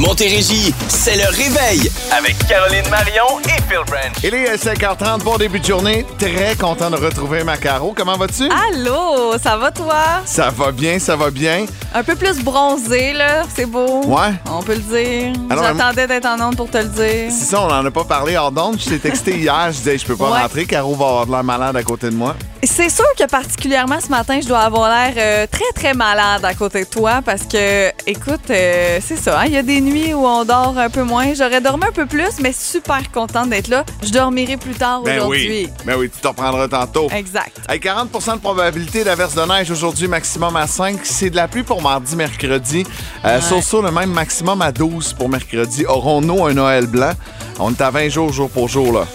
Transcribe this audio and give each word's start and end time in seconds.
Montérégie, 0.00 0.72
c'est 0.88 1.14
le 1.16 1.28
réveil 1.28 1.90
avec 2.10 2.34
Caroline 2.48 2.88
Marion 2.90 3.38
et 3.44 3.60
Phil 3.68 3.84
Branch. 3.86 4.12
Il 4.24 4.32
est 4.34 4.54
5h30, 4.56 5.22
bon 5.22 5.36
début 5.36 5.60
de 5.60 5.64
journée. 5.66 6.06
Très 6.18 6.56
content 6.56 6.88
de 6.90 6.96
retrouver 6.96 7.44
ma 7.44 7.58
Caro. 7.58 7.92
Comment 7.94 8.16
vas-tu? 8.16 8.44
Allô, 8.44 9.36
ça 9.38 9.58
va 9.58 9.70
toi? 9.70 10.22
Ça 10.24 10.48
va 10.48 10.72
bien, 10.72 10.98
ça 10.98 11.16
va 11.16 11.30
bien. 11.30 11.66
Un 11.94 12.02
peu 12.02 12.16
plus 12.16 12.42
bronzé, 12.42 13.12
là, 13.12 13.42
c'est 13.54 13.66
beau. 13.66 14.02
Ouais. 14.06 14.32
On 14.50 14.62
peut 14.62 14.76
le 14.76 14.78
dire. 14.78 15.32
J'attendais 15.50 16.06
d'être 16.06 16.24
en 16.26 16.48
onde 16.48 16.56
pour 16.56 16.70
te 16.70 16.78
le 16.78 16.84
dire. 16.84 17.30
C'est 17.30 17.50
ça, 17.50 17.60
on 17.60 17.70
en 17.70 17.84
a 17.84 17.90
pas 17.90 18.04
parlé 18.04 18.38
hors 18.38 18.52
d'onde. 18.52 18.80
Je 18.80 18.88
t'ai 18.88 18.98
texté 18.98 19.36
hier, 19.36 19.66
je 19.70 19.76
disais, 19.76 19.98
je 19.98 20.06
peux 20.06 20.16
pas 20.16 20.30
Ouais. 20.30 20.40
rentrer. 20.40 20.64
Caro 20.64 20.94
va 20.94 21.04
avoir 21.08 21.26
de 21.26 21.32
l'air 21.32 21.44
malade 21.44 21.76
à 21.76 21.82
côté 21.82 22.06
de 22.08 22.14
moi. 22.16 22.34
C'est 22.62 22.90
sûr 22.90 23.06
que 23.18 23.24
particulièrement 23.26 24.00
ce 24.00 24.08
matin, 24.08 24.38
je 24.42 24.46
dois 24.46 24.58
avoir 24.60 24.90
l'air 24.90 25.14
euh, 25.16 25.46
très, 25.50 25.72
très 25.74 25.94
malade 25.94 26.44
à 26.44 26.52
côté 26.52 26.84
de 26.84 26.88
toi 26.90 27.22
parce 27.24 27.44
que, 27.44 27.88
écoute, 28.06 28.50
euh, 28.50 28.98
c'est 29.02 29.16
ça, 29.16 29.40
hein, 29.40 29.44
il 29.46 29.52
y 29.52 29.56
a 29.56 29.62
des 29.62 29.80
nuits 29.80 30.12
où 30.12 30.26
on 30.26 30.44
dort 30.44 30.74
un 30.76 30.90
peu 30.90 31.02
moins. 31.02 31.32
J'aurais 31.32 31.62
dormi 31.62 31.84
un 31.88 31.92
peu 31.92 32.04
plus, 32.04 32.38
mais 32.42 32.52
super 32.52 33.10
contente 33.12 33.48
d'être 33.48 33.68
là. 33.68 33.84
Je 34.02 34.10
dormirai 34.10 34.58
plus 34.58 34.74
tard 34.74 35.00
Ben 35.02 35.20
aujourd'hui. 35.20 35.48
oui. 35.48 35.68
Ben 35.86 35.96
oui, 35.98 36.10
tu 36.14 36.20
t'en 36.20 36.30
reprendras 36.30 36.68
tantôt. 36.68 37.08
Exact. 37.16 37.56
Avec 37.66 37.82
40% 37.84 38.34
de 38.34 38.40
probabilité 38.40 39.04
d'averse 39.04 39.34
de 39.34 39.42
neige 39.42 39.70
aujourd'hui, 39.70 40.06
maximum 40.06 40.54
à 40.56 40.66
5. 40.66 40.98
C'est 41.04 41.30
de 41.30 41.36
la 41.36 41.48
pluie 41.48 41.62
pour 41.62 41.80
mardi, 41.80 42.14
mercredi. 42.14 42.84
Euh, 43.24 43.36
Ouais. 43.36 43.46
Sur 43.46 43.62
ça, 43.62 43.78
le 43.82 43.90
même 43.90 44.10
maximum 44.12 44.60
à 44.60 44.70
12 44.70 45.14
pour 45.14 45.28
mercredi. 45.30 45.86
Aurons-nous 45.86 46.44
un 46.46 46.52
Noël 46.52 46.86
blanc? 46.86 47.12
On 47.58 47.70
est 47.70 47.80
à 47.80 47.90
20 47.90 48.08
jours, 48.10 48.32
jour 48.32 48.50
pour 48.50 48.68
jour, 48.68 48.92
là. 48.92 49.06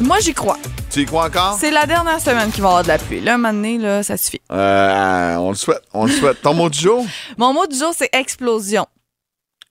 Moi, 0.00 0.18
j'y 0.20 0.34
crois. 0.34 0.58
Tu 0.90 1.02
y 1.02 1.06
crois 1.06 1.26
encore? 1.26 1.56
C'est 1.58 1.70
la 1.70 1.86
dernière 1.86 2.20
semaine 2.20 2.50
qu'il 2.50 2.62
va 2.62 2.68
y 2.68 2.70
avoir 2.70 2.82
de 2.82 2.88
la 2.88 2.98
pluie. 2.98 3.20
Là, 3.20 3.34
un 3.34 3.36
moment 3.38 3.52
donné, 3.54 3.78
là, 3.78 4.02
ça 4.02 4.16
suffit. 4.16 4.40
Euh, 4.50 5.36
on 5.36 5.50
le 5.50 5.54
souhaite, 5.56 5.82
on 5.92 6.06
le 6.06 6.10
souhaite. 6.12 6.42
Ton 6.42 6.54
mot 6.54 6.68
du 6.68 6.78
jour? 6.78 7.04
Mon 7.38 7.52
mot 7.52 7.66
du 7.66 7.78
jour, 7.78 7.92
c'est 7.96 8.10
explosion. 8.12 8.86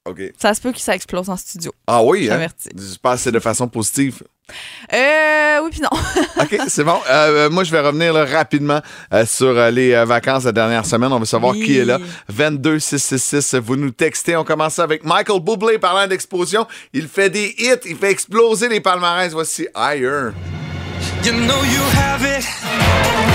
OK. 0.05 0.19
Ça 0.37 0.53
se 0.53 0.59
peut 0.59 0.71
que 0.73 0.79
ça 0.81 0.95
explose 0.95 1.29
en 1.29 1.37
studio. 1.37 1.71
Ah 1.87 2.03
oui, 2.03 2.29
hein? 2.29 2.47
Je 2.75 2.97
pense 3.01 3.15
que 3.15 3.19
c'est 3.21 3.31
de 3.31 3.39
façon 3.39 3.67
positive. 3.69 4.21
Euh, 4.93 5.59
oui, 5.63 5.69
puis 5.71 5.79
non. 5.79 5.89
OK, 6.41 6.57
c'est 6.67 6.83
bon. 6.83 6.99
Euh, 7.09 7.45
euh, 7.45 7.49
moi, 7.49 7.63
je 7.63 7.71
vais 7.71 7.79
revenir 7.79 8.11
là, 8.11 8.25
rapidement 8.25 8.81
euh, 9.13 9.25
sur 9.25 9.57
euh, 9.57 9.71
les 9.71 9.93
euh, 9.93 10.03
vacances 10.03 10.41
de 10.43 10.47
la 10.49 10.51
dernière 10.51 10.85
semaine. 10.85 11.13
On 11.13 11.19
veut 11.19 11.25
savoir 11.25 11.53
Oui. 11.53 11.63
qui 11.63 11.77
est 11.77 11.85
là. 11.85 11.99
22 12.27 12.79
666, 12.79 13.55
vous 13.55 13.77
nous 13.77 13.91
textez. 13.91 14.35
On 14.35 14.43
commence 14.43 14.77
avec 14.79 15.05
Michael 15.05 15.39
Bublé 15.39 15.79
parlant 15.79 16.05
d'explosion. 16.05 16.67
Il 16.91 17.07
fait 17.07 17.29
des 17.29 17.55
hits, 17.57 17.79
il 17.85 17.95
fait 17.95 18.11
exploser 18.11 18.67
les 18.67 18.81
palmarès. 18.81 19.31
Voici 19.31 19.67
Higher. 19.73 20.31
You 21.23 21.31
know 21.31 21.63
you 21.63 21.81
have 21.97 22.21
it. 22.23 23.32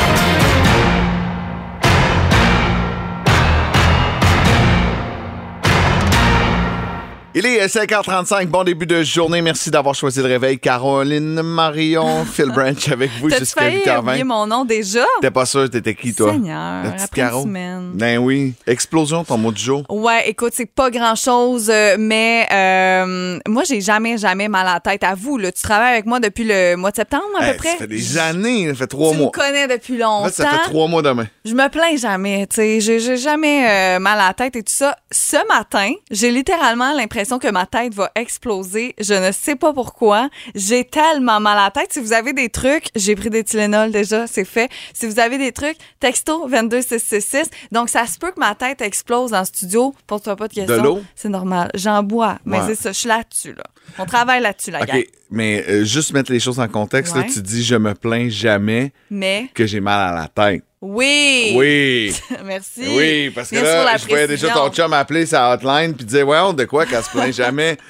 Il 7.40 7.46
est 7.46 7.64
5h35, 7.66 8.46
bon 8.46 8.64
début 8.64 8.84
de 8.84 9.00
journée. 9.04 9.40
Merci 9.42 9.70
d'avoir 9.70 9.94
choisi 9.94 10.18
le 10.20 10.26
réveil. 10.26 10.58
Caroline 10.58 11.40
Marion, 11.40 12.24
Phil 12.32 12.46
Branch 12.50 12.88
avec 12.88 13.12
vous 13.20 13.30
jusqu'à 13.30 13.60
failli 13.62 13.76
oublier 13.76 14.22
8h20. 14.22 14.24
mon 14.24 14.46
nom 14.48 14.64
déjà? 14.64 15.04
T'es 15.20 15.30
pas 15.30 15.46
sûr, 15.46 15.70
t'étais 15.70 15.94
qui, 15.94 16.12
toi? 16.12 16.32
Seigneur, 16.32 16.82
La 16.82 16.90
petite 16.90 17.10
Caro? 17.14 17.42
semaine. 17.44 17.92
Ben 17.94 18.18
oui. 18.18 18.54
Explosion, 18.66 19.22
ton 19.22 19.38
mot 19.38 19.52
du 19.52 19.62
jour. 19.62 19.84
Ouais, 19.88 20.28
écoute, 20.28 20.52
c'est 20.52 20.66
pas 20.68 20.90
grand-chose, 20.90 21.70
euh, 21.72 21.94
mais 21.96 22.48
euh, 22.50 23.38
moi, 23.46 23.62
j'ai 23.62 23.80
jamais, 23.82 24.18
jamais 24.18 24.48
mal 24.48 24.66
à 24.66 24.74
la 24.74 24.80
tête. 24.80 25.04
À 25.04 25.14
vous, 25.14 25.38
là, 25.38 25.52
tu 25.52 25.62
travailles 25.62 25.92
avec 25.92 26.06
moi 26.06 26.18
depuis 26.18 26.42
le 26.44 26.74
mois 26.74 26.90
de 26.90 26.96
septembre, 26.96 27.22
à 27.38 27.52
peu 27.52 27.56
près? 27.58 27.68
Ça 27.70 27.76
fait 27.76 27.86
des 27.86 28.18
années, 28.18 28.66
ça 28.70 28.74
fait 28.74 28.86
trois 28.88 29.12
tu 29.12 29.16
mois. 29.18 29.26
me 29.26 29.30
connais 29.30 29.68
depuis 29.68 30.02
En 30.02 30.22
longtemps. 30.22 30.24
fait, 30.30 30.42
ça 30.42 30.48
fait 30.48 30.70
trois 30.70 30.88
mois 30.88 31.02
demain. 31.02 31.28
Je 31.44 31.54
me 31.54 31.68
plains 31.68 31.94
jamais, 31.96 32.48
tu 32.48 32.56
sais. 32.56 32.80
J'ai 32.80 33.16
jamais 33.16 33.64
euh, 33.68 33.98
mal 34.00 34.18
à 34.18 34.26
la 34.26 34.34
tête 34.34 34.56
et 34.56 34.62
tout 34.64 34.74
ça. 34.74 34.96
Ce 35.12 35.36
matin, 35.46 35.92
j'ai 36.10 36.32
littéralement 36.32 36.92
l'impression 36.94 37.27
que 37.38 37.48
ma 37.50 37.66
tête 37.66 37.92
va 37.92 38.10
exploser. 38.14 38.94
Je 38.98 39.12
ne 39.12 39.32
sais 39.32 39.56
pas 39.56 39.74
pourquoi. 39.74 40.30
J'ai 40.54 40.84
tellement 40.84 41.40
mal 41.40 41.58
à 41.58 41.64
la 41.64 41.70
tête. 41.70 41.92
Si 41.92 42.00
vous 42.00 42.14
avez 42.14 42.32
des 42.32 42.48
trucs, 42.48 42.86
j'ai 42.96 43.14
pris 43.16 43.28
des 43.28 43.44
Tylenol 43.44 43.90
déjà, 43.90 44.26
c'est 44.26 44.44
fait. 44.46 44.70
Si 44.94 45.06
vous 45.06 45.18
avez 45.20 45.36
des 45.36 45.52
trucs, 45.52 45.76
texto 46.00 46.46
22666. 46.48 47.50
Donc, 47.72 47.88
ça 47.90 48.06
se 48.06 48.18
peut 48.18 48.30
que 48.30 48.40
ma 48.40 48.54
tête 48.54 48.80
explose 48.80 49.34
en 49.34 49.44
studio. 49.44 49.94
Pose-toi 50.06 50.36
pas 50.36 50.48
de 50.48 50.54
questions. 50.54 50.82
l'eau? 50.82 51.02
C'est 51.14 51.28
normal. 51.28 51.70
J'en 51.74 52.02
bois. 52.02 52.38
Mais 52.44 52.58
Ouais. 52.60 52.64
c'est 52.68 52.74
ça. 52.76 52.92
Je 52.92 52.98
suis 53.00 53.08
là-dessus, 53.08 53.52
là. 53.54 53.64
On 53.98 54.04
travaille 54.06 54.40
là-dessus, 54.40 54.70
la 54.70 54.84
gang. 54.86 54.98
OK, 54.98 55.06
mais 55.30 55.64
euh, 55.68 55.84
juste 55.84 56.12
mettre 56.12 56.30
les 56.30 56.40
choses 56.40 56.60
en 56.60 56.68
contexte, 56.68 57.16
là, 57.16 57.24
tu 57.24 57.40
dis 57.42 57.64
je 57.64 57.74
me 57.74 57.94
plains 57.94 58.28
jamais 58.28 58.92
Mais, 59.10 59.48
que 59.54 59.66
j'ai 59.66 59.80
mal 59.80 60.14
à 60.14 60.20
la 60.20 60.28
tête. 60.28 60.62
Oui. 60.80 61.52
Oui. 61.56 62.14
Merci. 62.44 62.84
Oui, 62.88 63.30
parce 63.30 63.50
que 63.50 63.56
Bien 63.56 63.84
là, 63.84 63.96
je 63.96 64.06
voyais 64.08 64.26
déjà 64.28 64.50
ton 64.50 64.70
chum 64.70 64.92
appeler 64.92 65.26
sa 65.26 65.52
hotline 65.52 65.94
puis 65.94 66.04
dire 66.04 66.26
ouais, 66.26 66.38
on 66.38 66.52
de 66.52 66.64
quoi 66.64 66.86
qu'elle 66.86 67.02
se 67.02 67.10
plaint 67.10 67.32
jamais. 67.34 67.76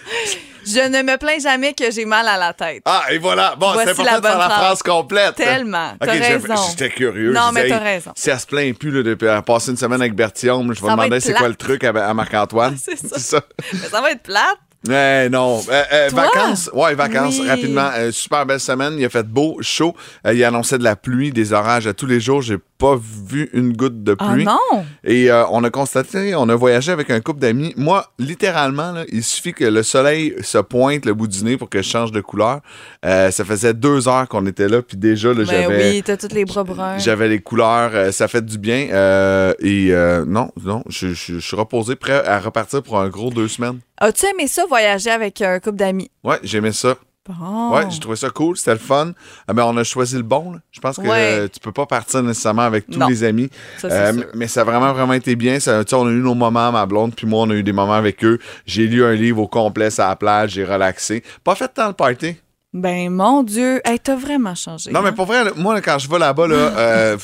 Je 0.66 0.80
ne 0.80 1.02
me 1.02 1.16
plains 1.16 1.38
jamais 1.38 1.72
que 1.72 1.90
j'ai 1.90 2.04
mal 2.04 2.28
à 2.28 2.36
la 2.36 2.52
tête. 2.52 2.82
Ah, 2.84 3.04
et 3.10 3.16
voilà. 3.16 3.54
Bon, 3.58 3.72
c'est 3.74 3.88
important 3.88 4.04
la 4.12 4.20
de 4.20 4.26
faire 4.26 4.38
la 4.38 4.50
phrase. 4.50 4.82
complète. 4.82 5.34
Tellement. 5.36 5.92
OK, 5.98 6.10
j'étais 6.70 6.90
curieux. 6.90 7.32
Non, 7.32 7.48
Je 7.48 7.54
mais 7.54 7.68
t'as 7.68 7.78
raison. 7.78 8.10
Si 8.14 8.28
elle 8.28 8.38
se 8.38 8.44
plaint 8.46 8.76
plus 8.78 8.90
là, 8.90 9.02
depuis 9.02 9.24
elle 9.26 9.36
a 9.36 9.40
passé 9.42 9.70
une 9.70 9.78
semaine 9.78 10.02
avec 10.02 10.14
Bertillon, 10.14 10.62
je 10.74 10.82
vais 10.82 10.90
demander 10.90 11.20
c'est 11.20 11.32
quoi 11.32 11.48
le 11.48 11.54
truc 11.54 11.84
à, 11.84 11.88
à 11.90 12.12
Marc-Antoine. 12.12 12.76
C'est 12.84 12.98
ça. 12.98 13.18
Ça. 13.18 13.40
Mais 13.72 13.88
ça 13.88 14.02
va 14.02 14.10
être 14.10 14.22
plate. 14.22 14.58
Eh 14.86 15.28
non. 15.30 15.62
Euh, 15.70 15.82
euh, 15.92 16.08
vacances. 16.12 16.68
Ouais, 16.74 16.94
vacances, 16.94 17.38
Oui. 17.40 17.48
rapidement. 17.48 17.90
Euh, 17.96 18.12
super 18.12 18.44
belle 18.44 18.60
semaine. 18.60 18.94
Il 18.98 19.04
a 19.06 19.08
fait 19.08 19.26
beau, 19.26 19.56
chaud. 19.62 19.96
Euh, 20.26 20.34
il 20.34 20.44
annonçait 20.44 20.76
de 20.78 20.84
la 20.84 20.96
pluie, 20.96 21.32
des 21.32 21.52
orages 21.54 21.86
à 21.86 21.94
tous 21.94 22.06
les 22.06 22.20
jours. 22.20 22.42
J'ai 22.42 22.58
pas 22.78 22.96
vu 23.28 23.50
une 23.52 23.72
goutte 23.76 24.02
de 24.02 24.14
Ah 24.18 24.28
pluie. 24.32 24.44
non! 24.44 24.84
Et 25.04 25.30
euh, 25.30 25.44
on 25.50 25.64
a 25.64 25.70
constaté, 25.70 26.34
on 26.36 26.48
a 26.48 26.54
voyagé 26.54 26.92
avec 26.92 27.10
un 27.10 27.20
couple 27.20 27.40
d'amis. 27.40 27.74
Moi, 27.76 28.06
littéralement, 28.18 28.92
là, 28.92 29.04
il 29.10 29.22
suffit 29.24 29.52
que 29.52 29.64
le 29.64 29.82
soleil 29.82 30.34
se 30.42 30.58
pointe 30.58 31.04
le 31.04 31.12
bout 31.14 31.26
du 31.26 31.42
nez 31.44 31.56
pour 31.56 31.68
que 31.68 31.82
je 31.82 31.88
change 31.88 32.12
de 32.12 32.20
couleur. 32.20 32.60
Euh, 33.04 33.30
ça 33.30 33.44
faisait 33.44 33.74
deux 33.74 34.08
heures 34.08 34.28
qu'on 34.28 34.46
était 34.46 34.68
là, 34.68 34.80
puis 34.82 34.96
déjà, 34.96 35.28
là, 35.30 35.34
Ben 35.34 35.44
j'avais. 35.46 35.90
oui, 35.90 36.02
t'as 36.04 36.16
tous 36.16 36.32
les 36.34 36.44
bras 36.44 36.64
bruns. 36.64 36.98
J'avais 36.98 37.28
les 37.28 37.40
couleurs, 37.40 37.90
euh, 37.94 38.12
ça 38.12 38.28
fait 38.28 38.44
du 38.44 38.58
bien. 38.58 38.86
et 39.60 39.92
non, 40.26 40.50
non, 40.64 40.82
je, 40.88 41.08
je- 41.08 41.34
je 41.34 41.38
suis 41.38 41.56
reposé, 41.56 41.96
prêt 41.96 42.24
à 42.26 42.38
repartir 42.38 42.82
pour 42.82 42.98
un 43.00 43.08
gros 43.08 43.30
deux 43.30 43.48
semaines. 43.48 43.80
As-tu 44.00 44.26
aimé 44.26 44.46
ça, 44.46 44.64
voyager 44.68 45.10
avec 45.10 45.40
un 45.42 45.58
couple 45.58 45.76
d'amis? 45.76 46.10
Ouais, 46.22 46.38
j'aimais 46.44 46.72
ça. 46.72 46.96
Bon. 47.28 47.74
Ouais, 47.74 47.84
j'ai 47.90 48.00
trouvé 48.00 48.16
ça 48.16 48.30
cool, 48.30 48.56
c'était 48.56 48.72
le 48.72 48.78
fun. 48.78 49.12
Ah, 49.46 49.52
ben, 49.52 49.62
on 49.64 49.76
a 49.76 49.84
choisi 49.84 50.16
le 50.16 50.22
bon. 50.22 50.52
là. 50.52 50.58
Je 50.72 50.80
pense 50.80 50.96
que 50.96 51.02
Ouais. 51.02 51.38
euh, 51.40 51.48
tu 51.48 51.60
peux 51.60 51.72
pas 51.72 51.84
partir 51.86 52.22
nécessairement 52.22 52.62
avec 52.62 52.86
tous 52.86 52.98
Non. 52.98 53.06
les 53.08 53.22
amis. 53.22 53.50
Ça, 53.76 53.90
c'est 53.90 53.96
Euh, 54.18 54.22
mais 54.34 54.48
ça 54.48 54.62
a 54.62 54.64
vraiment, 54.64 54.92
vraiment 54.94 55.12
été 55.12 55.36
bien. 55.36 55.60
Ça, 55.60 55.82
on 55.92 56.06
a 56.06 56.10
eu 56.10 56.20
nos 56.22 56.34
moments, 56.34 56.72
ma 56.72 56.86
blonde, 56.86 57.14
puis 57.14 57.26
moi, 57.26 57.42
on 57.42 57.50
a 57.50 57.54
eu 57.54 57.62
des 57.62 57.72
moments 57.72 57.92
avec 57.94 58.24
eux. 58.24 58.38
J'ai 58.66 58.86
lu 58.86 59.04
un 59.04 59.12
livre 59.12 59.40
au 59.42 59.46
complet 59.48 59.88
à 60.00 60.08
la 60.08 60.16
plage, 60.16 60.52
j'ai 60.52 60.64
relaxé. 60.64 61.22
Pas 61.44 61.54
fait 61.54 61.68
tant 61.68 61.88
le 61.88 61.92
party. 61.92 62.36
Ben, 62.72 63.10
mon 63.10 63.42
Dieu. 63.42 63.80
Hey, 63.84 63.98
t'as 63.98 64.16
vraiment 64.16 64.54
changé. 64.54 64.90
Non, 64.90 65.00
mais 65.02 65.08
hein? 65.08 65.12
pour 65.12 65.26
vrai, 65.26 65.44
moi, 65.56 65.80
quand 65.80 65.98
je 65.98 66.08
vais 66.08 66.18
là-bas, 66.18 66.46
là, 66.48 66.54
euh, 66.78 67.16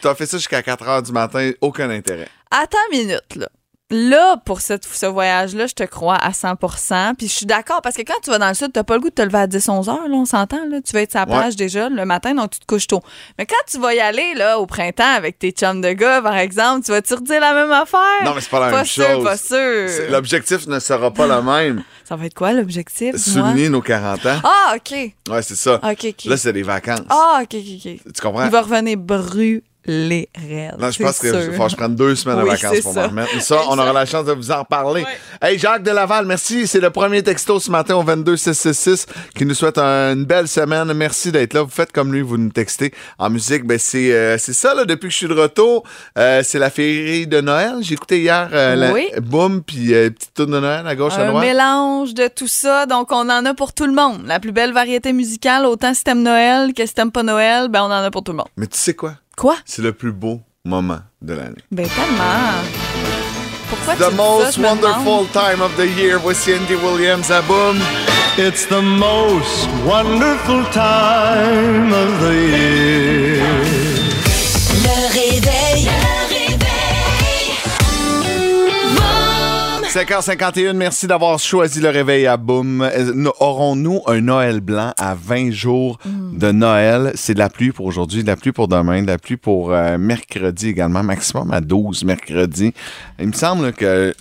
t'as 0.00 0.14
fait 0.14 0.26
ça 0.26 0.36
jusqu'à 0.38 0.62
4 0.62 0.84
h 0.84 1.02
du 1.04 1.12
matin, 1.12 1.50
aucun 1.60 1.90
intérêt. 1.90 2.28
Attends 2.50 2.78
une 2.92 2.98
minute, 3.00 3.36
là. 3.36 3.48
Là, 3.92 4.36
pour 4.44 4.62
cette- 4.62 4.84
ce 4.84 5.06
voyage-là, 5.06 5.68
je 5.68 5.74
te 5.74 5.84
crois 5.84 6.16
à 6.16 6.32
100% 6.32 7.14
Puis 7.16 7.28
je 7.28 7.32
suis 7.32 7.46
d'accord, 7.46 7.80
parce 7.82 7.94
que 7.94 8.02
quand 8.02 8.18
tu 8.20 8.30
vas 8.30 8.38
dans 8.38 8.48
le 8.48 8.54
sud, 8.54 8.72
t'as 8.72 8.82
pas 8.82 8.94
le 8.94 9.00
goût 9.00 9.10
de 9.10 9.14
te 9.14 9.22
lever 9.22 9.38
à 9.38 9.46
10-11 9.46 9.88
heures, 9.88 10.08
là, 10.08 10.14
on 10.16 10.24
s'entend, 10.24 10.66
là. 10.68 10.80
Tu 10.84 10.92
vas 10.92 11.02
être 11.02 11.12
sur 11.12 11.20
la 11.20 11.26
Ouais. 11.26 11.38
plage 11.38 11.54
déjà 11.54 11.88
le 11.88 12.04
matin, 12.04 12.34
donc 12.34 12.50
tu 12.50 12.58
te 12.58 12.66
couches 12.66 12.88
tôt. 12.88 13.00
Mais 13.38 13.46
quand 13.46 13.54
tu 13.70 13.78
vas 13.78 13.94
y 13.94 14.00
aller, 14.00 14.34
là, 14.34 14.58
au 14.58 14.66
printemps, 14.66 15.14
avec 15.16 15.38
tes 15.38 15.52
chums 15.52 15.80
de 15.80 15.92
gars, 15.92 16.20
par 16.20 16.34
exemple, 16.36 16.84
tu 16.84 16.90
vas-tu 16.90 17.14
redire 17.14 17.38
la 17.40 17.54
même 17.54 17.70
affaire? 17.70 18.00
Non, 18.24 18.34
mais 18.34 18.40
c'est 18.40 18.50
pas 18.50 18.58
la 18.58 18.70
pas 18.70 18.76
même 18.78 18.86
sûr, 18.86 19.06
chose. 19.06 19.24
pas 19.24 19.36
sûr. 19.36 19.88
L'objectif 20.10 20.66
ne 20.66 20.80
sera 20.80 21.12
pas 21.12 21.28
le 21.28 21.42
même. 21.42 21.84
Ça 22.04 22.16
va 22.16 22.26
être 22.26 22.34
quoi, 22.34 22.52
l'objectif? 22.52 23.14
Souligner 23.16 23.68
nos 23.68 23.82
40 23.82 24.26
ans. 24.26 24.40
Ah, 24.42 24.74
OK. 24.76 24.90
Ouais, 25.28 25.42
c'est 25.42 25.56
ça. 25.56 25.76
OK, 25.76 26.06
OK. 26.08 26.24
Là, 26.24 26.36
c'est 26.36 26.52
des 26.52 26.62
vacances. 26.64 27.00
Ah, 27.08 27.40
OK, 27.42 27.54
OK, 27.54 27.86
OK. 27.86 28.12
Tu 28.14 28.22
comprends? 28.22 28.44
Il 28.46 28.50
va 28.50 28.62
revenir 28.62 28.96
brûlé 28.96 29.62
raide. 29.86 30.74
Non, 30.78 30.90
je 30.90 31.02
pense 31.02 31.18
sûr. 31.18 31.32
faut 31.54 31.64
que 31.64 31.70
je 31.70 31.76
prenne 31.76 31.94
deux 31.94 32.14
semaines 32.14 32.38
Oui, 32.38 32.44
de 32.44 32.56
vacances 32.56 32.80
pour 32.80 32.94
m'en 32.94 33.08
remettre. 33.08 33.30
Mais 33.34 33.40
ça, 33.40 33.60
on 33.68 33.78
aura 33.78 33.92
la 33.92 34.06
chance 34.06 34.24
de 34.26 34.32
vous 34.32 34.50
en 34.50 34.60
reparler. 34.60 35.02
Ouais. 35.02 35.48
Hey, 35.50 35.58
Jacques 35.58 35.82
de 35.82 35.90
Laval, 35.90 36.26
merci. 36.26 36.66
C'est 36.66 36.80
le 36.80 36.90
premier 36.90 37.22
texto 37.22 37.58
ce 37.60 37.70
matin 37.70 37.96
au 37.96 38.02
22666 38.02 39.06
qui 39.34 39.44
nous 39.46 39.54
souhaite 39.54 39.78
une 39.78 40.24
belle 40.24 40.48
semaine. 40.48 40.92
Merci 40.92 41.32
d'être 41.32 41.54
là. 41.54 41.62
Vous 41.62 41.70
faites 41.70 41.92
comme 41.92 42.12
lui, 42.12 42.22
vous 42.22 42.36
nous 42.38 42.50
textez. 42.50 42.92
En 43.18 43.30
musique, 43.30 43.64
ben 43.66 43.78
c'est 43.78 44.12
euh, 44.12 44.38
c'est 44.38 44.52
ça, 44.52 44.74
là, 44.74 44.84
depuis 44.84 45.08
que 45.08 45.12
je 45.12 45.16
suis 45.18 45.28
de 45.28 45.34
retour. 45.34 45.84
Euh, 46.18 46.42
c'est 46.44 46.58
la 46.58 46.70
féerie 46.70 47.26
de 47.26 47.40
Noël. 47.40 47.74
J'ai 47.80 47.94
écouté 47.94 48.20
hier 48.20 48.48
euh, 48.52 48.74
la- 48.74 48.92
Oui. 48.92 49.08
Boum, 49.22 49.62
puis 49.62 49.94
euh, 49.94 50.10
petite 50.10 50.34
tourne 50.34 50.50
de 50.52 50.60
Noël 50.60 50.86
à 50.86 50.94
gauche, 50.94 51.14
à 51.14 51.22
Un 51.22 51.30
droite. 51.30 51.44
mélange 51.44 52.14
de 52.14 52.28
tout 52.28 52.48
ça, 52.48 52.86
donc 52.86 53.10
on 53.12 53.28
en 53.30 53.44
a 53.44 53.54
pour 53.54 53.72
tout 53.72 53.86
le 53.86 53.92
monde. 53.92 54.22
La 54.26 54.40
plus 54.40 54.52
belle 54.52 54.72
variété 54.72 55.12
musicale, 55.12 55.64
autant 55.66 55.94
si 55.94 56.04
t'aimes 56.04 56.22
Noël 56.22 56.72
que 56.74 56.84
si 56.86 56.94
t'aimes 56.94 57.12
pas 57.12 57.22
Noël, 57.22 57.68
ben 57.68 57.80
on 57.82 57.86
en 57.86 57.90
a 58.02 58.10
pour 58.10 58.22
tout 58.22 58.32
le 58.32 58.38
monde. 58.38 58.48
Mais 58.56 58.66
tu 58.66 58.78
sais 58.78 58.94
quoi? 58.94 59.14
Quoi? 59.36 59.56
C'est 59.64 59.82
le 59.82 59.92
plus 59.92 60.12
beau 60.12 60.40
moment 60.64 61.00
de 61.22 61.34
l'année. 61.34 61.62
Ben 61.70 61.86
tellement. 61.86 62.24
Pourquoi 63.68 63.94
tu 63.94 64.00
The 64.02 64.10
dis 64.10 64.16
ça, 64.16 64.22
most 64.22 64.54
je 64.56 64.60
me 64.60 64.66
demande? 64.68 64.82
wonderful 64.82 65.26
time 65.32 65.60
of 65.60 65.76
the 65.76 65.86
year. 65.98 66.18
Voici 66.18 66.54
Andy 66.54 66.74
Williams 66.76 67.30
à 67.30 67.42
Boom. 67.42 67.78
It's 68.38 68.66
the 68.66 68.80
most 68.82 69.68
wonderful 69.86 70.64
time 70.72 71.92
of 71.92 72.20
the 72.20 72.32
year. 72.34 73.25
5h51, 80.00 80.74
merci 80.74 81.06
d'avoir 81.06 81.38
choisi 81.38 81.80
le 81.80 81.88
réveil 81.88 82.26
à 82.26 82.36
Boom. 82.36 82.82
Euh, 82.82 83.12
nous- 83.14 83.32
Aurons-nous 83.40 84.02
un 84.06 84.20
Noël 84.20 84.60
blanc 84.60 84.92
à 84.98 85.14
20 85.14 85.50
jours 85.52 85.98
de 86.04 86.52
Noël? 86.52 87.12
C'est 87.14 87.32
de 87.32 87.38
la 87.38 87.48
pluie 87.48 87.72
pour 87.72 87.86
aujourd'hui, 87.86 88.20
de 88.22 88.26
la 88.26 88.36
pluie 88.36 88.52
pour 88.52 88.68
demain, 88.68 89.00
de 89.00 89.06
la 89.06 89.16
pluie 89.16 89.38
pour 89.38 89.72
euh, 89.72 89.96
mercredi 89.96 90.68
également, 90.68 91.02
maximum 91.02 91.50
à 91.50 91.62
12 91.62 92.04
mercredi. 92.04 92.74
Il 93.18 93.28
me 93.28 93.32
semble 93.32 93.72
que, 93.72 94.12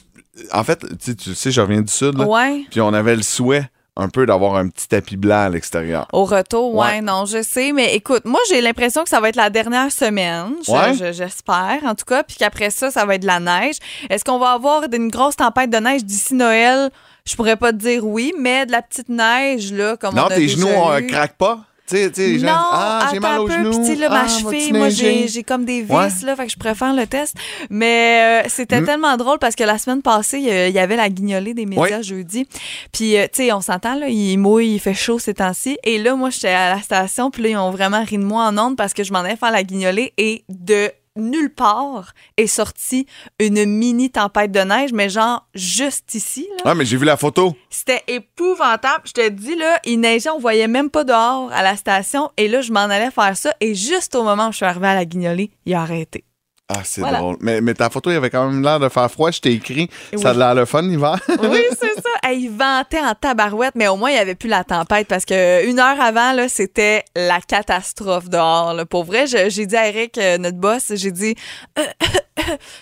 en 0.54 0.64
fait, 0.64 0.80
tu 0.80 0.88
sais, 1.02 1.16
tu 1.16 1.36
sais, 1.36 1.52
je 1.52 1.60
reviens 1.60 1.82
du 1.82 1.92
sud, 1.92 2.18
là, 2.18 2.26
puis 2.72 2.80
on 2.80 2.94
avait 2.94 3.18
le 3.18 3.22
souhait 3.22 3.68
un 3.98 4.10
peu 4.10 4.26
d'avoir 4.26 4.56
un 4.56 4.68
petit 4.68 4.88
tapis 4.88 5.16
blanc 5.18 5.44
à 5.46 5.50
l'extérieur. 5.50 6.08
Au 6.12 6.26
retour, 6.26 6.74
ouais, 6.76 6.86
Ouais. 6.88 7.02
non, 7.02 7.26
je 7.26 7.42
sais, 7.42 7.72
mais 7.72 7.96
écoute, 7.96 8.24
moi 8.26 8.40
j'ai 8.50 8.60
l'impression 8.62 9.04
que 9.04 9.10
ça 9.10 9.20
va 9.22 9.30
être 9.30 9.36
la 9.38 9.50
dernière 9.50 9.92
semaine, 9.92 10.54
je- 10.66 10.72
Ouais. 10.72 10.94
je- 10.94 11.14
j'espère 11.14 11.80
en 11.86 11.96
tout 11.96 12.06
cas, 12.06 12.24
puis 12.24 12.36
qu'après 12.38 12.70
ça, 12.72 12.92
ça 12.92 13.06
va 13.06 13.16
être 13.16 13.22
de 13.22 13.28
la 13.28 13.40
neige. 13.40 13.76
Est-ce 14.10 14.24
qu'on 14.26 14.38
va 14.40 14.52
avoir 14.52 14.84
une 14.92 15.08
grosse 15.10 15.38
tempête 15.38 15.70
de 15.70 15.78
neige 15.78 16.04
d'ici 16.04 16.34
Noël? 16.34 16.90
Je 17.26 17.36
pourrais 17.36 17.56
pas 17.56 17.72
te 17.72 17.78
dire 17.78 18.06
oui, 18.06 18.34
mais 18.40 18.66
de 18.66 18.72
la 18.72 18.82
petite 18.82 19.10
neige, 19.10 19.72
là, 19.72 19.96
comme 19.98 20.14
on 20.16 20.18
non, 20.22 20.26
a 20.28 20.30
tes 20.36 20.42
déjà 20.42 20.58
genoux 20.58 20.68
euh, 20.92 21.00
eu. 21.00 21.08
craquent 21.08 21.38
pas? 21.38 21.60
Tu 21.88 21.98
sais, 21.98 22.12
les 22.18 22.40
gens 22.40 22.48
non, 22.48 22.54
ah, 22.72 23.10
j'ai 23.14 23.20
mal 23.20 23.42
peu, 23.46 23.52
genoux. 23.52 23.86
puis 23.86 23.96
là, 23.96 24.10
ma 24.10 24.22
Ah, 24.24 24.28
cheville, 24.28 24.74
moi, 24.74 24.90
j'ai 24.90 25.44
comme 25.44 25.66
des 25.66 25.84
vis, 25.84 25.92
Ouais. 25.94 26.08
là, 26.24 26.36
fait 26.36 26.48
que 26.48 26.52
je 26.52 26.74
faire 26.74 26.94
le 26.96 27.06
test. 27.06 27.36
Mais 27.70 28.44
euh, 28.44 28.50
c'était 28.50 28.82
Mm. 28.82 28.86
tellement 28.86 29.18
drôle 29.18 29.38
parce 29.38 29.54
que 29.56 29.64
la 29.64 29.78
semaine 29.78 30.02
passée, 30.02 30.40
il 30.40 30.74
y 30.74 30.80
avait 30.80 30.96
la 30.96 31.10
guignolée 31.10 31.54
des 31.54 31.66
médias 31.68 32.02
jeudi. 32.02 32.48
Puis, 32.92 33.18
euh, 33.18 33.26
tu 33.32 33.44
sais, 33.44 33.52
on 33.54 33.62
s'entend, 33.62 33.96
là, 33.96 34.08
il 34.08 34.38
mouille, 34.38 34.74
il 34.76 34.80
fait 34.80 34.94
chaud 34.96 35.20
ces 35.20 35.36
temps-ci. 35.36 35.78
Et 35.84 36.00
là, 36.00 36.16
moi, 36.16 36.32
j'étais 36.32 36.48
à 36.50 36.74
la 36.76 36.82
station, 36.82 37.30
puis 37.30 37.44
là, 37.44 37.50
ils 37.50 37.58
ont 37.58 37.70
vraiment 37.72 38.04
ri 38.04 38.18
de 38.18 38.24
moi 38.24 38.46
en 38.48 38.58
ondes 38.58 38.76
parce 38.78 38.94
que 38.96 39.04
je 39.04 39.14
m'en 39.14 39.20
allais 39.20 39.36
faire 39.36 39.52
la 39.52 39.64
guignolée 39.64 40.12
et 40.18 40.44
de 40.50 40.92
nulle 41.16 41.54
part 41.54 42.14
est 42.38 42.48
sortie 42.48 43.06
une 43.40 43.66
mini 43.66 44.12
tempête 44.12 44.52
de 44.52 44.60
neige, 44.60 44.94
mais 44.94 45.10
genre 45.10 45.48
juste 45.54 46.14
ici, 46.16 46.48
là. 46.58 46.72
Ouais, 46.72 46.76
mais 46.76 46.86
j'ai 46.86 46.98
vu 46.98 47.06
la 47.06 47.18
photo. 47.18 47.56
C'était 47.70 48.04
épouvantable. 48.08 49.04
Je 49.06 49.14
te 49.14 49.30
dis, 49.30 49.56
là, 49.56 49.80
il 49.86 50.00
neigeait, 50.00 50.30
on 50.30 50.40
voyait 50.40 50.68
même 50.68 50.90
pas 50.90 51.04
dehors 51.04 51.52
à 51.52 51.64
la 51.64 51.76
station. 51.76 52.32
Et 52.38 52.48
là, 52.48 52.62
je 52.62 52.72
m'en 52.72 52.82
allais 52.82 53.12
faire 53.12 53.36
ça. 53.38 53.54
Et 53.62 53.76
juste 53.76 54.16
au 54.16 54.24
moment 54.24 54.50
où 54.50 54.52
je 54.52 54.58
suis 54.58 54.66
arrivée 54.66 54.88
à 54.88 54.96
la 54.96 55.06
guignolée, 55.06 55.52
il 55.66 55.74
a 55.74 55.82
arrêté. 55.82 56.24
Ah, 56.68 56.82
c'est 56.84 57.02
Voilà. 57.02 57.20
drôle. 57.20 57.38
Mais, 57.42 57.62
mais 57.62 57.76
ta 57.76 57.92
photo, 57.92 58.10
il 58.10 58.16
avait 58.16 58.32
quand 58.32 58.50
même 58.50 58.64
l'air 58.64 58.80
de 58.80 58.90
faire 58.90 59.10
froid. 59.12 59.30
Je 59.30 59.40
t'ai 59.40 59.52
écrit. 59.54 59.88
Oui. 60.14 60.20
Ça 60.20 60.32
a 60.32 60.34
l'air 60.34 60.56
le 60.56 60.66
fun 60.66 60.82
l'hiver. 60.82 61.16
Oui, 61.44 61.62
c'est 61.80 61.94
ça. 61.94 62.10
Hey, 62.30 62.46
il 62.46 62.50
ventait 62.50 63.00
en 63.00 63.14
tabarouette, 63.14 63.76
mais 63.76 63.88
au 63.88 63.96
moins, 63.98 64.10
il 64.10 64.14
n'y 64.14 64.20
avait 64.20 64.34
plus 64.34 64.50
la 64.50 64.64
tempête 64.64 65.08
parce 65.08 65.26
que 65.26 65.64
une 65.70 65.80
heure 65.80 66.02
avant, 66.02 66.32
là, 66.34 66.50
c'était 66.50 67.04
la 67.16 67.40
catastrophe 67.40 68.30
dehors. 68.30 68.74
là. 68.74 68.84
Pour 68.86 69.04
vrai, 69.04 69.26
j'ai 69.28 69.66
dit 69.68 69.76
à 69.78 69.88
Eric, 69.90 70.18
euh, 70.18 70.40
notre 70.40 70.58
boss, 70.58 70.92
j'ai 70.96 71.12
dit, 71.12 71.36
Euh, 71.78 71.84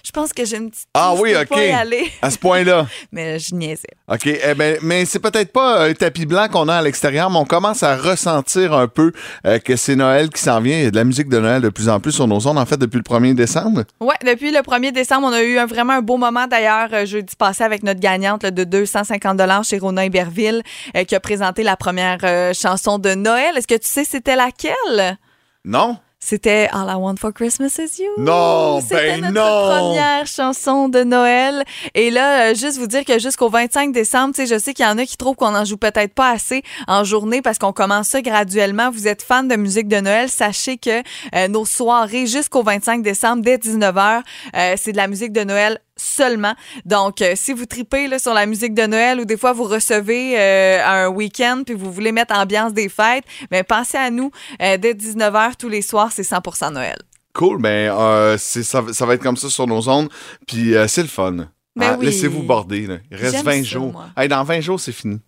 je 0.04 0.12
pense 0.12 0.34
que 0.34 0.46
j'ai 0.46 0.58
une 0.58 0.70
petite. 0.70 0.88
Ah 0.94 1.14
oui, 1.18 1.36
OK. 1.36 1.50
pas 1.50 1.64
y 1.66 1.72
aller. 1.72 2.12
À 2.22 2.30
ce 2.30 2.38
point-là. 2.38 2.88
Mais 3.12 3.40
je 3.40 3.56
niaisais. 3.56 3.88
OK. 4.08 4.26
Eh 4.26 4.54
ben, 4.56 4.78
mais 4.82 5.06
c'est 5.06 5.20
peut-être 5.20 5.52
pas 5.52 5.86
un 5.86 5.94
tapis 5.94 6.26
blanc 6.26 6.48
qu'on 6.52 6.68
a 6.68 6.76
à 6.76 6.82
l'extérieur, 6.82 7.30
mais 7.30 7.38
on 7.38 7.46
commence 7.46 7.84
à 7.84 7.96
ressentir 7.96 8.74
un 8.74 8.88
peu 8.88 9.12
euh, 9.48 9.60
que 9.60 9.76
c'est 9.76 9.96
Noël 9.96 10.30
qui 10.30 10.42
s'en 10.42 10.60
vient. 10.60 10.78
Il 10.78 10.84
y 10.84 10.88
a 10.88 10.92
de 10.92 10.96
la 10.96 11.04
musique 11.04 11.30
de 11.30 11.40
Noël 11.40 11.62
de 11.62 11.70
plus 11.70 11.90
en 11.90 12.00
plus 12.00 12.12
sur 12.12 12.28
nos 12.28 12.46
ondes, 12.48 12.58
en 12.58 12.66
fait, 12.66 12.78
depuis 12.78 12.98
le 12.98 13.04
1er 13.04 13.34
décembre. 13.34 13.84
Ouais, 14.00 14.16
depuis 14.26 14.52
le 14.52 14.60
1er 14.60 14.92
décembre, 14.92 15.28
on 15.28 15.34
a 15.34 15.42
eu 15.42 15.58
un, 15.58 15.66
vraiment 15.66 15.94
un 15.94 16.02
beau 16.02 16.18
moment 16.18 16.48
d'ailleurs 16.48 16.90
euh, 16.94 17.06
jeudi 17.06 17.36
passé 17.36 17.64
avec 17.64 17.84
notre 17.84 18.00
gagnante 18.00 18.44
là, 18.44 18.52
de 18.52 18.64
250 18.64 19.38
dollars 19.38 19.64
chez 19.64 19.78
Rona 19.78 20.06
Iberville 20.06 20.62
euh, 20.96 21.04
qui 21.04 21.16
a 21.16 21.20
présenté 21.20 21.64
la 21.64 21.76
première 21.78 22.20
euh, 22.24 22.54
chanson 22.54 23.00
de 23.00 23.14
Noël. 23.14 23.58
Est-ce 23.58 23.68
que 23.68 23.76
tu 23.76 23.88
sais 23.88 24.04
c'était 24.04 24.36
laquelle? 24.36 25.18
Non? 25.66 25.98
C'était 26.26 26.70
All 26.72 26.88
I 26.90 26.96
Want 26.96 27.16
for 27.20 27.34
Christmas 27.34 27.78
is 27.80 28.02
You. 28.02 28.12
Non, 28.18 28.80
ben 28.90 29.20
notre 29.20 29.34
non. 29.34 29.42
première 29.42 30.26
chanson 30.26 30.88
de 30.88 31.04
Noël. 31.04 31.66
Et 31.96 32.12
là, 32.12 32.52
euh, 32.52 32.56
juste 32.56 32.78
vous 32.78 32.88
dire 32.88 33.04
que 33.04 33.20
jusqu'au 33.20 33.50
25 33.50 33.92
décembre, 33.92 34.34
tu 34.34 34.48
sais, 34.48 34.56
je 34.56 34.58
sais 34.58 34.74
qu'il 34.74 34.86
y 34.86 34.88
en 34.88 34.98
a 34.98 35.06
qui 35.06 35.18
trouvent 35.18 35.36
qu'on 35.36 35.54
en 35.54 35.66
joue 35.66 35.76
peut-être 35.76 36.14
pas 36.14 36.30
assez 36.30 36.64
en 36.88 37.04
journée 37.04 37.42
parce 37.42 37.60
qu'on 37.60 37.74
commence 37.74 38.08
ça 38.08 38.22
graduellement. 38.22 38.90
Vous 38.90 39.10
êtes 39.10 39.22
fan 39.22 39.50
de 39.50 39.58
musique 39.58 39.90
de 39.90 40.00
Noël, 40.00 40.30
sachez 40.30 40.78
que 40.78 41.04
euh, 41.36 41.50
nos 41.50 41.66
soirées 41.66 42.26
jusqu'au 42.26 42.64
25 42.64 43.04
décembre 43.04 43.42
dès 43.42 43.58
19h, 43.58 44.22
euh, 44.56 44.76
c'est 44.78 44.94
de 44.94 44.98
la 44.98 45.08
musique 45.08 45.34
de 45.34 45.44
Noël 45.44 45.82
seulement. 45.98 46.54
Donc, 46.86 47.22
euh, 47.22 47.34
si 47.36 47.54
vous 47.54 47.66
tripez 47.66 48.08
là, 48.08 48.20
sur 48.20 48.34
la 48.34 48.46
musique 48.46 48.74
de 48.74 48.84
Noël 48.86 49.20
ou 49.20 49.26
des 49.26 49.38
fois 49.38 49.54
vous 49.54 49.64
recevez 49.66 50.40
euh, 50.40 50.84
un 50.86 51.08
week-end 51.08 51.64
puis 51.66 51.76
vous 51.76 51.92
voulez 51.92 52.12
mettre 52.12 52.34
ambiance 52.36 52.74
des 52.74 52.90
fêtes, 52.90 53.26
mais 53.52 53.64
pensez 53.64 53.98
à 53.98 54.10
nous. 54.10 54.32
euh, 54.62 54.78
dès 54.78 54.94
19h 54.94 55.56
tous 55.58 55.70
les 55.70 55.82
soirs, 55.82 56.12
c'est 56.12 56.24
100% 56.24 56.72
Noël. 56.74 56.98
Cool. 57.34 57.62
Ben, 57.62 57.92
euh, 57.92 58.38
c'est- 58.40 58.64
ça, 58.64 58.84
ça 58.92 59.06
va 59.06 59.16
être 59.16 59.24
comme 59.24 59.38
ça 59.38 59.50
sur 59.50 59.66
nos 59.68 59.88
ondes. 59.90 60.10
Puis 60.48 60.74
c'est 60.88 61.02
le 61.02 61.08
fun. 61.08 61.32
Ben 61.76 61.92
Ah, 61.94 61.96
oui. 62.00 62.06
Laissez-vous 62.06 62.44
border. 62.44 62.86
là. 62.86 62.98
Il 63.10 63.18
reste 63.18 63.36
J'aime 63.38 63.46
20 63.46 63.58
ça, 63.58 63.64
jours. 63.64 64.04
Hey, 64.16 64.28
dans 64.28 64.44
20 64.44 64.62
jours, 64.62 64.80
c'est 64.80 64.92
fini. 64.92 65.20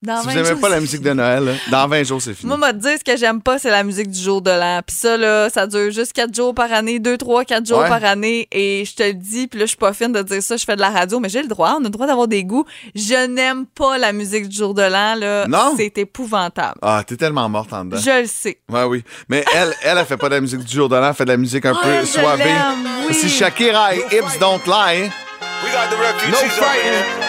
Dans 0.00 0.20
si 0.20 0.28
20 0.28 0.32
vous 0.32 0.42
n'aimez 0.48 0.60
pas 0.60 0.68
la 0.68 0.78
musique 0.78 1.00
de 1.02 1.12
Noël, 1.12 1.44
là, 1.44 1.52
dans 1.72 1.88
20 1.88 2.04
jours, 2.04 2.22
c'est 2.22 2.32
fini. 2.32 2.46
Moi, 2.48 2.56
m'a 2.56 2.72
dit 2.72 2.86
ce 2.86 3.02
que 3.02 3.16
j'aime 3.18 3.42
pas, 3.42 3.58
c'est 3.58 3.70
la 3.70 3.82
musique 3.82 4.08
du 4.08 4.20
jour 4.20 4.40
de 4.40 4.50
l'an. 4.52 4.80
Puis 4.86 4.94
ça, 4.94 5.16
là, 5.16 5.50
ça 5.50 5.66
dure 5.66 5.90
juste 5.90 6.12
4 6.12 6.32
jours 6.32 6.54
par 6.54 6.72
année, 6.72 7.00
2, 7.00 7.16
3, 7.16 7.44
4 7.44 7.66
jours 7.66 7.80
Ouais. 7.80 7.88
par 7.88 8.04
année. 8.04 8.46
Et 8.52 8.84
je 8.84 8.94
te 8.94 9.02
le 9.02 9.14
dis, 9.14 9.48
puis 9.48 9.58
là, 9.58 9.64
je 9.66 9.70
suis 9.70 9.76
pas 9.76 9.92
fine 9.92 10.12
de 10.12 10.22
dire 10.22 10.40
ça, 10.40 10.56
je 10.56 10.64
fais 10.64 10.76
de 10.76 10.80
la 10.80 10.90
radio, 10.90 11.18
mais 11.18 11.28
j'ai 11.28 11.42
le 11.42 11.48
droit, 11.48 11.74
on 11.78 11.80
a 11.80 11.84
le 11.84 11.88
droit 11.90 12.06
d'avoir 12.06 12.28
des 12.28 12.44
goûts. 12.44 12.64
Je 12.94 13.26
n'aime 13.26 13.66
pas 13.66 13.98
la 13.98 14.12
musique 14.12 14.48
du 14.48 14.56
jour 14.56 14.72
de 14.72 14.82
l'an, 14.82 15.16
là. 15.16 15.48
Non? 15.48 15.74
C'est 15.76 15.98
épouvantable. 15.98 16.78
Ah, 16.80 17.02
t'es 17.04 17.16
tellement 17.16 17.48
morte 17.48 17.72
en 17.72 17.84
dedans. 17.84 17.96
Je 18.00 18.20
le 18.22 18.28
sais. 18.28 18.60
Ouais, 18.68 18.84
oui. 18.84 19.02
Mais 19.28 19.44
elle, 19.52 19.74
elle, 19.82 19.98
elle 19.98 20.06
fait 20.06 20.16
pas 20.16 20.28
de 20.28 20.34
la 20.36 20.40
musique 20.40 20.60
du 20.62 20.76
jour 20.76 20.88
de 20.88 20.94
l'an, 20.94 21.08
elle 21.08 21.14
fait 21.14 21.24
de 21.24 21.30
la 21.32 21.36
musique 21.36 21.66
un 21.66 21.74
Ah, 21.74 21.82
peu 21.84 22.06
soivée. 22.06 22.44
oui. 23.08 23.14
C'est 23.14 23.28
Shakira 23.28 23.96
et 23.96 24.04
Hips 24.12 24.38
Don't 24.38 24.60
Lie. 24.64 25.10
We 25.64 25.72
got 25.72 25.88
the 25.90 26.30
No 26.30 26.36
fighting. 26.36 27.27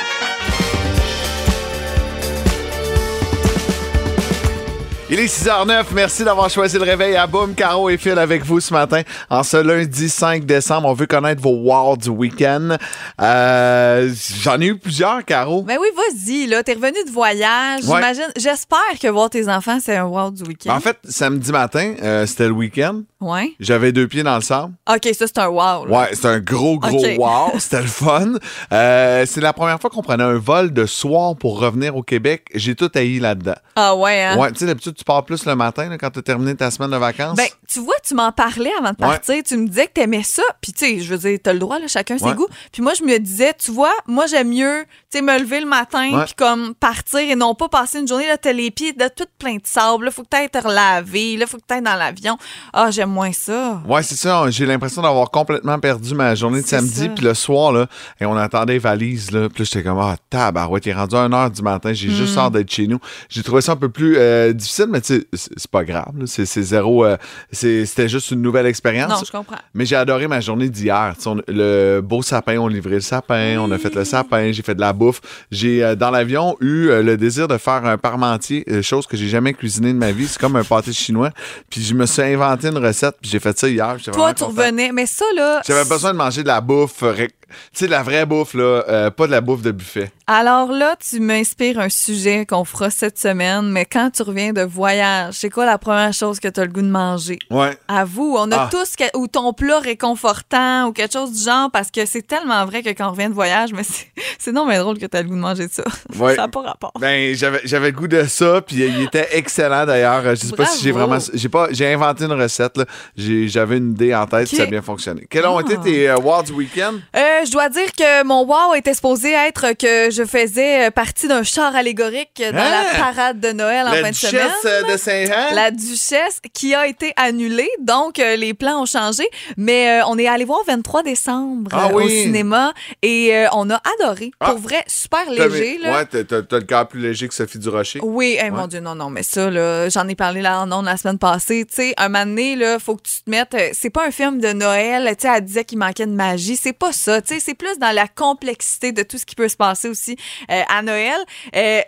Il 5.11 5.19
est 5.19 5.25
6h09. 5.25 5.85
Merci 5.95 6.23
d'avoir 6.23 6.51
choisi 6.51 6.77
le 6.77 6.83
réveil 6.83 7.15
à 7.15 7.25
Boom. 7.25 7.55
Caro 7.55 7.89
et 7.89 7.97
Phil 7.97 8.11
avec 8.19 8.45
vous 8.45 8.59
ce 8.59 8.71
matin. 8.71 9.01
En 9.31 9.41
ce 9.41 9.57
lundi 9.57 10.07
5 10.07 10.45
décembre, 10.45 10.87
on 10.87 10.93
veut 10.93 11.07
connaître 11.07 11.41
vos 11.41 11.49
wow 11.49 11.97
du 11.97 12.09
week-end. 12.09 12.77
Euh, 13.19 14.13
J'en 14.43 14.61
ai 14.61 14.67
eu 14.67 14.77
plusieurs, 14.77 15.25
Caro. 15.25 15.63
Ben 15.63 15.79
oui, 15.81 15.87
vas-y, 15.95 16.45
là. 16.45 16.61
T'es 16.61 16.73
revenu 16.73 17.03
de 17.07 17.11
voyage. 17.11 17.85
Ouais. 17.85 17.95
J'imagine. 17.95 18.27
J'espère 18.37 18.99
que 19.01 19.07
voir 19.07 19.31
tes 19.31 19.49
enfants, 19.49 19.79
c'est 19.81 19.95
un 19.95 20.05
wow 20.05 20.29
du 20.29 20.43
week-end. 20.43 20.75
En 20.75 20.79
fait, 20.79 20.97
samedi 21.09 21.51
matin, 21.51 21.95
euh, 22.03 22.27
c'était 22.27 22.45
le 22.45 22.53
week-end. 22.53 23.01
Ouais. 23.19 23.53
J'avais 23.59 23.91
deux 23.91 24.07
pieds 24.07 24.21
dans 24.21 24.35
le 24.35 24.41
sable. 24.41 24.73
OK, 24.87 25.05
ça, 25.05 25.25
c'est 25.25 25.39
un 25.39 25.47
wow. 25.47 25.85
là. 25.85 25.99
Ouais, 26.01 26.09
c'est 26.13 26.27
un 26.27 26.39
gros, 26.39 26.77
gros 26.77 27.03
wow. 27.17 27.53
C'était 27.57 27.81
le 27.81 27.87
fun. 27.87 28.33
Euh, 28.71 29.25
c'est 29.27 29.41
la 29.41 29.53
première 29.53 29.81
fois 29.81 29.89
qu'on 29.89 30.03
prenait 30.03 30.23
un 30.23 30.37
vol 30.37 30.71
de 30.71 30.85
soir 30.85 31.35
pour 31.35 31.59
revenir 31.59 31.95
au 31.97 32.03
Québec. 32.03 32.45
J'ai 32.53 32.75
tout 32.75 32.91
haï 32.93 33.19
là-dedans. 33.19 33.55
Ah 33.75 33.95
ouais, 33.95 34.23
hein? 34.23 34.37
Ouais, 34.37 34.51
tu 34.51 34.59
sais, 34.59 34.65
d'habitude, 34.67 34.98
tu 34.99 35.03
pars 35.05 35.23
plus 35.25 35.45
le 35.45 35.55
matin 35.55 35.87
là, 35.89 35.97
quand 35.97 36.09
tu 36.11 36.19
as 36.19 36.21
terminé 36.21 36.53
ta 36.55 36.69
semaine 36.69 36.91
de 36.91 36.97
vacances? 36.97 37.35
Ben, 37.37 37.47
tu 37.67 37.79
vois, 37.79 37.95
tu 38.05 38.13
m'en 38.13 38.31
parlais 38.31 38.71
avant 38.77 38.91
de 38.91 38.95
Ouais. 38.99 39.07
partir. 39.07 39.41
Tu 39.43 39.55
me 39.57 39.67
disais 39.67 39.87
que 39.87 39.93
t'aimais 39.93 40.23
ça. 40.23 40.43
Puis, 40.61 40.73
tu 40.73 40.85
sais, 40.85 40.99
je 40.99 41.09
veux 41.13 41.17
dire, 41.17 41.39
t'as 41.41 41.53
le 41.53 41.59
droit, 41.59 41.79
là, 41.79 41.87
chacun 41.87 42.17
ses 42.17 42.33
goûts. 42.33 42.47
Puis 42.71 42.81
moi, 42.81 42.93
je 42.93 43.03
me 43.03 43.17
disais, 43.17 43.53
tu 43.57 43.71
vois, 43.71 43.93
moi, 44.07 44.25
j'aime 44.27 44.49
mieux, 44.49 44.83
tu 45.11 45.21
me 45.21 45.39
lever 45.39 45.61
le 45.61 45.65
matin, 45.67 46.23
puis 46.25 46.33
comme 46.37 46.75
partir 46.75 47.19
et 47.21 47.35
non 47.35 47.55
pas 47.55 47.69
passer 47.69 47.99
une 47.99 48.07
journée, 48.07 48.27
là, 48.27 48.37
t'as 48.37 48.51
les 48.53 48.71
pieds 48.71 48.93
de 48.93 49.07
tout 49.07 49.25
plein 49.39 49.55
de 49.55 49.61
sable. 49.63 50.05
Là, 50.05 50.11
faut 50.11 50.23
que 50.23 50.27
t'ailles 50.29 50.49
te 50.49 50.57
relaver. 50.57 51.37
Là, 51.37 51.47
faut 51.47 51.57
que 51.57 51.63
t'ailles 51.65 51.81
dans 51.81 51.95
l'avion. 51.95 52.37
Ah, 52.73 52.91
j'aime 52.91 53.09
moins 53.11 53.31
ça. 53.31 53.81
Ouais, 53.87 54.03
c'est 54.03 54.15
ça. 54.17 54.43
J'ai 54.49 54.65
l'impression 54.65 55.01
d'avoir 55.01 55.31
complètement 55.31 55.79
perdu 55.79 56.13
ma 56.15 56.35
journée 56.35 56.61
de 56.61 56.67
samedi. 56.67 57.09
Puis 57.09 57.23
le 57.23 57.33
soir, 57.33 57.71
là, 57.71 57.87
et 58.19 58.25
on 58.25 58.35
attendait 58.35 58.73
les 58.73 58.79
valises. 58.79 59.31
Là, 59.31 59.47
puis 59.49 59.63
là, 59.63 59.69
j'étais 59.71 59.83
comme, 59.87 59.99
ah, 59.99 60.15
tabarouette, 60.29 60.85
il 60.85 60.89
est 60.89 60.93
rendu 60.93 61.15
à 61.15 61.27
1h 61.27 61.51
du 61.51 61.61
matin. 61.61 61.93
J'ai 61.93 62.09
Hmm. 62.09 62.11
juste 62.11 62.37
hâte 62.37 62.53
d'être 62.53 62.71
chez 62.71 62.87
nous. 62.87 62.99
J'ai 63.29 63.43
trouvé 63.43 63.61
ça 63.61 63.73
un 63.73 63.75
peu 63.75 63.89
plus 63.89 64.15
euh, 64.17 64.51
difficile, 64.53 64.87
mais 64.89 65.01
tu 65.01 65.19
sais, 65.19 65.27
c'est 65.33 65.69
pas 65.71 65.83
grave. 65.83 66.13
C'est 66.25 66.45
zéro. 66.45 67.05
euh, 67.05 67.17
C'était 67.51 68.07
juste 68.09 68.31
une 68.31 68.41
nouvelle 68.41 68.65
expérience. 68.65 69.09
Non, 69.09 69.21
je 69.25 69.31
comprends. 69.31 69.57
Mais 69.73 69.85
j'ai 69.85 69.95
adoré 69.95 70.27
ma 70.27 70.39
journée 70.41 70.69
d'hier. 70.69 71.13
Le 71.47 72.01
beau 72.01 72.21
sapin, 72.21 72.57
on 72.57 72.67
livrait 72.67 72.95
le 72.95 73.01
sapin, 73.01 73.57
on 73.59 73.71
a 73.71 73.77
fait 73.77 73.93
le 73.95 74.05
sapin, 74.05 74.51
j'ai 74.51 74.61
fait 74.63 74.75
de 74.75 74.81
la 74.81 74.93
bouffe. 74.93 75.21
J'ai, 75.51 75.83
euh, 75.83 75.95
dans 75.95 76.11
l'avion, 76.11 76.57
eu 76.61 76.87
euh, 76.89 77.01
le 77.03 77.17
désir 77.17 77.47
de 77.47 77.57
faire 77.57 77.85
un 77.85 77.97
parmentier, 77.97 78.65
chose 78.81 79.07
que 79.07 79.15
j'ai 79.17 79.27
jamais 79.27 79.53
cuisiné 79.53 79.93
de 79.93 79.97
ma 79.97 80.11
vie. 80.11 80.27
C'est 80.27 80.39
comme 80.39 80.55
un 80.55 80.63
pâté 80.63 80.91
chinois. 80.93 81.31
Puis 81.69 81.81
je 81.83 81.93
me 81.93 82.05
suis 82.05 82.21
inventé 82.21 82.67
une 82.67 82.77
recette, 82.77 83.15
puis 83.21 83.29
j'ai 83.29 83.39
fait 83.39 83.57
ça 83.57 83.67
hier. 83.69 83.97
Toi, 84.11 84.33
tu 84.33 84.43
revenais. 84.43 84.91
Mais 84.91 85.05
ça, 85.05 85.25
là. 85.35 85.61
J'avais 85.67 85.87
besoin 85.87 86.11
de 86.13 86.17
manger 86.17 86.43
de 86.43 86.47
la 86.47 86.61
bouffe, 86.61 87.03
tu 87.03 87.27
sais, 87.73 87.85
de 87.87 87.91
la 87.91 88.03
vraie 88.03 88.25
bouffe, 88.25 88.53
là, 88.53 88.83
euh, 88.87 89.09
pas 89.09 89.25
de 89.25 89.31
la 89.31 89.41
bouffe 89.41 89.61
de 89.63 89.71
buffet. 89.71 90.11
Alors 90.27 90.71
là, 90.71 90.95
tu 90.99 91.19
m'inspires 91.19 91.79
un 91.79 91.89
sujet 91.89 92.45
qu'on 92.45 92.63
fera 92.63 92.89
cette 92.91 93.17
semaine. 93.17 93.69
Mais 93.69 93.85
quand 93.85 94.11
tu 94.11 94.21
reviens 94.21 94.53
de 94.53 94.61
voyage, 94.79 95.33
c'est 95.35 95.49
quoi 95.49 95.65
la 95.65 95.77
première 95.77 96.13
chose 96.13 96.39
que 96.39 96.47
tu 96.47 96.59
as 96.59 96.65
le 96.65 96.71
goût 96.71 96.81
de 96.81 96.87
manger? 96.89 97.37
Ouais. 97.51 97.77
Avoue, 97.87 98.35
on 98.39 98.49
a 98.51 98.55
Ah. 98.63 98.69
tous 98.71 98.95
que- 98.95 99.17
ou 99.17 99.27
ton 99.27 99.51
plat 99.53 99.79
réconfortant 99.79 100.87
ou 100.87 100.93
quelque 100.93 101.13
chose 101.13 101.31
du 101.33 101.43
genre 101.43 101.69
parce 101.71 101.91
que 101.91 102.05
c'est 102.05 102.25
tellement 102.25 102.65
vrai 102.65 102.81
que 102.81 102.89
quand 102.89 103.07
on 103.07 103.11
revient 103.11 103.27
de 103.29 103.33
voyage, 103.33 103.71
mais 103.73 103.83
c'est- 103.83 104.07
non 104.51 104.65
mais 104.65 104.77
drôle 104.79 104.97
que 104.97 105.05
tu 105.05 105.17
as 105.17 105.21
le 105.21 105.27
goût 105.29 105.35
de 105.35 105.39
manger 105.41 105.67
de 105.67 105.71
ça. 105.73 105.83
Ouais. 106.17 106.35
Ça 106.35 106.43
n'a 106.43 106.47
pas 106.47 106.61
rapport. 106.61 106.91
Ben, 106.99 107.35
j'avais, 107.35 107.61
j'avais 107.65 107.87
le 107.91 107.95
goût 107.97 108.07
de 108.07 108.23
ça, 108.23 108.61
puis 108.61 108.77
il 108.77 109.01
était 109.03 109.27
excellent 109.33 109.85
d'ailleurs. 109.85 110.23
Je 110.31 110.35
sais 110.35 110.55
pas 110.55 110.65
si 110.65 110.83
j'ai 110.83 110.91
vraiment. 110.91 111.17
J'ai 111.33 111.49
pas. 111.49 111.67
J'ai 111.71 111.93
inventé 111.93 112.23
une 112.25 112.33
recette, 112.33 112.77
là. 112.77 112.85
J'avais 113.17 113.77
une 113.77 113.91
idée 113.91 114.15
en 114.15 114.25
tête, 114.25 114.47
puis 114.47 114.55
Ok. 114.57 114.61
ça 114.61 114.63
a 114.63 114.71
bien 114.71 114.81
fonctionné. 114.81 115.27
Quels 115.29 115.45
ont 115.45 115.57
Ah. 115.57 115.61
été 115.61 115.77
tes 115.77 116.09
euh, 116.09 116.17
World 116.17 116.47
du 116.47 116.53
week-end? 116.53 116.93
Euh, 117.15 117.45
je 117.45 117.51
dois 117.51 117.69
dire 117.69 117.91
que 117.97 118.23
mon 118.23 118.45
wow 118.45 118.73
était 118.75 118.93
supposé 118.93 119.33
être 119.33 119.73
que 119.77 120.09
je 120.11 120.23
faisais 120.25 120.87
euh, 120.87 120.91
partie 120.91 121.27
d'un 121.27 121.43
char 121.43 121.75
allégorique 121.75 122.41
dans 122.41 122.57
Hein? 122.57 122.83
la 122.93 122.99
parade 122.99 123.39
de 123.39 123.51
Noël 123.51 123.87
en 123.87 123.91
La 123.91 124.01
fin 124.03 124.09
de 124.11 124.15
semaine. 124.15 124.47
Euh, 124.69 124.93
de 124.93 124.97
Saint-Jean. 124.97 125.55
La 125.55 125.71
duchesse 125.71 126.39
qui 126.53 126.73
a 126.75 126.87
été 126.87 127.13
annulée, 127.15 127.69
donc 127.79 128.19
euh, 128.19 128.35
les 128.35 128.53
plans 128.53 128.81
ont 128.81 128.85
changé. 128.85 129.23
Mais 129.57 130.01
euh, 130.01 130.05
on 130.07 130.17
est 130.17 130.27
allé 130.27 130.45
voir 130.45 130.59
23 130.67 131.03
décembre 131.03 131.69
Ah 131.73 131.89
euh, 131.91 131.93
au 131.95 132.07
cinéma 132.09 132.73
et 133.01 133.45
on 133.53 133.69
a 133.69 133.81
adoré. 133.99 134.31
Ah. 134.39 134.51
Pour 134.51 134.59
vrai, 134.59 134.83
super 134.87 135.29
léger. 135.29 135.77
Là. 135.79 135.91
Ouais, 135.99 136.05
t'as- 136.05 136.57
le 136.59 136.61
cœur 136.65 136.87
plus 136.87 136.99
léger 137.01 137.27
que 137.27 137.33
Sophie 137.33 137.59
Durocher. 137.59 137.99
Oui, 138.03 138.35
hey, 138.39 138.43
Ouais. 138.43 138.51
mon 138.51 138.67
Dieu, 138.67 138.79
non, 138.79 138.95
non, 138.95 139.09
mais 139.09 139.23
ça, 139.23 139.49
là, 139.49 139.89
j'en 139.89 140.07
ai 140.07 140.15
parlé 140.15 140.41
là 140.41 140.61
en 140.61 140.71
ondes 140.71 140.85
la 140.85 140.97
semaine 140.97 141.17
passée. 141.19 141.65
Tu 141.69 141.75
sais, 141.75 141.93
un 141.97 142.09
moment 142.09 142.25
donné, 142.25 142.55
là, 142.55 142.79
faut 142.79 142.95
que 142.95 143.03
tu 143.03 143.23
te 143.23 143.29
mettes. 143.29 143.55
C'est 143.73 143.89
pas 143.89 144.05
un 144.05 144.11
film 144.11 144.39
de 144.39 144.51
Noël, 144.53 145.07
tu 145.15 145.27
sais, 145.27 145.33
elle 145.35 145.43
disait 145.45 145.65
qu'il 145.65 145.77
manquait 145.77 146.05
de 146.05 146.11
magie. 146.11 146.55
C'est 146.57 146.73
pas 146.73 146.91
ça. 146.91 147.21
Tu 147.21 147.35
sais, 147.35 147.39
c'est 147.39 147.53
plus 147.53 147.77
dans 147.79 147.91
la 147.93 148.07
complexité 148.07 148.91
de 148.91 149.03
tout 149.03 149.17
ce 149.17 149.25
qui 149.25 149.35
peut 149.35 149.47
se 149.47 149.57
passer 149.57 149.87
aussi 149.89 150.17
à 150.47 150.81
Noël. 150.81 151.17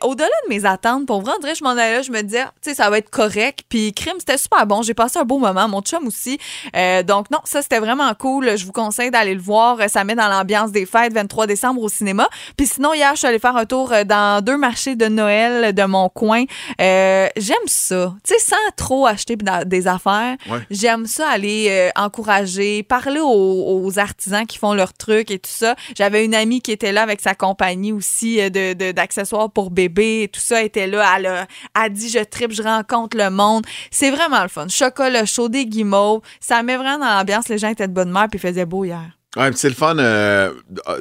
Au-delà 0.02 0.28
de 0.46 0.50
mes 0.50 0.66
attentes, 0.66 1.06
pour 1.06 1.22
vrai, 1.22 1.34
dirait, 1.42 1.56
je 1.56 1.64
m'en 1.64 1.72
allais 1.72 1.94
là, 1.94 2.02
je 2.02 2.12
me 2.12 2.22
disais, 2.22 2.44
sais, 2.70 2.76
ça 2.76 2.90
va 2.90 2.98
être 2.98 3.10
correct. 3.10 3.62
Puis, 3.70 3.94
crime, 3.94 4.16
c'était 4.20 4.38
super 4.38 4.66
bon. 4.68 4.82
J'ai 4.82 4.94
passé 4.94 5.20
un 5.20 5.24
beau 5.24 5.38
moment. 5.40 5.68
Mon 5.68 5.82
chum 5.82 6.08
aussi. 6.08 6.38
Euh, 6.76 7.04
donc, 7.04 7.30
non, 7.32 7.40
ça, 7.44 7.62
c'était 7.62 7.80
vraiment 7.80 8.14
cool. 8.16 8.58
Je 8.58 8.66
vous 8.66 8.72
conseille 8.72 9.12
d'aller 9.12 9.34
le 9.36 9.42
voir. 9.42 9.78
Ça 9.90 10.04
met 10.04 10.16
dans 10.16 10.28
l'ambiance 10.28 10.72
des 10.72 10.86
fêtes, 10.86 11.14
23 11.14 11.48
décembre 11.48 11.82
au 11.82 11.90
cinéma. 11.90 12.28
Puis 12.58 12.68
sinon, 12.68 12.94
hier, 12.94 13.12
je 13.14 13.20
suis 13.20 13.28
allée 13.28 13.40
faire 13.40 13.56
un 13.58 13.66
tour 13.66 13.92
euh, 13.94 14.04
dans 14.04 14.44
deux 14.44 14.58
marchés 14.58 14.96
de 14.96 15.06
Noël 15.08 15.74
de 15.74 15.84
mon 15.84 16.10
coin. 16.10 16.44
Euh, 16.80 17.28
J'aime 17.38 17.58
ça. 17.68 18.14
Tu 18.24 18.34
sais, 18.34 18.40
sans 18.40 18.56
trop 18.76 19.06
acheter 19.08 19.36
des 19.66 19.88
affaires, 19.88 20.36
Ouais. 20.50 20.60
j'aime 20.70 21.06
ça 21.06 21.28
aller 21.30 21.68
euh, 21.70 21.90
encourager, 21.96 22.84
parler 22.84 23.20
aux, 23.20 23.82
aux 23.86 24.00
artisans 24.00 24.46
qui 24.46 24.58
font 24.58 24.74
leurs 24.74 24.94
trucs 24.94 25.32
et 25.32 25.40
tout 25.40 25.50
ça. 25.52 25.76
J'avais 25.98 26.26
une 26.26 26.36
amie 26.36 26.62
qui 26.62 26.72
était 26.72 26.92
là 26.92 27.02
avec 27.04 27.22
sa 27.22 27.36
compagnie 27.36 27.92
aussi 27.92 28.40
euh, 28.42 28.50
de 28.50 28.74
de- 28.74 28.92
d'accessoires 28.92 29.50
pour 29.50 29.72
bébé 29.72 30.24
et 30.24 30.28
tout 30.28 30.40
ça. 30.40 30.60
Elle 30.62 30.68
était 30.68 30.88
là. 30.88 31.06
Elle 31.18 31.26
a, 31.26 31.42
elle 31.76 31.82
a 31.84 31.90
dit 31.90 32.10
Je 32.10 32.20
tripe, 32.20 32.51
je 32.54 32.64
rencontre 32.64 33.18
le 33.18 33.30
monde. 33.30 33.66
C'est 33.92 34.12
vraiment 34.12 34.42
le 34.42 34.50
fun. 34.50 34.68
Chocolat 34.68 35.26
chaud, 35.26 35.50
des 35.50 35.66
guimauves. 35.66 36.22
Ça 36.40 36.64
met 36.64 36.78
vraiment 36.78 37.00
dans 37.00 37.18
l'ambiance. 37.18 37.50
Les 37.50 37.58
gens 37.58 37.70
étaient 37.70 37.88
de 37.88 37.94
bonne 37.94 38.10
humeur 38.10 38.28
puis 38.30 38.40
faisait 38.40 38.66
beau 38.66 38.86
hier. 38.86 39.21
Ouais, 39.38 39.50
c'est 39.56 39.70
le 39.70 39.76
fun 39.76 39.98
euh, 39.98 40.52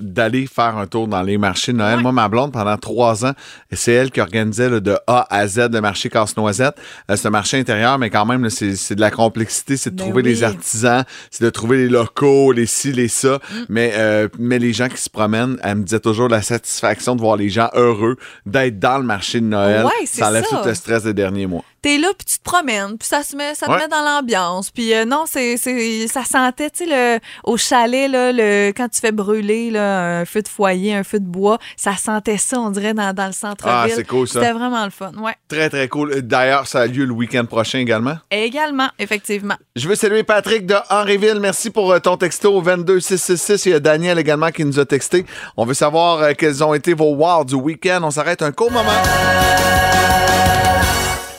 d'aller 0.01 0.47
faire 0.47 0.77
un 0.77 0.87
tour 0.87 1.09
dans 1.09 1.23
les 1.23 1.37
marchés 1.37 1.73
de 1.73 1.79
Noël. 1.79 1.99
Moi, 1.99 2.13
ma 2.13 2.29
blonde, 2.29 2.53
pendant 2.53 2.77
trois 2.77 3.27
ans, 3.27 3.33
c'est 3.73 3.93
elle 3.93 4.13
qui 4.13 4.21
organisait 4.21 4.69
là, 4.69 4.79
de 4.79 4.97
A 5.09 5.27
à 5.31 5.49
Z 5.49 5.71
le 5.73 5.81
marché 5.81 6.11
Casse-Noisette. 6.11 6.77
Euh, 7.11 7.17
c'est 7.17 7.27
un 7.27 7.33
marché 7.33 7.59
intérieur, 7.59 7.99
mais 7.99 8.09
quand 8.09 8.25
même, 8.27 8.49
c'est 8.49 8.77
c'est 8.77 8.95
de 8.95 9.01
la 9.01 9.11
complexité. 9.11 9.77
C'est 9.77 9.91
de 9.91 9.97
Ben 9.97 10.05
trouver 10.05 10.23
oui. 10.23 10.29
les 10.29 10.45
artisans, 10.45 11.03
c'est 11.33 11.43
de 11.43 11.51
trouver 11.51 11.79
les 11.79 11.89
locaux, 11.89 12.53
les 12.53 12.67
ci, 12.67 12.93
les 12.93 13.09
ça. 13.09 13.41
Mm. 13.51 13.57
Mais, 13.69 13.93
euh, 13.97 14.29
mais 14.39 14.61
les 14.61 14.73
gens 14.73 14.89
qui 14.89 15.03
se 15.03 15.11
promènent, 15.11 15.59
elle 15.65 15.79
me 15.79 15.83
disait 15.83 15.99
toujours 15.99 16.29
la 16.29 16.43
satisfaction 16.43 17.17
de 17.17 17.21
voir 17.21 17.37
les 17.37 17.49
gens 17.49 17.71
heureux, 17.75 18.17
d'être 18.47 18.79
dans 18.79 18.99
le 18.99 19.05
marché 19.05 19.41
de 19.41 19.47
Noël. 19.47 19.85
Ouais, 19.85 20.07
ça 20.07 20.29
enlève 20.29 20.45
ça. 20.45 20.59
tout 20.59 20.69
le 20.69 20.75
stress 20.75 21.03
des 21.03 21.15
derniers 21.15 21.49
mois. 21.49 21.65
T'es 21.83 21.97
là, 21.99 22.09
puis 22.17 22.27
tu 22.27 22.39
te 22.39 22.43
promènes, 22.43 22.99
puis 22.99 23.09
ça, 23.09 23.23
se 23.23 23.35
met, 23.37 23.55
ça 23.55 23.67
te 23.67 23.71
Ouais. 23.73 23.79
met 23.79 23.89
dans 23.89 24.03
l'ambiance. 24.03 24.71
Puis 24.71 24.93
euh, 24.95 25.05
non, 25.07 25.25
c'est, 25.27 25.57
c'est, 25.57 26.07
ça 26.09 26.25
sentait, 26.25 26.69
tu 26.71 26.85
sais, 26.85 26.91
le- 27.17 27.21
au 27.45 27.57
chalet, 27.57 28.11
là, 28.11 28.33
le, 28.33 28.69
quand 28.77 28.89
tu 28.89 29.01
fais 29.01 29.13
brûler 29.13 29.71
là, 29.71 30.19
un 30.21 30.25
feu 30.25 30.43
de 30.43 30.49
foyer, 30.49 30.95
un 30.95 31.05
feu 31.05 31.21
de 31.21 31.25
bois, 31.27 31.59
ça 31.77 31.97
sentait 31.97 32.37
ça, 32.37 32.59
on 32.61 32.71
dirait, 32.71 32.93
dans, 32.95 33.15
dans 33.15 33.27
le 33.27 33.33
centre-ville. 33.33 33.93
Ah, 33.93 33.95
c'est 33.95 34.07
cool, 34.07 34.29
ça. 34.29 34.41
C'était 34.41 34.53
vraiment 34.53 34.85
le 34.85 34.91
fun, 34.91 35.13
ouais. 35.23 35.35
Très, 35.49 35.71
très 35.71 35.89
cool. 35.89 36.21
D'ailleurs, 36.23 36.67
ça 36.67 36.81
a 36.81 36.87
lieu 36.87 37.05
le 37.05 37.13
week-end 37.13 37.45
prochain 37.47 37.79
également? 37.79 38.17
Également, 38.31 38.89
effectivement. 38.99 39.55
Je 39.75 39.89
veux 39.89 39.95
saluer 39.95 40.23
Patrick 40.23 40.67
de 40.67 40.77
Henryville. 40.91 41.39
Merci 41.41 41.71
pour 41.71 41.93
euh, 41.93 41.99
ton 41.99 42.17
texto 42.17 42.55
au 42.55 42.61
22666. 42.61 43.67
Il 43.67 43.73
y 43.73 43.75
a 43.75 43.81
Daniel 43.81 44.19
également 44.19 44.51
qui 44.51 44.65
nous 44.65 44.79
a 44.79 44.85
texté. 44.85 45.25
On 45.57 45.65
veut 45.65 45.75
savoir 45.75 46.19
euh, 46.23 46.33
quels 46.37 46.63
ont 46.63 46.75
été 46.75 46.93
vos 46.95 47.15
wow 47.15 47.45
du 47.45 47.55
week-end. 47.55 48.01
On 48.03 48.11
s'arrête 48.11 48.43
un 48.43 48.53
court 48.53 48.71
moment. 48.71 48.91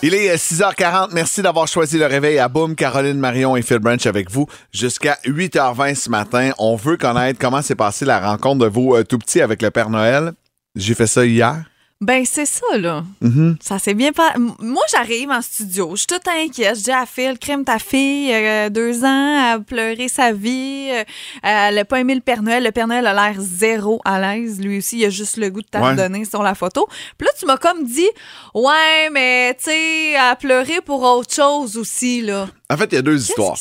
Il 0.04 0.16
est 0.16 0.32
euh, 0.32 0.36
6h40. 0.36 1.10
Merci 1.14 1.44
d'avoir 1.44 1.68
choisi 1.68 2.00
le 2.00 2.08
réveil 2.08 2.40
à 2.40 2.48
Boom. 2.48 2.76
Caroline 2.76 3.20
Marion 3.20 3.56
et 3.56 3.62
Phil 3.62 3.78
Branch 3.78 4.04
avec 4.08 4.32
vous 4.32 4.48
jusqu'à 4.74 5.20
8h20 5.26 5.94
ce 5.94 6.10
matin. 6.10 6.52
On 6.58 6.76
veut 6.76 6.98
connaître 6.98 7.38
comment 7.40 7.62
s'est 7.62 7.76
passée 7.76 8.06
la 8.06 8.20
rencontre 8.20 8.66
de 8.66 8.66
vos 8.66 8.98
euh, 8.98 9.04
tout 9.04 9.20
petits 9.20 9.42
avec 9.42 9.62
le 9.62 9.70
Père 9.70 9.92
Noël. 9.92 10.34
J'ai 10.76 10.96
fait 10.96 11.06
ça 11.06 11.24
hier. 11.24 11.71
Ben, 12.02 12.26
c'est 12.26 12.48
ça, 12.48 12.78
là. 12.80 13.04
Mhm. 13.22 13.58
Ça 13.62 13.78
s'est 13.78 13.94
bien 13.94 14.12
pas. 14.12 14.32
M- 14.36 14.54
Moi, 14.60 14.82
j'arrive 14.92 15.30
en 15.30 15.42
studio, 15.42 15.92
je 15.92 15.98
suis 16.00 16.08
toute 16.08 16.28
inquiète. 16.28 16.78
Je 16.78 16.84
dis 16.86 16.92
à 16.92 17.06
Phil, 17.06 17.38
crème 17.40 17.64
ta 17.64 17.78
fille, 17.78 18.34
euh, 18.34 18.70
deux 18.70 19.04
ans, 19.04 19.38
elle 19.54 19.58
a 19.58 19.60
pleuré 19.60 20.08
sa 20.08 20.32
vie, 20.34 20.90
euh, 20.92 21.04
elle 21.44 21.78
a 21.78 21.86
pas 21.86 22.00
aimé 22.00 22.16
le 22.16 22.22
Père 22.22 22.42
Noël. 22.42 22.64
Le 22.64 22.72
Père 22.72 22.88
Noël 22.88 23.06
a 23.06 23.14
l'air 23.14 23.36
zéro 23.40 24.02
à 24.04 24.20
l'aise. 24.20 24.60
Lui 24.60 24.80
aussi, 24.80 24.98
il 24.98 25.06
a 25.06 25.10
juste 25.12 25.38
le 25.38 25.50
goût 25.52 25.62
de 25.62 25.68
t'ordonner 25.68 26.26
sur 26.26 26.42
la 26.42 26.56
photo. 26.56 26.88
Puis 27.20 27.28
là, 27.28 27.32
tu 27.40 27.46
m'as 27.46 27.58
comme 27.58 27.86
dit, 27.86 28.10
ouais, 28.56 29.10
mais 29.12 29.54
tu 29.54 29.66
sais, 29.66 30.10
elle 30.14 30.20
a 30.20 30.36
pleuré 30.36 30.82
pour 30.84 31.04
autre 31.04 31.34
chose 31.34 31.78
aussi, 31.78 32.22
là. 32.22 32.48
En 32.72 32.78
fait, 32.78 32.86
il 32.92 32.96
y 32.96 32.98
a 32.98 33.02
deux 33.04 33.18
histoires. 33.22 33.58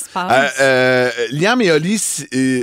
Euh, 0.61 1.11
Liam 1.33 1.61
et 1.61 1.73
Oli, 1.73 2.01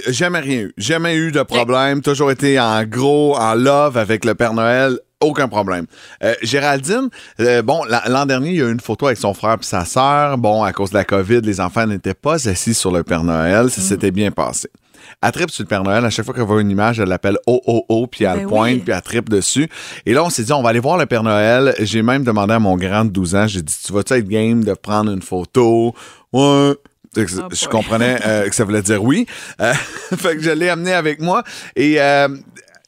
jamais 0.07 0.39
rien 0.39 0.59
eu. 0.61 0.73
Jamais 0.77 1.15
eu 1.17 1.31
de 1.31 1.43
problème. 1.43 2.01
Toujours 2.01 2.31
été 2.31 2.59
en 2.59 2.83
gros, 2.83 3.35
en 3.37 3.53
love 3.53 3.97
avec 3.97 4.25
le 4.25 4.33
Père 4.33 4.53
Noël. 4.53 4.97
Aucun 5.19 5.47
problème. 5.47 5.87
Euh, 6.23 6.35
Géraldine, 6.43 7.09
euh, 7.39 7.63
bon, 7.63 7.83
la- 7.85 8.03
l'an 8.07 8.25
dernier, 8.27 8.49
il 8.51 8.55
y 8.57 8.61
a 8.61 8.67
eu 8.67 8.71
une 8.71 8.79
photo 8.79 9.07
avec 9.07 9.17
son 9.17 9.33
frère 9.33 9.55
et 9.59 9.63
sa 9.65 9.83
sœur. 9.83 10.37
Bon, 10.37 10.61
à 10.63 10.71
cause 10.73 10.91
de 10.91 10.95
la 10.95 11.05
COVID, 11.05 11.41
les 11.41 11.59
enfants 11.59 11.87
n'étaient 11.87 12.13
pas 12.13 12.47
assis 12.47 12.75
sur 12.75 12.91
le 12.91 13.03
Père 13.03 13.23
Noël. 13.23 13.71
Ça 13.71 13.81
s'était 13.81 14.11
bien 14.11 14.29
passé. 14.29 14.69
Elle 15.23 15.31
tripe 15.31 15.49
sur 15.49 15.63
le 15.63 15.67
Père 15.67 15.83
Noël. 15.83 16.05
À 16.05 16.11
chaque 16.11 16.23
fois 16.25 16.35
qu'elle 16.35 16.43
voit 16.43 16.61
une 16.61 16.69
image, 16.69 16.99
elle 16.99 17.09
l'appelle 17.09 17.37
oh 17.47 17.59
oh 17.65 17.83
oh, 17.89 18.05
puis 18.05 18.25
elle 18.25 18.41
Ben 18.41 18.47
pointe, 18.47 18.73
oui. 18.73 18.79
puis 18.79 18.93
elle 18.93 19.01
tripe 19.01 19.29
dessus. 19.29 19.67
Et 20.05 20.13
là, 20.13 20.23
on 20.23 20.29
s'est 20.29 20.43
dit, 20.43 20.53
on 20.53 20.61
va 20.61 20.69
aller 20.69 20.79
voir 20.79 20.97
le 20.97 21.07
Père 21.07 21.23
Noël. 21.23 21.73
J'ai 21.79 22.03
même 22.03 22.23
demandé 22.23 22.53
à 22.53 22.59
mon 22.59 22.75
grand 22.77 23.05
de 23.05 23.09
12 23.09 23.35
ans, 23.35 23.47
j'ai 23.47 23.63
dit, 23.63 23.73
tu 23.85 23.93
vas-tu 23.93 24.13
être 24.13 24.27
game 24.27 24.63
de 24.63 24.73
prendre 24.75 25.11
une 25.11 25.21
photo? 25.23 25.95
Ouais. 26.31 26.73
Ah 27.15 27.21
je 27.51 27.67
comprenais 27.67 28.19
euh, 28.23 28.47
que 28.47 28.53
ça 28.53 28.63
voulait 28.63 28.83
dire 28.83 29.01
oui. 29.03 29.25
Fait 29.59 30.35
que 30.35 30.41
je 30.43 30.51
l'ai 30.51 30.69
amené 30.69 30.93
avec 30.93 31.19
moi 31.21 31.41
et 31.75 31.97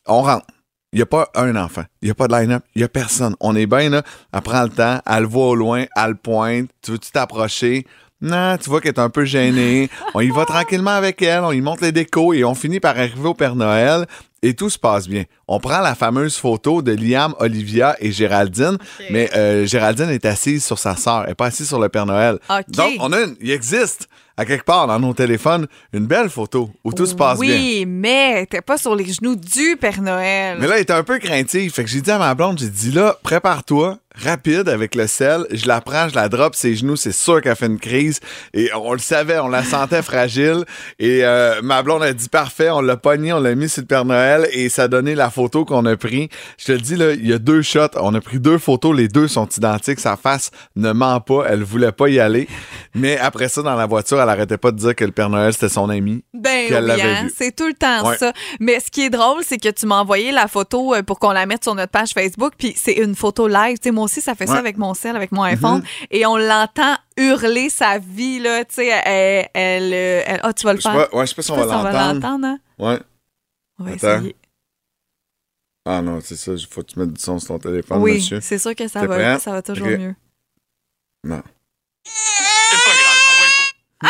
on 0.06 0.22
rentre. 0.22 0.46
Il 0.92 0.96
n'y 0.98 1.04
a 1.04 1.06
pas 1.06 1.30
un 1.36 1.56
enfant. 1.56 1.84
Il 2.02 2.06
n'y 2.06 2.12
a 2.12 2.16
pas 2.16 2.28
de 2.28 2.34
line-up. 2.34 2.64
Il 2.76 2.80
n'y 2.80 2.84
a 2.84 2.90
personne. 2.90 3.36
On 3.40 3.56
est 3.56 3.68
bien 3.68 3.90
là. 3.90 4.04
Elle 4.34 4.42
prend 4.42 4.64
le 4.64 4.70
temps. 4.70 5.00
Elle 5.06 5.22
le 5.22 5.28
voit 5.28 5.50
au 5.50 5.56
loin. 5.56 5.86
Elle 5.96 6.10
le 6.10 6.16
pointe. 6.16 6.70
Tu 6.82 6.92
veux-tu 6.92 7.12
t'approcher? 7.12 7.86
Non, 8.22 8.58
tu 8.58 8.70
vois 8.70 8.82
qu'elle 8.82 8.96
est 8.96 9.00
un 9.00 9.10
peu 9.10 9.24
gênée. 9.24 9.90
On 10.14 10.20
y 10.20 10.30
va 10.30 10.46
tranquillement 10.46 10.92
avec 10.92 11.22
elle. 11.22 11.42
On 11.42 11.52
y 11.52 11.62
monte 11.62 11.82
les 11.82 11.92
décos 11.92 12.34
et 12.34 12.44
on 12.44 12.54
finit 12.54 12.80
par 12.80 12.98
arriver 12.98 13.28
au 13.28 13.34
Père 13.34 13.56
Noël. 13.56 14.08
Et 14.42 14.54
tout 14.54 14.70
se 14.70 14.80
passe 14.80 15.08
bien. 15.08 15.24
On 15.48 15.60
prend 15.60 15.82
la 15.82 15.96
fameuse 15.96 16.38
photo 16.38 16.82
de 16.82 16.94
Liam, 16.94 17.34
Olivia 17.40 17.96
et 18.00 18.12
Géraldine. 18.12 18.78
Mais 19.12 19.30
euh, 19.36 19.66
Géraldine 19.66 20.10
est 20.10 20.26
assise 20.26 20.66
sur 20.66 20.80
sa 20.80 20.96
sœur. 20.96 21.24
Elle 21.24 21.30
n'est 21.30 21.36
pas 21.36 21.48
assise 21.48 21.68
sur 21.68 21.80
le 21.80 21.90
Père 21.90 22.06
Noël. 22.06 22.40
Donc, 22.70 22.94
on 23.00 23.14
a 23.14 23.22
une, 23.22 23.36
il 23.42 23.52
existe 23.52 24.10
à 24.40 24.46
quelque 24.46 24.64
part 24.64 24.88
dans 24.88 24.98
nos 25.02 25.14
téléphones 25.14 25.68
une 25.92 26.08
belle 26.08 26.30
photo 26.30 26.70
où 26.86 26.94
tout 26.94 27.06
se 27.06 27.14
passe 27.14 27.42
bien. 27.42 27.50
Oui, 27.50 27.84
mais 27.86 28.46
t'es 28.46 28.62
pas 28.62 28.78
sur 28.78 28.96
les 28.96 29.04
genoux 29.04 29.36
du 29.36 29.76
Père 29.76 30.02
Noël. 30.02 30.58
Mais 30.62 30.68
là, 30.68 30.76
elle 30.76 30.84
était 30.84 30.94
un 30.94 31.04
peu 31.04 31.20
craintive. 31.20 31.74
Fait 31.74 31.84
que 31.84 31.90
j'ai 31.90 32.00
dit 32.00 32.10
à 32.10 32.18
ma 32.18 32.34
blonde, 32.36 32.58
j'ai 32.58 32.70
dit 32.70 32.92
là, 32.92 33.18
prépare-toi, 33.22 34.00
rapide 34.24 34.70
avec 34.70 34.96
le 34.96 35.08
sel. 35.08 35.46
Je 35.52 35.68
la 35.68 35.82
prends, 35.82 36.10
je 36.10 36.16
la 36.16 36.30
drop 36.30 36.56
ses 36.56 36.76
genoux. 36.76 36.96
C'est 36.96 37.12
sûr 37.12 37.42
qu'elle 37.42 37.56
fait 37.56 37.66
une 37.68 37.80
crise. 37.80 38.20
Et 38.54 38.70
on 38.76 38.94
le 38.94 39.00
savait, 39.00 39.40
on 39.40 39.48
la 39.48 39.64
sentait 39.64 40.02
fragile. 40.02 40.66
Et 41.00 41.24
euh, 41.24 41.62
ma 41.62 41.82
blonde 41.84 42.04
a 42.04 42.14
dit 42.14 42.30
parfait, 42.30 42.70
on 42.70 42.82
l'a 42.82 42.98
pogné, 42.98 43.34
on 43.34 43.40
l'a 43.40 43.56
mis 43.56 43.70
sur 43.70 43.82
le 43.82 43.88
Père 43.88 44.06
Noël 44.06 44.48
et 44.52 44.70
ça 44.70 44.84
a 44.84 44.88
donné 44.88 45.16
la 45.16 45.30
photo 45.30 45.66
qu'on 45.66 45.86
a 45.86 45.96
pris. 45.98 46.30
Je 46.58 46.66
te 46.66 46.72
le 46.74 46.80
dis, 46.80 46.96
là, 46.96 47.14
il 47.14 47.28
y 47.28 47.34
a 47.34 47.40
deux 47.40 47.62
shots. 47.62 47.80
On 47.96 48.14
a 48.16 48.22
pris 48.22 48.40
deux 48.40 48.58
photos, 48.58 48.96
les 48.96 49.08
deux 49.08 49.28
sont 49.28 49.48
identiques. 49.48 50.00
Sa 50.00 50.16
face 50.18 50.52
ne 50.76 50.92
ment 50.92 51.20
pas. 51.22 51.46
Elle 51.50 51.64
voulait 51.64 51.92
pas 51.92 52.10
y 52.10 52.20
aller. 52.20 52.48
Mais 52.96 53.18
après 53.18 53.50
ça, 53.50 53.62
dans 53.62 53.76
la 53.76 53.86
voiture, 53.86 54.22
elle 54.22 54.30
arrêtait 54.30 54.58
pas 54.58 54.72
de 54.72 54.78
dire 54.78 54.96
que 54.96 55.06
le 55.06 55.12
Père 55.12 55.30
Noël, 55.30 55.54
c'était 55.54 55.70
son 55.70 55.90
ami. 55.90 56.24
Ben 56.34 56.68
oui, 56.70 57.02
hein, 57.02 57.28
c'est 57.36 57.56
tout 57.56 57.68
le 57.68 57.74
temps 57.74 58.08
Ouais. 58.10 58.18
ça. 58.18 58.34
Mais 58.60 58.80
ce 58.80 58.90
qui 58.92 59.02
est 59.06 59.10
drôle, 59.10 59.44
c'est 59.44 59.58
que 59.58 59.70
tu 59.70 59.86
m'as 59.86 60.00
envoyé 60.00 60.32
la 60.32 60.48
photo 60.48 60.94
euh, 60.96 61.04
pour 61.04 61.20
qu'on 61.20 61.32
la 61.32 61.46
mette 61.46 61.64
sur 61.64 61.76
notre 61.76 61.92
page 61.92 62.10
Facebook, 62.14 62.54
puis 62.58 62.74
c'est 62.76 62.94
une 62.94 63.16
photo 63.16 63.48
live. 63.48 63.78
Tu 63.78 63.84
sais, 63.90 63.92
moi 63.92 64.04
aussi, 64.10 64.22
ça 64.22 64.36
fait 64.36 64.46
ça 64.48 64.54
Ouais. 64.54 64.58
Mm-hmm. 64.58 64.62
avec 64.62 64.78
mon 64.78 64.94
sel, 64.94 65.16
avec 65.16 65.32
mon 65.32 65.44
iPhone, 65.44 65.84
et 66.12 66.26
on 66.26 66.38
l'entend 66.38 66.96
hurler 67.18 67.70
sa 67.70 67.98
vie 68.00 68.40
là. 68.40 68.66
Tu 68.66 68.76
sais, 68.76 68.88
elle, 68.88 69.50
elle, 69.54 69.94
elle- 69.94 70.40
ah, 70.44 70.52
tu 70.54 70.66
vas 70.66 70.74
le 70.74 70.80
faire. 70.82 70.92
pas, 71.10 71.16
ouais, 71.18 71.26
je 71.26 71.30
sais 71.30 71.36
pas 71.36 71.42
si 71.42 71.52
on 71.52 71.56
sais 71.56 71.66
va 71.66 71.92
l'entendre. 72.14 72.46
hein? 72.46 72.60
Ouais. 72.78 73.00
On 73.80 73.84
va 73.86 73.92
Attends. 73.92 74.16
essayer. 74.18 74.36
Ah 75.86 76.02
non, 76.02 76.20
c'est 76.22 76.36
ça. 76.36 76.52
Il 76.54 76.68
faut 76.68 76.82
que 76.84 76.88
tu 76.92 77.00
mettes 77.00 77.14
du 77.14 77.22
son 77.22 77.40
sur 77.40 77.48
ton 77.48 77.60
téléphone, 77.60 78.02
Oui, 78.02 78.16
monsieur. 78.16 78.42
c'est 78.42 78.58
sûr 78.60 78.76
que 78.76 78.88
ça 78.88 79.06
va, 79.08 79.16
prêt? 79.16 79.40
ça 79.40 79.52
va 79.52 79.62
toujours 79.62 79.88
mieux. 79.88 80.16
Non. 81.24 81.42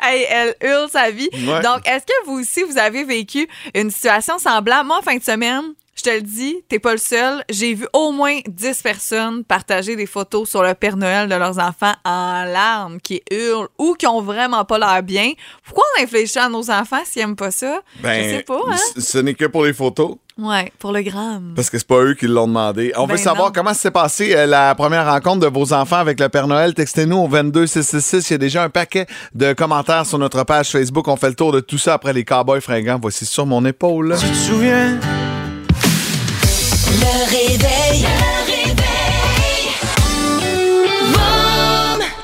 Hey, 0.00 0.24
elle 0.30 0.54
hurle 0.62 0.88
sa 0.88 1.10
vie. 1.10 1.28
Ouais. 1.32 1.60
Donc, 1.60 1.86
est-ce 1.86 2.06
que 2.06 2.24
vous 2.26 2.38
aussi, 2.40 2.62
vous 2.62 2.78
avez 2.78 3.02
vécu 3.04 3.48
une 3.74 3.90
situation 3.90 4.38
semblable? 4.38 4.86
Moi, 4.86 4.98
en 4.98 5.02
fin 5.02 5.16
de 5.16 5.22
semaine, 5.22 5.74
je 5.98 6.02
te 6.04 6.10
le 6.10 6.22
dis, 6.22 6.56
t'es 6.68 6.78
pas 6.78 6.92
le 6.92 6.98
seul. 6.98 7.42
J'ai 7.50 7.74
vu 7.74 7.86
au 7.92 8.12
moins 8.12 8.38
10 8.46 8.82
personnes 8.82 9.42
partager 9.44 9.96
des 9.96 10.06
photos 10.06 10.48
sur 10.48 10.62
le 10.62 10.74
Père 10.74 10.96
Noël 10.96 11.28
de 11.28 11.34
leurs 11.34 11.58
enfants 11.58 11.94
en 12.04 12.44
larmes, 12.44 13.00
qui 13.00 13.20
hurlent 13.32 13.68
ou 13.78 13.94
qui 13.94 14.06
ont 14.06 14.20
vraiment 14.22 14.64
pas 14.64 14.78
l'air 14.78 15.02
bien. 15.02 15.32
Pourquoi 15.64 15.84
on 15.98 16.02
infléchit 16.04 16.38
à 16.38 16.48
nos 16.48 16.70
enfants 16.70 17.02
s'ils 17.04 17.22
aiment 17.22 17.34
pas 17.36 17.50
ça? 17.50 17.80
je 18.02 18.08
sais 18.08 18.44
pas, 18.46 18.60
hein? 18.70 18.76
Ce 18.96 19.18
n'est 19.18 19.34
que 19.34 19.46
pour 19.46 19.64
les 19.64 19.72
photos. 19.72 20.16
Ouais, 20.38 20.72
pour 20.78 20.92
le 20.92 21.02
gramme. 21.02 21.54
Parce 21.56 21.68
que 21.68 21.78
c'est 21.78 21.86
pas 21.88 22.00
eux 22.00 22.14
qui 22.14 22.28
l'ont 22.28 22.46
demandé. 22.46 22.92
On 22.96 23.08
Ben 23.08 23.14
veut 23.14 23.18
savoir 23.18 23.48
non. 23.48 23.52
comment 23.52 23.74
s'est 23.74 23.90
passée 23.90 24.36
euh, 24.36 24.46
la 24.46 24.72
première 24.76 25.04
rencontre 25.10 25.40
de 25.40 25.48
vos 25.48 25.72
enfants 25.72 25.96
avec 25.96 26.20
le 26.20 26.28
Père 26.28 26.46
Noël. 26.46 26.74
Textez-nous 26.74 27.16
au 27.16 27.26
22666. 27.26 28.30
Il 28.30 28.32
y 28.32 28.34
a 28.34 28.38
déjà 28.38 28.62
un 28.62 28.70
paquet 28.70 29.06
de 29.34 29.52
commentaires 29.52 30.06
sur 30.06 30.16
notre 30.18 30.44
page 30.44 30.70
Facebook. 30.70 31.08
On 31.08 31.16
fait 31.16 31.30
le 31.30 31.34
tour 31.34 31.50
de 31.50 31.58
tout 31.58 31.78
ça 31.78 31.94
après 31.94 32.12
les 32.12 32.24
Cowboys 32.24 32.60
fringants. 32.60 33.00
Voici 33.02 33.26
sur 33.26 33.46
mon 33.46 33.64
épaule. 33.64 34.14
Tu 34.20 34.28
te 34.28 34.34
souviens? 34.34 35.00
Le 37.08 37.24
réveil. 37.24 38.02
Le 38.02 38.44
réveil. 38.44 38.76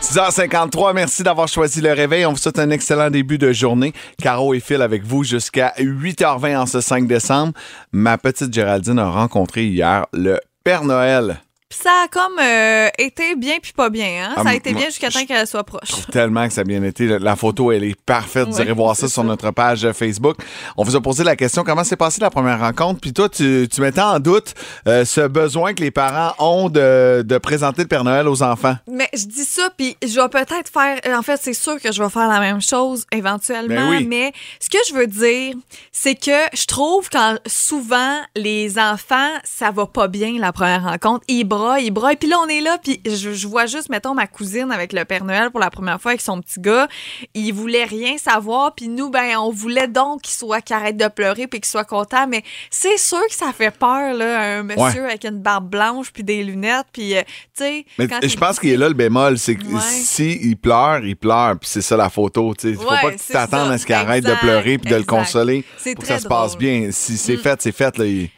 6h53, 0.03 0.93
merci 0.95 1.23
d'avoir 1.23 1.49
choisi 1.49 1.81
le 1.81 1.93
réveil. 1.93 2.27
On 2.27 2.33
vous 2.33 2.37
souhaite 2.37 2.59
un 2.59 2.69
excellent 2.69 3.09
début 3.09 3.39
de 3.39 3.51
journée. 3.51 3.95
Caro 4.23 4.53
et 4.53 4.61
Phil 4.61 4.83
avec 4.83 5.03
vous 5.03 5.25
jusqu'à 5.25 5.73
8h20 5.79 6.59
en 6.59 6.67
ce 6.67 6.83
5 6.83 7.07
décembre. 7.07 7.55
Ma 7.93 8.19
petite 8.19 8.53
Géraldine 8.53 8.99
a 8.99 9.09
rencontré 9.09 9.65
hier 9.65 10.05
le 10.13 10.39
Père 10.65 10.85
Noël. 10.85 11.41
Puis 11.75 11.83
ça 11.83 12.05
a 12.05 12.09
comme 12.09 12.39
euh, 12.41 12.89
été 12.99 13.35
bien 13.35 13.57
puis 13.61 13.73
pas 13.73 13.91
bien. 13.91 14.27
Hein? 14.29 14.35
Ah, 14.37 14.45
ça 14.45 14.51
a 14.51 14.55
été 14.55 14.71
moi, 14.71 14.83
bien 14.83 14.91
jusqu'à 14.91 15.11
temps 15.11 15.27
qu'elle 15.27 15.47
soit 15.47 15.65
proche. 15.65 16.07
Tellement 16.13 16.47
que 16.47 16.53
ça 16.53 16.61
a 16.61 16.65
bien 16.65 16.81
été. 16.85 17.19
La- 17.19 17.35
photo, 17.35 17.73
elle 17.73 17.83
est 17.83 18.01
parfaite. 18.01 18.47
Vous 18.47 18.61
irez 18.61 18.73
voir 18.73 18.95
ça 18.95 19.09
sur 19.09 19.25
notre 19.25 19.51
page 19.51 19.91
Facebook. 19.93 20.37
On 20.77 20.85
vous 20.85 20.95
a 20.95 21.01
posé 21.01 21.25
la 21.25 21.35
question 21.35 21.65
comment 21.65 21.83
s'est 21.83 21.97
passée 21.97 22.21
la 22.21 22.31
première 22.31 22.61
rencontre? 22.61 23.01
Puis 23.01 23.13
toi, 23.13 23.29
tu, 23.29 23.67
tu 23.69 23.81
mettais 23.81 24.01
en 24.01 24.21
doute 24.21 24.55
euh, 24.87 25.05
ce 25.05 25.23
besoin 25.27 25.75
que 25.75 25.83
les 25.83 25.91
parents 25.91 26.35
ont 26.39 26.69
de, 26.69 27.23
de 27.27 27.39
présenter 27.39 27.83
le 27.83 27.89
Père 27.89 28.05
Noël 28.05 28.29
aux 28.29 28.41
enfants. 28.45 28.77
Mais 28.89 29.09
je 29.13 29.25
dis 29.25 29.45
ça, 29.45 29.69
puis 29.77 29.97
je 30.01 30.21
vais 30.21 30.29
peut-être 30.29 30.71
faire. 30.73 31.01
En 31.19 31.23
fait, 31.23 31.41
c'est 31.43 31.55
sûr 31.55 31.81
que 31.81 31.91
je 31.91 32.01
vais 32.01 32.09
faire 32.11 32.29
la 32.29 32.39
même 32.39 32.63
chose 32.63 33.05
éventuellement. 33.11 33.75
Ben 33.75 33.99
oui. 33.99 34.07
Mais 34.07 34.33
ce 34.61 34.71
que 34.71 34.79
je 34.89 34.95
veux 34.95 35.09
dire, 35.09 35.57
c'est 35.91 36.15
que 36.15 36.57
je 36.57 36.67
trouve 36.67 37.09
quand 37.11 37.37
souvent 37.47 38.21
les 38.37 38.79
enfants, 38.79 39.31
ça 39.43 39.73
va 39.73 39.87
pas 39.87 40.07
bien 40.07 40.39
la 40.39 40.53
première 40.53 40.85
rencontre. 40.85 41.25
Ils 41.27 41.45
ils 41.79 41.91
braillent. 41.91 42.17
Puis 42.17 42.29
là, 42.29 42.37
on 42.41 42.49
est 42.49 42.61
là, 42.61 42.79
puis 42.83 43.01
je, 43.07 43.33
je 43.33 43.47
vois 43.49 43.67
juste, 43.67 43.89
mettons, 43.89 44.15
ma 44.15 44.27
cousine 44.27 44.71
avec 44.73 44.93
le 44.93 45.05
Père 45.05 45.25
Noël 45.25 45.51
pour 45.51 45.61
la 45.61 45.71
première 45.71 46.01
fois 46.01 46.13
avec 46.13 46.21
son 46.21 46.41
petit 46.41 46.61
gars. 46.61 46.89
Il 47.35 47.53
voulait 47.53 47.85
rien 47.85 48.17
savoir, 48.19 48.75
puis 48.75 48.89
nous, 48.89 49.11
ben, 49.11 49.37
on 49.39 49.51
voulait 49.51 49.89
donc 49.89 50.23
qu'il 50.23 50.35
soit 50.35 50.61
qu'il 50.61 50.77
arrête 50.77 50.97
de 50.97 51.09
pleurer 51.09 51.47
puis 51.47 51.61
qu'il 51.61 51.69
soit 51.69 51.85
content. 51.85 52.27
Mais 52.27 52.43
c'est 52.71 52.97
sûr 52.99 53.23
que 53.29 53.35
ça 53.35 53.53
fait 53.53 53.71
peur, 53.71 54.15
là, 54.15 54.59
un 54.59 54.63
monsieur 54.63 55.05
avec 55.07 55.25
une 55.25 55.39
barbe 55.41 55.69
blanche 55.69 56.11
puis 56.13 56.23
des 56.25 56.43
lunettes, 56.45 56.87
puis, 56.93 57.17
euh, 57.17 57.23
tu 57.57 57.65
sais. 57.65 57.87
Mais 57.99 58.07
je 58.23 58.29
il 58.29 58.37
pense 58.39 58.59
qu'il 58.61 58.71
est 58.71 58.77
là 58.77 58.89
le 58.89 58.95
bémol, 58.95 59.39
c'est 59.39 59.55
que 59.57 59.65
Ouais. 59.65 59.81
si 59.81 60.39
il 60.43 60.57
pleure, 60.57 61.05
il 61.05 61.17
pleure, 61.17 61.59
puis 61.59 61.69
c'est 61.69 61.83
ça 61.83 61.97
la 61.97 62.11
photo. 62.11 62.55
Il 62.65 62.75
faut 62.77 62.83
Ouais, 62.91 63.01
pas 63.01 63.11
que 63.13 63.17
tu 63.19 63.33
t'attendes 63.33 63.71
à 63.71 63.79
ce 63.79 63.87
qu'il 63.87 63.95
arrête 63.95 64.25
de 64.25 64.35
pleurer 64.35 64.79
puis 64.79 64.91
de 64.91 64.97
le 64.97 65.05
consoler 65.05 65.65
pour 65.95 66.03
que 66.03 66.07
ça 66.07 66.19
se 66.19 66.29
passe 66.29 66.57
bien. 66.57 66.89
Si 66.91 67.17
c'est 67.17 67.35
Mm. 67.37 67.39
fait, 67.39 67.63
c'est 67.63 67.73
fait. 67.73 67.99
Là, 67.99 68.05
il, 68.05 68.31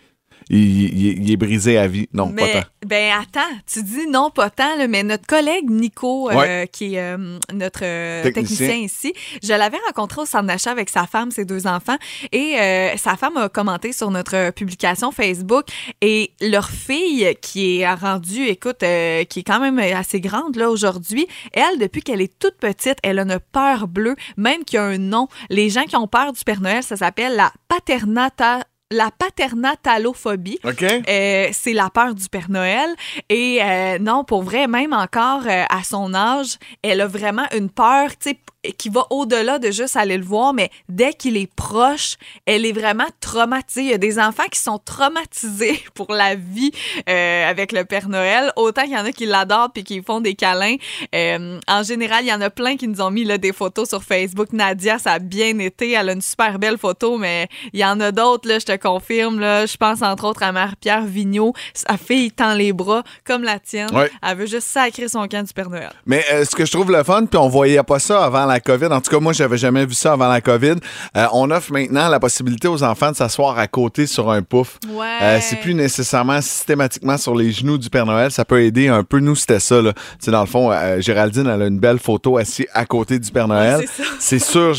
il- 0.51 0.59
il- 0.99 1.23
il 1.25 1.31
est 1.33 1.37
brisé 1.37 1.77
à 1.79 1.87
vie. 1.89 2.09
Non, 2.13 2.31
pas 2.33 2.47
tant. 2.49 2.69
ben 2.87 3.13
attends, 3.21 3.55
tu 3.71 3.83
dis 3.83 4.07
non 4.07 4.31
pas 4.31 4.49
tant, 4.51 4.77
là, 4.77 4.87
mais 4.87 5.03
notre 5.03 5.27
collègue 5.27 5.69
Nico, 5.69 6.31
euh, 6.31 6.67
qui 6.67 6.95
est 6.95 7.01
euh, 7.01 7.39
notre 7.53 7.81
euh, 7.83 8.23
Technicien. 8.23 8.67
technicien. 8.69 8.85
ici, 8.85 9.13
je 9.43 9.53
l'avais 9.53 9.79
rencontré 9.87 10.21
au 10.23 10.25
centre 10.27 10.45
d'achat 10.47 10.71
avec 10.71 10.89
sa 10.89 11.07
femme, 11.07 11.31
ses 11.31 11.45
deux 11.45 11.67
enfants, 11.67 11.97
et 12.33 12.55
sa 12.97 13.17
femme 13.17 13.37
a 13.37 13.49
commenté 13.49 13.93
sur 13.93 14.11
notre 14.11 14.51
publication 14.53 15.11
Facebook, 15.11 15.65
et 16.01 16.31
leur 16.41 16.69
fille, 16.71 17.35
qui 17.43 17.81
est 17.81 17.93
rendue, 17.95 18.47
écoute, 18.47 18.79
qui 18.81 19.39
est 19.41 19.45
quand 19.47 19.61
même 19.61 19.79
assez 19.79 20.21
grande 20.21 20.57
là 20.57 20.71
aujourd'hui, 20.71 21.27
elle, 21.53 21.79
depuis 21.79 22.03
qu'elle 22.03 22.21
est 22.21 22.39
toute 22.39 22.57
petite, 22.57 22.99
elle 23.03 23.19
a 23.19 23.23
une 23.23 23.39
peur 23.53 23.89
bleue, 23.89 24.17
même 24.37 24.65
qu'il 24.65 24.77
y 24.77 24.81
a 24.81 24.85
un 24.85 24.99
nom. 24.99 25.29
Les 25.51 25.71
gens 25.71 25.85
qui 25.85 25.97
ont 25.97 26.07
peur 26.07 26.33
du 26.33 26.45
Père 26.45 26.61
Noël, 26.61 26.83
ça 26.83 26.97
s'appelle 26.97 27.35
la 27.37 27.53
paternata 27.69 28.61
la 28.91 29.11
paternatalophobie. 29.11 30.59
Euh, 30.65 31.49
c'est 31.53 31.73
la 31.73 31.91
peur 31.91 32.15
du 32.15 32.29
Père 32.29 32.51
Noël. 32.51 32.89
Et 33.29 33.61
euh, 33.63 33.99
non, 33.99 34.25
pour 34.25 34.43
vrai, 34.43 34.69
même 34.69 34.93
encore 34.93 35.43
euh, 35.47 35.65
à 35.69 35.83
son 35.83 36.15
âge, 36.15 36.59
elle 36.83 37.01
a 37.01 37.07
vraiment 37.07 37.47
une 37.55 37.71
peur, 37.71 38.11
tu 38.11 38.31
sais, 38.31 38.39
qui 38.73 38.89
va 38.89 39.07
au-delà 39.11 39.59
de 39.59 39.71
juste 39.71 39.97
aller 39.97 40.17
le 40.17 40.25
voir, 40.25 40.55
mais 40.55 40.71
dès 40.89 41.13
qu'il 41.13 41.37
est 41.37 41.53
proche, 41.53 42.17
elle 42.47 42.65
est 42.65 42.73
vraiment 42.73 43.07
traumatisée. 43.21 43.83
Il 43.83 43.91
y 43.91 43.95
a 43.95 43.99
des 43.99 44.19
enfants 44.19 44.47
qui 44.51 44.61
sont 44.61 44.79
traumatisés 44.79 45.83
pour 45.95 46.13
la 46.13 46.35
vie 46.35 46.73
euh, 47.09 47.49
avec 47.49 47.73
le 47.73 47.85
Père 47.85 48.09
Noël, 48.09 48.53
autant 48.57 48.83
qu'il 48.83 48.93
y 48.93 48.97
en 48.97 49.05
a 49.05 49.13
qui 49.13 49.27
l'adorent 49.27 49.73
puis 49.73 49.85
qui 49.85 50.03
font 50.03 50.21
des 50.21 50.35
câlins. 50.35 50.77
Euh, 51.15 51.59
en 51.69 51.83
général, 51.83 52.25
il 52.25 52.29
y 52.29 52.33
en 52.33 52.41
a 52.41 52.51
plein 52.51 52.77
qui 52.77 52.89
nous 52.89 53.01
ont 53.01 53.11
mis 53.11 53.25
là, 53.25 53.39
des 53.39 53.53
photos 53.53 53.89
sur 53.89 54.03
Facebook. 54.03 54.53
Nadia, 54.53 54.99
ça 54.99 55.13
a 55.13 55.19
bien 55.19 55.59
été. 55.59 55.93
Elle 55.93 56.11
a 56.11 56.13
une 56.13 56.23
super 56.23 56.59
belle 56.59 56.79
photo, 56.79 57.19
mais 57.19 57.49
il 57.73 57.81
y 57.81 57.85
en 57.85 58.01
a 58.01 58.13
d'autres, 58.13 58.49
là, 58.49 58.59
je 58.59 58.67
te 58.67 58.77
confirme. 58.77 59.41
Là, 59.41 59.67
je 59.67 59.77
pense 59.77 60.03
entre 60.03 60.25
autres 60.25 60.43
à 60.43 60.53
Marie-Pierre 60.53 61.05
Vigneault. 61.05 61.55
Sa 61.75 61.97
fille 61.97 62.33
tend 62.33 62.55
les 62.55 62.73
bras 62.73 63.03
comme 63.25 63.43
la 63.43 63.59
tienne. 63.59 63.95
Ouais. 63.95 64.11
Elle 64.23 64.37
veut 64.37 64.47
juste 64.47 64.69
sacrer 64.69 65.09
son 65.09 65.27
camp 65.29 65.47
du 65.47 65.53
Père 65.53 65.71
Noël. 65.71 65.93
Mais 66.07 66.25
euh, 66.33 66.45
ce 66.45 66.55
que 66.55 66.65
je 66.65 66.73
trouve 66.73 66.91
le 66.91 67.03
fun, 67.03 67.27
puis 67.27 67.39
on 67.39 67.49
voyait 67.49 67.83
pas 67.83 67.99
ça 67.99 68.25
avant 68.25 68.47
la 68.47 68.56
COVID. 68.61 68.87
En 68.87 69.01
tout 69.01 69.11
cas, 69.11 69.21
moi, 69.21 69.33
j'avais 69.33 69.59
jamais 69.59 69.87
vu 69.87 69.95
ça 69.95 70.13
avant 70.13 70.29
la 70.29 70.41
COVID. 70.41 70.75
Euh, 71.17 71.27
on 71.33 71.51
offre 71.51 71.73
maintenant 71.73 72.09
la 72.09 72.21
possibilité 72.21 72.69
aux 72.69 72.83
enfants 72.83 73.11
de 73.11 73.17
s'asseoir 73.17 73.59
à 73.59 73.67
côté 73.67 74.07
sur 74.07 74.31
un 74.31 74.43
pouf. 74.43 74.79
Ouais. 74.89 75.07
Euh, 75.23 75.39
c'est 75.41 75.57
plus 75.57 75.75
nécessairement 75.75 76.41
systématiquement 76.41 77.17
sur 77.19 77.35
les 77.35 77.53
genoux 77.53 77.79
du 77.79 77.91
Père 77.91 78.07
Noël. 78.07 78.31
Ça 78.31 78.45
peut 78.45 78.63
aider 78.63 78.89
un 78.89 79.05
peu. 79.05 79.19
Nous, 79.21 79.37
c'était 79.37 79.61
ça. 79.61 79.81
Là. 79.81 79.93
Dans 80.27 80.41
le 80.41 80.47
fond, 80.47 80.71
euh, 80.73 81.01
Géraldine, 81.01 81.47
elle 81.47 81.63
a 81.63 81.67
une 81.67 81.79
belle 81.81 81.99
photo 81.99 82.37
assise 82.39 82.67
à 82.73 82.85
côté 82.87 83.19
du 83.19 83.31
Père 83.31 83.49
Noël. 83.49 83.85
c'est 84.19 84.39
sûr, 84.41 84.75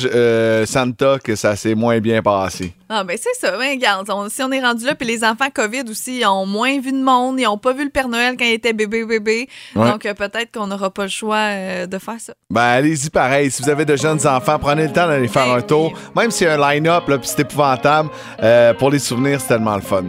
Santa, 0.66 1.18
que 1.24 1.36
ça 1.36 1.56
s'est 1.56 1.76
moins 1.76 2.00
bien 2.00 2.22
passé. 2.22 2.74
Ah, 2.90 3.04
ben 3.04 3.18
c'est 3.22 3.38
ça. 3.46 3.52
Ben, 3.58 3.72
regarde, 3.72 4.10
on- 4.10 4.30
si 4.30 4.42
on 4.44 4.52
est 4.52 4.62
rendu 4.62 4.86
là, 4.86 4.96
puis 4.96 5.06
les 5.06 5.24
enfants 5.26 5.50
COVID 5.54 5.84
aussi, 5.90 6.20
ils 6.20 6.26
ont 6.26 6.46
moins 6.46 6.80
vu 6.80 6.94
de 6.94 7.04
monde, 7.04 7.38
ils 7.38 7.46
ont 7.46 7.58
pas 7.58 7.74
vu 7.74 7.84
le 7.84 7.90
Père 7.90 8.08
Noël 8.08 8.36
quand 8.40 8.46
ils 8.46 8.54
étaient 8.54 8.72
bébé 8.72 9.04
bébé. 9.06 9.50
Ouais. 9.76 9.90
Donc, 9.92 10.04
peut-être 10.04 10.54
qu'on 10.54 10.68
n'aura 10.68 10.90
pas 10.90 11.04
le 11.04 11.10
choix 11.10 11.86
de 11.86 11.98
faire 11.98 12.16
ça. 12.20 12.34
Ben, 12.50 12.62
allez-y 12.62 13.10
pareil. 13.10 13.52
Si 13.52 13.62
vous 13.62 13.67
avez 13.70 13.86
de 13.86 13.96
jeunes 13.96 14.26
enfants, 14.28 14.58
prenez 14.60 14.88
le 14.88 14.94
temps 14.94 15.08
d'aller 15.08 15.28
faire 15.28 15.52
un 15.52 15.62
tour. 15.62 15.94
Même 16.16 16.32
s'il 16.32 16.48
y 16.48 16.50
a 16.50 16.54
un 16.54 16.74
line-up, 16.74 17.08
là, 17.08 17.18
puis 17.18 17.28
c'est 17.28 17.42
épouvantable, 17.42 18.10
euh, 18.42 18.74
pour 18.74 18.90
les 18.90 19.00
souvenirs, 19.00 19.40
c'est 19.42 19.50
tellement 19.50 19.76
le 19.76 19.82
fun. 19.82 20.04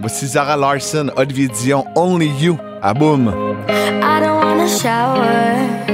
Voici 0.00 0.26
Zara 0.26 0.56
Larson, 0.56 1.10
Olivier 1.16 1.48
Dion, 1.48 1.84
Only 1.94 2.30
You, 2.40 2.58
à 2.82 2.92
boum. 2.92 3.32
I 3.68 4.20
don't 4.20 4.42
wanna 4.42 4.66
shower, 4.66 5.91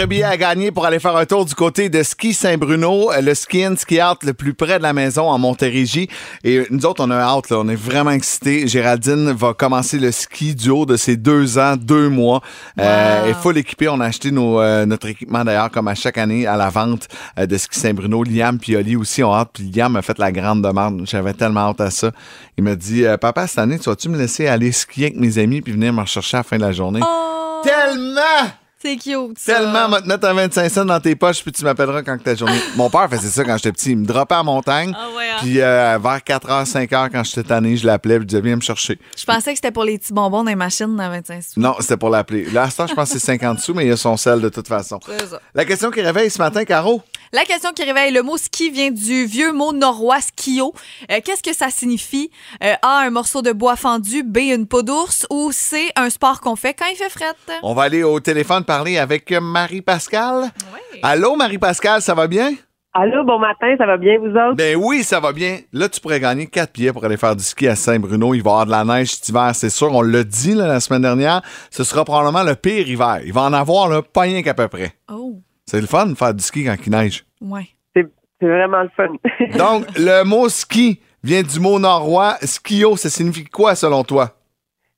Quatre 0.00 0.08
billets 0.08 0.24
à 0.24 0.38
gagner 0.38 0.70
pour 0.70 0.86
aller 0.86 0.98
faire 0.98 1.14
un 1.14 1.26
tour 1.26 1.44
du 1.44 1.54
côté 1.54 1.90
de 1.90 2.02
Ski 2.02 2.32
Saint-Bruno, 2.32 3.12
euh, 3.12 3.20
le 3.20 3.34
ski 3.34 3.64
in, 3.64 3.76
ski 3.76 4.02
out 4.02 4.24
le 4.24 4.32
plus 4.32 4.54
près 4.54 4.78
de 4.78 4.82
la 4.82 4.94
maison 4.94 5.28
en 5.28 5.36
Montérégie. 5.36 6.08
Et 6.42 6.66
nous 6.70 6.86
autres, 6.86 7.04
on 7.04 7.10
a 7.10 7.16
un 7.16 7.36
out, 7.36 7.50
là, 7.50 7.58
on 7.58 7.68
est 7.68 7.76
vraiment 7.76 8.12
excités. 8.12 8.66
Géraldine 8.66 9.30
va 9.32 9.52
commencer 9.52 9.98
le 9.98 10.10
ski 10.10 10.54
du 10.54 10.70
haut 10.70 10.86
de 10.86 10.96
ses 10.96 11.18
deux 11.18 11.58
ans, 11.58 11.76
deux 11.76 12.08
mois. 12.08 12.40
Euh, 12.78 13.24
Wow. 13.24 13.28
et 13.28 13.34
full 13.34 13.58
équipé, 13.58 13.90
on 13.90 14.00
a 14.00 14.06
acheté 14.06 14.30
nos, 14.30 14.58
euh, 14.58 14.86
notre 14.86 15.06
équipement 15.06 15.44
d'ailleurs, 15.44 15.70
comme 15.70 15.88
à 15.88 15.94
chaque 15.94 16.16
année, 16.16 16.46
à 16.46 16.56
la 16.56 16.70
vente 16.70 17.06
euh, 17.38 17.44
de 17.44 17.58
Ski 17.58 17.78
Saint-Bruno. 17.78 18.24
Liam 18.24 18.58
puis 18.58 18.76
Oli 18.76 18.96
aussi 18.96 19.22
ont 19.22 19.34
hâte. 19.34 19.50
Puis 19.52 19.70
Liam 19.70 19.92
m'a 19.92 20.00
fait 20.00 20.16
la 20.16 20.32
grande 20.32 20.62
demande. 20.62 21.02
J'avais 21.04 21.34
tellement 21.34 21.68
hâte 21.68 21.82
à 21.82 21.90
ça. 21.90 22.10
Il 22.56 22.64
m'a 22.64 22.74
dit, 22.74 23.04
euh, 23.04 23.18
papa, 23.18 23.46
cette 23.46 23.58
année, 23.58 23.78
tu 23.78 23.90
vas-tu 23.90 24.08
me 24.08 24.16
laisser 24.16 24.46
aller 24.46 24.72
skier 24.72 25.08
avec 25.08 25.18
mes 25.18 25.36
amis 25.36 25.60
puis 25.60 25.74
venir 25.74 25.92
me 25.92 26.00
rechercher 26.00 26.38
à 26.38 26.40
la 26.40 26.44
fin 26.44 26.56
de 26.56 26.62
la 26.62 26.72
journée? 26.72 27.00
Oh! 27.02 27.60
Tellement! 27.62 28.59
C'est 28.82 28.96
cute, 28.96 29.38
ça. 29.38 29.56
Tellement, 29.56 29.88
va 29.90 30.00
te 30.00 30.08
mettre 30.08 30.26
un 30.26 30.32
25 30.32 30.68
cents 30.70 30.84
dans 30.86 31.00
tes 31.00 31.14
poches, 31.14 31.42
puis 31.42 31.52
tu 31.52 31.64
m'appelleras 31.64 32.02
quand 32.02 32.16
ta 32.22 32.34
journée. 32.34 32.58
Mon 32.76 32.88
père 32.88 33.10
faisait 33.10 33.28
ça 33.28 33.44
quand 33.44 33.56
j'étais 33.58 33.72
petit. 33.72 33.90
Il 33.90 33.98
me 33.98 34.06
droppait 34.06 34.34
à 34.34 34.38
la 34.38 34.42
montagne. 34.42 34.96
Ah 34.96 35.08
ouais, 35.14 35.28
hein? 35.28 35.36
Puis 35.40 35.60
euh, 35.60 35.98
vers 36.02 36.18
4h, 36.18 36.66
5h, 36.66 37.10
quand 37.12 37.22
j'étais 37.22 37.42
tanné, 37.42 37.76
je 37.76 37.86
l'appelais, 37.86 38.16
puis 38.16 38.22
je 38.22 38.28
disais, 38.28 38.40
viens 38.40 38.56
me 38.56 38.62
chercher. 38.62 38.98
Je 39.18 39.24
pensais 39.26 39.50
que 39.50 39.56
c'était 39.56 39.70
pour 39.70 39.84
les 39.84 39.98
petits 39.98 40.14
bonbons 40.14 40.44
dans 40.44 40.50
les 40.50 40.56
machines 40.56 40.96
dans 40.96 41.10
25 41.10 41.42
sous. 41.42 41.60
Non, 41.60 41.74
c'était 41.80 41.98
pour 41.98 42.08
l'appeler. 42.08 42.46
Là, 42.50 42.62
à 42.62 42.70
ce 42.70 42.78
temps, 42.78 42.86
je 42.86 42.94
pense 42.94 43.12
que 43.12 43.18
c'est 43.18 43.26
50 43.26 43.60
sous, 43.60 43.74
mais 43.74 43.84
il 43.84 43.88
y 43.88 43.92
a 43.92 43.98
son 43.98 44.16
sel 44.16 44.40
de 44.40 44.48
toute 44.48 44.68
façon. 44.68 44.98
C'est 45.04 45.26
ça. 45.26 45.40
La 45.54 45.66
question 45.66 45.90
qui 45.90 46.00
réveille 46.00 46.30
ce 46.30 46.38
matin, 46.38 46.64
Caro? 46.64 47.02
La 47.32 47.44
question 47.44 47.70
qui 47.70 47.84
réveille 47.84 48.12
le 48.12 48.24
mot 48.24 48.36
ski 48.36 48.70
vient 48.70 48.90
du 48.90 49.24
vieux 49.24 49.52
mot 49.52 49.72
norrois 49.72 50.20
skio. 50.20 50.74
Euh, 51.12 51.20
Qu'est-ce 51.24 51.44
que 51.44 51.54
ça 51.54 51.70
signifie? 51.70 52.28
Euh, 52.64 52.74
A, 52.82 53.02
un 53.06 53.10
morceau 53.10 53.40
de 53.40 53.52
bois 53.52 53.76
fendu. 53.76 54.24
B, 54.24 54.38
une 54.52 54.66
peau 54.66 54.82
d'ours. 54.82 55.28
Ou 55.30 55.52
C, 55.52 55.92
un 55.94 56.10
sport 56.10 56.40
qu'on 56.40 56.56
fait 56.56 56.74
quand 56.74 56.86
il 56.90 56.96
fait 56.96 57.08
frette? 57.08 57.36
On 57.62 57.72
va 57.72 57.84
aller 57.84 58.02
au 58.02 58.18
téléphone 58.18 58.64
parler 58.64 58.98
avec 58.98 59.30
Marie-Pascale. 59.30 60.50
Oui. 60.74 61.00
Allô, 61.04 61.36
Marie-Pascale, 61.36 62.02
ça 62.02 62.14
va 62.14 62.26
bien? 62.26 62.52
Allô, 62.94 63.22
bon 63.24 63.38
matin, 63.38 63.76
ça 63.78 63.86
va 63.86 63.96
bien, 63.96 64.18
vous 64.18 64.30
autres? 64.30 64.56
Ben 64.56 64.74
oui, 64.74 65.04
ça 65.04 65.20
va 65.20 65.32
bien. 65.32 65.60
Là, 65.72 65.88
tu 65.88 66.00
pourrais 66.00 66.18
gagner 66.18 66.48
4 66.48 66.72
billets 66.72 66.92
pour 66.92 67.04
aller 67.04 67.16
faire 67.16 67.36
du 67.36 67.44
ski 67.44 67.68
à 67.68 67.76
Saint-Bruno. 67.76 68.34
Il 68.34 68.42
va 68.42 68.50
y 68.50 68.52
avoir 68.54 68.66
de 68.66 68.72
la 68.72 68.84
neige 68.84 69.12
cet 69.12 69.28
hiver, 69.28 69.52
c'est 69.54 69.70
sûr. 69.70 69.94
On 69.94 70.02
l'a 70.02 70.24
dit 70.24 70.54
là, 70.54 70.66
la 70.66 70.80
semaine 70.80 71.02
dernière. 71.02 71.42
Ce 71.70 71.84
sera 71.84 72.04
probablement 72.04 72.42
le 72.42 72.56
pire 72.56 72.88
hiver. 72.88 73.20
Il 73.24 73.32
va 73.32 73.42
en 73.42 73.52
avoir 73.52 73.88
là, 73.88 74.02
pas 74.02 74.22
rien 74.22 74.42
qu'à 74.42 74.54
peu 74.54 74.66
près. 74.66 74.92
Oh, 75.08 75.36
C'est 75.70 75.80
le 75.80 75.86
fun 75.86 76.06
de 76.06 76.14
faire 76.16 76.34
du 76.34 76.42
ski 76.42 76.64
quand 76.64 76.74
il 76.84 76.90
neige. 76.90 77.24
ouais. 77.40 77.68
C'est 77.94 78.04
c'est 78.40 78.48
vraiment 78.48 78.82
le 78.82 78.88
fun. 78.96 79.12
Donc, 79.56 79.86
le 79.96 80.24
mot 80.24 80.48
ski 80.48 80.98
vient 81.22 81.42
du 81.42 81.60
mot 81.60 81.78
norrois. 81.78 82.38
Skio, 82.42 82.96
ça 82.96 83.08
signifie 83.08 83.44
quoi 83.44 83.76
selon 83.76 84.02
toi? 84.02 84.34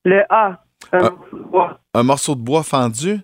le 0.04 0.22
A. 0.30 0.62
un 0.92 0.98
morceau 1.02 1.36
de 1.36 1.42
bois. 1.42 1.80
Un 1.92 2.02
morceau 2.02 2.34
de 2.34 2.40
bois 2.40 2.62
fendu? 2.62 3.20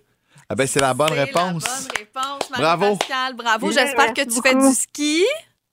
Ah 0.47 0.53
ben, 0.53 0.67
c'est 0.67 0.79
la 0.79 0.93
bonne 0.93 1.07
C'est 1.09 1.23
réponse. 1.23 1.63
La 1.63 1.71
bonne 1.87 1.97
réponse, 1.97 2.51
Bravo. 2.55 2.85
Marie-Pascale. 2.85 3.35
Bravo. 3.35 3.71
J'espère 3.71 4.13
que 4.13 4.21
tu 4.21 4.41
fais 4.43 4.55
du 4.55 4.71
ski. 4.71 5.23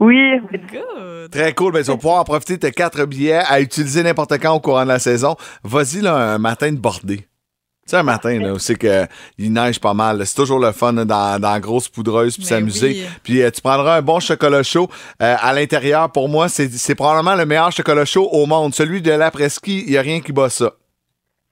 Oui, 0.01 0.41
Good. 0.73 1.31
Très 1.31 1.53
cool. 1.55 1.73
Ben, 1.73 1.83
tu 1.83 1.91
vas 1.91 1.97
pouvoir 1.97 2.21
en 2.21 2.25
profiter 2.25 2.55
de 2.55 2.61
tes 2.61 2.73
quatre 2.73 3.05
billets 3.05 3.43
à 3.47 3.61
utiliser 3.61 4.03
n'importe 4.03 4.39
quand 4.41 4.55
au 4.55 4.61
courant 4.61 4.85
de 4.85 4.89
la 4.89 4.99
saison. 4.99 5.37
Vas-y, 5.63 6.01
là, 6.01 6.15
un 6.15 6.39
matin 6.39 6.73
de 6.73 6.79
bordé. 6.79 7.27
Tu 7.87 7.91
sais, 7.93 7.99
un 7.99 8.03
matin, 8.03 8.37
là, 8.41 8.53
où 8.53 8.59
c'est 8.59 8.75
que 8.75 9.07
il 9.39 9.53
neige 9.53 9.79
pas 9.79 9.95
mal. 9.95 10.27
C'est 10.27 10.35
toujours 10.35 10.59
le 10.59 10.73
fun 10.73 10.93
là, 10.93 11.05
dans, 11.05 11.39
dans 11.41 11.53
la 11.53 11.61
grosse 11.61 11.89
poudreuse 11.89 12.35
puis 12.37 12.43
Ben 12.43 12.49
s'amuser. 12.49 12.89
oui. 12.89 13.07
Puis 13.23 13.43
euh, 13.43 13.51
tu 13.53 13.61
prendras 13.61 13.97
un 13.99 14.03
bon 14.03 14.19
chocolat 14.19 14.65
chaud. 14.65 14.89
Euh, 15.23 15.37
à 15.41 15.53
l'intérieur, 15.53 16.11
pour 16.11 16.29
moi, 16.29 16.49
c'est 16.49 16.69
c'est 16.73 16.97
probablement 16.97 17.37
le 17.37 17.47
meilleur 17.47 17.71
chocolat 17.71 18.05
chaud 18.05 18.29
au 18.33 18.45
monde. 18.47 18.75
Celui 18.75 19.03
de 19.03 19.13
l'après-ski, 19.13 19.85
il 19.87 19.93
n'y 19.93 19.97
a 19.99 20.03
rien 20.03 20.21
qui 20.21 20.33
bat 20.33 20.51
ça. 20.51 20.73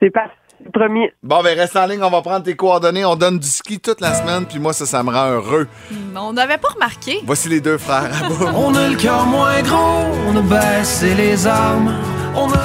c'est 0.03 0.11
parti. 0.11 0.33
Premier. 0.73 1.13
Bon, 1.23 1.43
ben 1.43 1.57
reste 1.59 1.77
en 1.77 1.85
ligne, 1.87 2.03
on 2.03 2.11
va 2.11 2.23
prendre 2.23 2.43
tes 2.45 2.57
coordonnées. 2.57 3.05
On 3.05 3.17
donne 3.17 3.39
du 3.39 3.47
ski 3.47 3.79
toute 3.81 4.01
la 4.01 4.15
semaine, 4.15 4.47
puis 4.47 4.59
moi, 4.59 4.73
ça, 4.73 4.87
ça 4.87 5.03
me 5.03 5.11
rend 5.11 5.27
heureux. 5.31 5.69
Hmm, 5.91 6.17
On 6.17 6.33
n'avait 6.33 6.57
pas 6.59 6.69
remarqué. 6.69 7.21
Voici 7.27 7.49
les 7.51 7.61
deux 7.61 7.77
frères. 7.77 8.11
On 8.57 8.75
a 8.75 8.89
le 8.89 8.97
cœur 8.97 9.27
moins 9.27 9.61
gros, 9.63 10.07
on 10.27 10.37
a 10.37 10.41
baissé 10.41 11.15
les 11.15 11.47
armes. 11.47 11.93
On 12.35 12.51
a... 12.51 12.65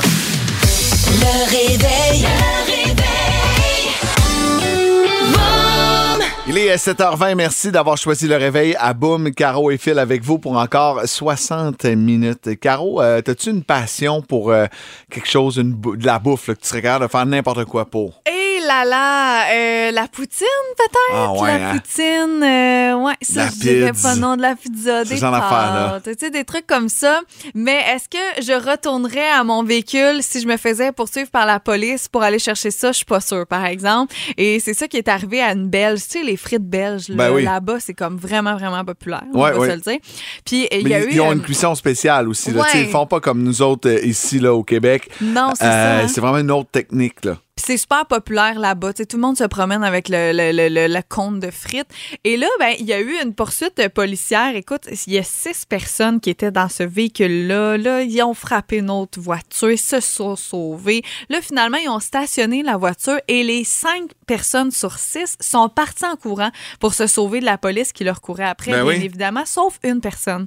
est 6.70 6.88
7h20. 6.88 7.34
Merci 7.36 7.72
d'avoir 7.72 7.98
choisi 7.98 8.28
le 8.28 8.36
réveil 8.36 8.76
à 8.78 8.94
Boom. 8.94 9.32
Caro 9.32 9.72
et 9.72 9.78
Phil 9.78 9.98
avec 9.98 10.24
vous 10.24 10.38
pour 10.38 10.56
encore 10.56 11.02
60 11.04 11.86
minutes. 11.86 12.60
Caro, 12.60 13.02
euh, 13.02 13.22
as-tu 13.26 13.50
une 13.50 13.64
passion 13.64 14.22
pour 14.22 14.52
euh, 14.52 14.68
quelque 15.10 15.28
chose, 15.28 15.58
une 15.58 15.80
de 15.80 16.06
la 16.06 16.20
bouffe, 16.20 16.48
que 16.48 16.52
tu 16.52 16.68
serais 16.68 16.84
capable 16.84 17.06
de 17.06 17.12
faire 17.12 17.26
n'importe 17.26 17.66
quoi 17.66 17.86
pour? 17.86 18.22
Et 18.28 18.39
là 18.66 18.86
là, 18.86 19.52
euh, 19.52 19.92
la 19.92 20.08
poutine 20.08 20.46
peut-être? 20.78 21.14
Ah 21.14 21.34
ouais, 21.34 21.60
la 21.60 21.70
hein? 21.72 21.74
poutine, 21.78 22.44
euh, 22.44 22.96
ouais, 23.06 23.14
ça 23.22 23.46
La 23.46 23.50
je 23.50 23.56
dirais 23.56 23.92
pas 24.02 24.16
non, 24.16 24.36
de 24.38 24.42
la 24.42 24.56
pizza, 24.56 25.04
des 25.04 25.20
pâtes, 25.20 26.04
tu 26.04 26.14
sais, 26.20 26.30
des 26.30 26.44
trucs 26.44 26.68
comme 26.68 26.90
ça. 26.90 27.22
Mais 27.56 27.80
est-ce 27.94 28.10
que 28.10 28.42
je 28.44 28.54
retournerais 28.54 29.30
à 29.30 29.44
mon 29.44 29.64
véhicule 29.64 30.20
si 30.22 30.42
je 30.42 30.48
me 30.48 30.58
faisais 30.58 30.92
poursuivre 30.92 31.30
par 31.30 31.46
la 31.46 31.60
police 31.60 32.08
pour 32.08 32.24
aller 32.24 32.40
chercher 32.40 32.72
ça? 32.72 32.92
Je 32.92 32.98
suis 32.98 33.06
pas 33.06 33.22
sûre, 33.22 33.46
par 33.48 33.66
exemple. 33.66 34.14
Et 34.38 34.60
c'est 34.60 34.74
ça 34.74 34.88
qui 34.88 34.98
est 34.98 35.08
arrivé 35.08 35.42
à 35.42 35.52
une 35.54 35.70
Belge. 35.70 36.02
Tu 36.04 36.20
sais, 36.20 36.24
les 36.24 36.38
frites 36.38 36.68
belges, 36.68 37.10
Ben 37.10 37.32
oui. 37.32 37.44
là-bas, 37.44 37.80
c'est 37.80 37.94
comme 37.94 38.18
vraiment, 38.18 38.56
vraiment 38.56 38.84
populaire. 38.86 39.24
On 39.34 39.42
Ouais, 39.44 39.52
va 39.52 39.60
ouais. 39.60 39.70
se 39.70 39.76
le 39.76 39.82
dire. 39.82 40.00
Puis 40.46 40.68
il 40.72 40.84
Mais 40.84 40.90
y 40.90 40.94
a 40.94 41.00
ils, 41.00 41.06
eu... 41.06 41.14
ils 41.14 41.22
ont 41.22 41.32
une 41.34 41.42
cuisson 41.42 41.76
spéciale 41.76 42.28
aussi. 42.28 42.52
Là. 42.52 42.62
Ouais. 42.62 42.68
Tu 42.72 42.78
sais, 42.78 42.84
Ils 42.84 42.90
font 42.90 43.06
pas 43.06 43.20
comme 43.20 43.44
nous 43.44 43.62
autres 43.62 43.90
euh, 43.90 44.00
ici 44.06 44.40
là, 44.40 44.54
au 44.54 44.64
Québec. 44.64 45.10
Non, 45.22 45.54
c'est 45.56 45.66
Euh, 45.66 46.00
ça. 46.00 46.04
hein. 46.04 46.08
C'est 46.08 46.22
vraiment 46.22 46.38
une 46.40 46.52
autre 46.52 46.70
technique. 46.72 47.24
Là. 47.26 47.38
C'est 47.60 47.78
super 47.78 48.06
populaire 48.06 48.58
là-bas. 48.60 48.94
Tout 48.94 49.06
le 49.14 49.20
monde 49.20 49.38
se 49.38 49.44
promène 49.44 49.84
avec 49.84 50.10
le, 50.10 50.32
le, 50.32 50.52
le, 50.52 50.70
le- 50.70 50.88
le 50.94 51.02
compte 51.08 51.40
de 51.40 51.52
frites. 51.52 51.90
Et 52.24 52.38
là, 52.38 52.48
ben, 52.60 52.74
il 52.80 52.86
y 52.86 52.94
a 52.94 53.00
eu 53.00 53.16
une 53.24 53.36
poursuite 53.36 53.88
policière. 53.90 54.56
Écoute, 54.56 54.88
il 55.08 55.14
y 55.14 55.18
a 55.18 55.24
six 55.24 55.66
personnes 55.66 56.20
qui 56.20 56.30
étaient 56.30 56.52
dans 56.52 56.70
ce 56.70 56.84
véhicule-là. 56.84 57.78
Là, 57.78 58.02
ils 58.02 58.22
ont 58.24 58.34
frappé 58.34 58.78
une 58.78 58.90
autre 58.90 59.20
voiture, 59.20 59.72
ils 59.72 59.78
se 59.78 60.00
sont 60.00 60.36
sauvés. 60.36 61.04
Là, 61.30 61.42
finalement, 61.42 61.78
ils 61.78 61.90
ont 61.90 62.00
stationné 62.00 62.64
la 62.64 62.78
voiture 62.78 63.20
et 63.28 63.44
les 63.44 63.64
cinq 63.64 64.12
personnes 64.26 64.72
sur 64.72 64.98
six 64.98 65.36
sont 65.40 65.70
parties 65.70 66.06
en 66.06 66.16
courant 66.16 66.52
pour 66.80 66.94
se 66.94 67.08
sauver 67.08 67.40
de 67.40 67.46
la 67.46 67.58
police 67.58 67.92
qui 67.92 68.04
leur 68.04 68.22
courait 68.22 68.46
après, 68.46 68.72
Ben 68.72 68.84
bien 68.84 68.98
oui. 69.00 69.04
évidemment, 69.06 69.46
sauf 69.46 69.80
une 69.84 70.00
personne. 70.02 70.46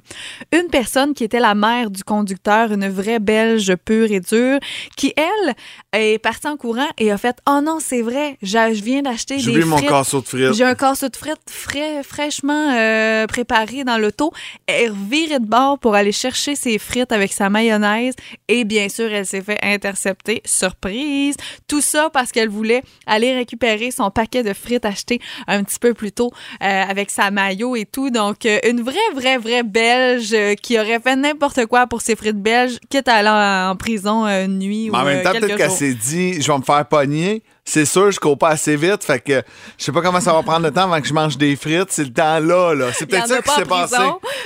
Une 0.51 0.67
personne 0.69 1.13
qui 1.13 1.23
était 1.23 1.39
la 1.39 1.53
mère 1.55 1.91
du 1.91 2.03
conducteur, 2.03 2.71
une 2.71 2.87
vraie 2.89 3.19
belge 3.19 3.75
pure 3.85 4.11
et 4.11 4.19
dure, 4.19 4.59
qui, 4.97 5.13
elle, 5.15 5.53
est 5.93 6.17
partie 6.17 6.47
en 6.47 6.57
courant 6.57 6.87
et 6.97 7.02
a 7.11 7.17
fait 7.17 7.37
Oh 7.49 7.59
non, 7.63 7.77
c'est 7.79 8.01
vrai, 8.01 8.37
je 8.41 8.83
viens 8.83 9.01
d'acheter 9.01 9.39
J'ai 9.39 9.51
des 9.51 9.63
oublié 9.63 9.65
mon 9.65 9.77
casseau 9.77 10.21
de 10.21 10.27
frites. 10.27 10.53
J'ai 10.53 10.63
un 10.63 10.75
casseau 10.75 11.09
de 11.09 11.15
frites 11.15 11.49
frais, 11.49 12.03
fraîchement 12.03 12.73
euh, 12.75 13.25
préparé 13.27 13.83
dans 13.83 13.97
l'auto. 13.97 14.31
Elle 14.67 14.83
est 14.83 14.89
revirée 14.89 15.39
de 15.39 15.45
bord 15.45 15.79
pour 15.79 15.95
aller 15.95 16.11
chercher 16.11 16.55
ses 16.55 16.77
frites 16.77 17.11
avec 17.11 17.33
sa 17.33 17.49
mayonnaise. 17.49 18.13
Et 18.47 18.63
bien 18.63 18.89
sûr, 18.89 19.11
elle 19.11 19.25
s'est 19.25 19.41
fait 19.41 19.59
intercepter. 19.61 20.41
Surprise! 20.45 21.35
Tout 21.67 21.81
ça 21.81 22.09
parce 22.11 22.31
qu'elle 22.31 22.49
voulait 22.49 22.83
aller 23.05 23.33
récupérer 23.33 23.91
son 23.91 24.11
paquet 24.11 24.43
de 24.43 24.53
frites 24.53 24.85
acheté 24.85 25.19
un 25.47 25.63
petit 25.63 25.79
peu 25.79 25.93
plus 25.93 26.11
tôt 26.11 26.31
euh, 26.61 26.83
avec 26.83 27.09
sa 27.09 27.31
maillot 27.31 27.75
et 27.75 27.85
tout. 27.85 28.09
Donc, 28.09 28.45
euh, 28.45 28.59
une 28.67 28.81
vraie, 28.81 28.95
vraie, 29.15 29.37
vraie 29.37 29.63
Belge 29.63 30.35
qui 30.61 30.77
aurait 30.77 30.99
fait 30.99 31.15
n'importe 31.15 31.65
quoi 31.65 31.87
pour 31.87 32.01
ses 32.01 32.15
frites 32.15 32.41
belges, 32.41 32.79
quitte 32.89 33.07
à 33.07 33.15
aller 33.15 33.29
en, 33.29 33.71
en 33.71 33.75
prison 33.75 34.25
une 34.27 34.59
nuit 34.59 34.89
Mais 34.91 34.97
en 34.97 35.01
ou 35.01 35.05
même 35.05 35.19
euh, 35.19 35.23
temps, 35.23 35.31
peut-être 35.31 35.55
qu'elle 35.55 35.71
s'est 35.71 35.93
dit, 35.93 36.41
je 36.41 36.51
vais 36.51 36.57
me 36.57 36.63
faire 36.63 36.85
pogner. 36.93 37.41
C'est 37.65 37.85
sûr, 37.85 38.11
je 38.11 38.19
cours 38.19 38.37
pas 38.37 38.49
assez 38.49 38.75
vite. 38.75 39.03
Fait 39.03 39.19
que 39.19 39.41
je 39.77 39.83
sais 39.85 39.91
pas 39.91 40.01
comment 40.01 40.19
ça 40.19 40.33
va 40.33 40.43
prendre 40.43 40.65
le 40.65 40.71
temps 40.71 40.83
avant 40.83 40.99
que 41.01 41.07
je 41.07 41.13
mange 41.13 41.37
des 41.37 41.55
frites. 41.55 41.89
C'est 41.91 42.03
le 42.03 42.11
temps 42.13 42.39
là, 42.39 42.73
là. 42.75 42.87
C'est 42.93 43.05
peut-être 43.05 43.27
ça 43.27 43.41
qui 43.41 43.49
s'est 43.49 43.65
passé. 43.65 43.95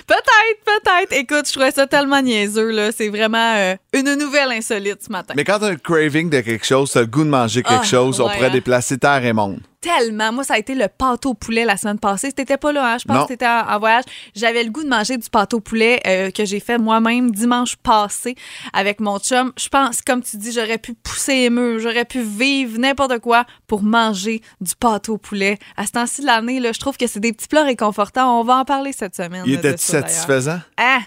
Peut-être, 0.06 0.64
peut-être. 0.64 1.14
Écoute, 1.14 1.48
je 1.48 1.52
trouvais 1.52 1.72
ça 1.72 1.88
tellement 1.88 2.22
niaiseux, 2.22 2.70
là. 2.72 2.92
C'est 2.92 3.10
vraiment 3.10 3.56
euh, 3.56 3.76
une 3.94 4.14
nouvelle 4.16 4.52
insolite 4.52 5.00
ce 5.06 5.12
matin. 5.12 5.34
Mais 5.36 5.44
quand 5.44 5.60
t'as 5.60 5.72
un 5.72 5.76
craving 5.76 6.30
de 6.30 6.42
quelque 6.42 6.66
chose, 6.66 6.92
t'as 6.92 7.02
le 7.02 7.08
goût 7.08 7.24
de 7.24 7.30
manger 7.30 7.64
quelque 7.64 7.82
Ah, 7.82 7.86
chose, 7.86 8.22
on 8.22 8.30
pourrait 8.30 8.46
hein? 8.48 8.52
déplacer 8.52 8.98
terre 8.98 9.26
et 9.26 9.34
monde. 9.34 9.60
Tellement. 9.80 10.32
Moi, 10.34 10.44
ça 10.44 10.56
a 10.56 10.58
été 10.58 10.74
le 10.74 10.88
pâteau 10.88 11.30
au 11.30 11.34
poulet 11.36 11.64
la 11.64 11.78
semaine 11.78 12.00
passée. 12.00 12.32
T'étais 12.32 12.58
pas 12.58 12.72
là, 12.72 12.94
hein? 12.94 12.98
Je 12.98 13.06
pense 13.06 13.16
Non. 13.16 13.24
que 13.24 13.28
t'étais 13.28 13.46
en, 13.46 13.68
en 13.70 13.80
voyage. 13.80 14.04
J'avais 14.36 14.64
le 14.64 14.72
goût 14.72 14.84
de 14.84 14.90
manger 14.90 15.18
du 15.18 15.30
pâteau 15.30 15.58
au 15.58 15.62
poulet 15.62 16.02
euh, 16.08 16.32
que 16.32 16.46
j'ai 16.46 16.60
fait 16.60 16.80
moi-même 16.80 17.30
dimanche 17.30 17.76
passé 17.76 18.36
avec 18.74 19.00
mon 19.00 19.20
chum. 19.20 19.54
Je 19.58 19.70
pense, 19.70 20.02
comme 20.02 20.24
tu 20.24 20.38
dis, 20.38 20.52
j'aurais 20.52 20.80
pu 20.80 20.96
pousser 20.96 21.34
les 21.36 21.50
murs, 21.52 21.80
j'aurais 21.80 22.06
pu 22.06 22.22
vivre 22.22 22.80
n'importe 22.80 23.20
quoi 23.20 23.46
pour 23.68 23.84
manger 23.84 24.42
du 24.62 24.76
pâteau 24.76 25.14
au 25.14 25.18
poulet. 25.20 25.60
À 25.78 25.86
ce 25.86 25.92
temps-ci 25.92 26.22
de 26.22 26.26
l'année, 26.26 26.60
je 26.74 26.80
trouve 26.80 26.98
que 26.98 27.06
c'est 27.06 27.20
des 27.20 27.32
petits 27.32 27.48
plats 27.48 27.64
réconfortants. 27.64 28.40
On 28.40 28.44
va 28.44 28.56
en 28.58 28.66
parler 28.66 28.94
cette 28.94 29.16
semaine. 29.16 29.44
Il 29.46 29.54
était 29.54 29.78
satisfaisant? 29.78 30.60
Ah! 30.78 31.00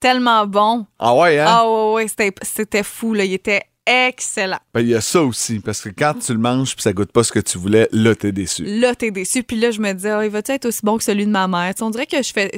Tellement 0.00 0.46
bon. 0.46 0.86
Ah 0.98 1.14
ouais, 1.14 1.38
hein? 1.38 1.46
Ah 1.48 1.68
ouais, 1.70 1.92
ouais, 1.94 2.08
c'était, 2.08 2.32
c'était 2.42 2.82
fou, 2.82 3.14
là. 3.14 3.24
Il 3.24 3.32
était 3.32 3.62
excellent. 3.86 4.58
Ben, 4.74 4.80
il 4.80 4.88
y 4.88 4.94
a 4.94 5.00
ça 5.00 5.22
aussi, 5.22 5.60
parce 5.60 5.80
que 5.80 5.88
quand 5.88 6.14
tu 6.14 6.32
le 6.32 6.38
manges 6.38 6.74
puis 6.74 6.82
ça 6.82 6.92
goûte 6.92 7.12
pas 7.12 7.24
ce 7.24 7.32
que 7.32 7.38
tu 7.38 7.58
voulais, 7.58 7.88
là, 7.92 8.14
t'es 8.14 8.32
déçu. 8.32 8.64
Là, 8.64 8.94
t'es 8.94 9.10
déçu. 9.10 9.42
Puis 9.42 9.56
là, 9.56 9.70
je 9.70 9.80
me 9.80 9.92
disais, 9.92 10.10
Ah, 10.10 10.24
il 10.24 10.30
va-tu 10.30 10.52
être 10.52 10.66
aussi 10.66 10.80
bon 10.82 10.98
que 10.98 11.04
celui 11.04 11.26
de 11.26 11.30
ma 11.30 11.48
mère? 11.48 11.72
On 11.80 11.90
dirait 11.90 12.06
que 12.06 12.22
je 12.22 12.32
fais, 12.32 12.50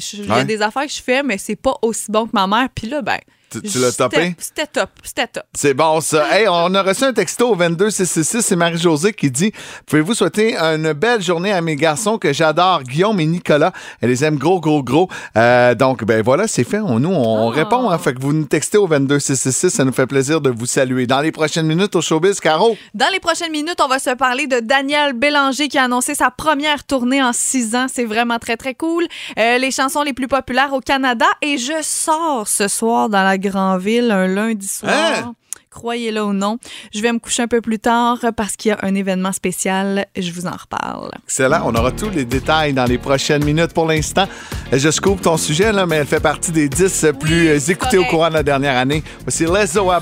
des 0.45 0.63
affaires 0.63 0.87
que 0.87 0.93
je 0.93 1.03
fais, 1.03 1.23
mais 1.23 1.39
c'est 1.39 1.57
pas 1.57 1.75
aussi 1.83 2.11
bon 2.11 2.27
que 2.27 2.33
ma 2.33 2.47
mère. 2.47 2.69
Puis 2.75 2.89
là, 2.89 3.03
ben. 3.03 3.19
Tu, 3.51 3.63
tu 3.63 3.79
l'as 3.79 3.93
topé? 3.93 4.35
C'était 4.39 4.67
top, 4.67 4.91
c'était 5.03 5.27
top. 5.27 5.45
C'est 5.55 5.75
bon, 5.75 6.01
ça. 6.01 6.27
Hey, 6.37 6.47
on 6.49 6.75
a 6.75 6.83
reçu 6.83 7.05
un 7.05 7.13
texto 7.13 7.49
au 7.51 7.55
22666. 7.57 8.43
C'est 8.43 8.57
Marie-Josée 8.57 9.13
qui 9.13 9.31
dit 9.31 9.53
Pouvez-vous 9.87 10.15
souhaiter 10.15 10.57
une 10.57 10.93
belle 10.93 11.23
journée 11.23 11.53
à 11.53 11.61
mes 11.61 11.77
garçons 11.77 12.19
que 12.19 12.33
j'adore, 12.33 12.83
Guillaume 12.83 13.19
et 13.21 13.27
Nicolas? 13.27 13.73
Elle 14.01 14.11
les 14.11 14.25
aime 14.25 14.37
gros, 14.37 14.61
gros, 14.61 14.83
gros. 14.83 15.09
Euh, 15.37 15.75
donc, 15.75 16.05
ben 16.05 16.23
voilà, 16.23 16.47
c'est 16.47 16.65
fait. 16.65 16.79
On, 16.81 16.99
nous, 17.01 17.11
on 17.13 17.51
Ah. 17.51 17.55
répond. 17.55 17.89
Hein, 17.91 17.99
fait 17.99 18.15
que 18.15 18.21
vous 18.21 18.33
nous 18.33 18.45
textez 18.45 18.79
au 18.79 18.87
22666. 18.87 19.71
Ça 19.71 19.85
nous 19.85 19.93
fait 19.93 20.07
plaisir 20.07 20.41
de 20.41 20.51
vous 20.51 20.67
saluer. 20.67 21.07
Dans 21.07 21.21
les 21.21 21.33
prochaines 21.33 21.67
minutes 21.67 21.97
au 21.97 22.01
showbiz, 22.03 22.41
Caro. 22.41 22.77
Dans 22.95 23.09
les 23.13 23.21
prochaines 23.21 23.53
minutes, 23.53 23.81
on 23.83 23.89
va 23.89 23.99
se 23.99 24.11
parler 24.11 24.47
de 24.47 24.61
Daniel 24.61 25.13
Bélanger 25.15 25.69
qui 25.69 25.79
a 25.79 25.85
annoncé 25.85 26.15
sa 26.15 26.31
première 26.31 26.85
tournée 26.85 27.23
en 27.23 27.33
six 27.33 27.75
ans. 27.75 27.87
C'est 27.93 28.05
vraiment 28.05 28.39
très, 28.39 28.57
très 28.57 28.75
cool. 28.75 29.07
Euh, 29.39 29.59
les 29.59 29.71
chansons 29.71 30.03
les 30.03 30.13
plus 30.13 30.29
populaires 30.29 30.73
au 30.73 30.81
Canada. 30.81 31.27
Et 31.41 31.57
je 31.59 31.73
sors 31.83 32.47
ce 32.49 32.69
soir 32.69 33.09
dans 33.09 33.23
la 33.23 33.38
Grandville, 33.39 34.11
un 34.11 34.27
lundi 34.27 34.67
soir. 34.67 34.93
Hein? 34.93 35.35
Croyez-le 35.71 36.23
ou 36.25 36.33
non. 36.33 36.59
Je 36.95 37.01
vais 37.01 37.13
me 37.13 37.19
coucher 37.19 37.43
un 37.43 37.49
peu 37.49 37.61
plus 37.61 37.79
tard 37.79 38.19
parce 38.37 38.57
qu'il 38.57 38.71
y 38.71 38.73
a 38.73 38.79
un 38.83 38.95
événement 38.95 39.33
spécial. 39.33 40.07
Je 40.17 40.33
vous 40.33 40.47
en 40.47 40.57
reparle. 40.57 41.11
Excellent. 41.25 41.63
On 41.65 41.75
aura 41.75 41.93
tous 41.93 42.11
les 42.11 42.25
détails 42.25 42.73
dans 42.73 42.85
les 42.85 42.99
prochaines 42.99 43.45
minutes. 43.45 43.75
Pour 43.75 43.87
l'instant, 43.87 44.27
je 44.73 44.91
scoop 44.91 45.21
ton 45.21 45.37
sujet, 45.37 45.73
là, 45.73 45.87
mais 45.87 45.97
elle 45.97 46.07
fait 46.07 46.21
partie 46.21 46.53
des 46.53 46.69
10 46.69 47.07
plus 47.21 47.49
euh, 47.49 47.59
écoutés 47.59 47.99
au 47.99 48.05
courant 48.05 48.29
de 48.29 48.35
la 48.35 48.43
dernière 48.43 48.77
année. 48.77 49.03
Voici 49.25 49.45
Lezo 49.45 49.91
à 49.91 50.01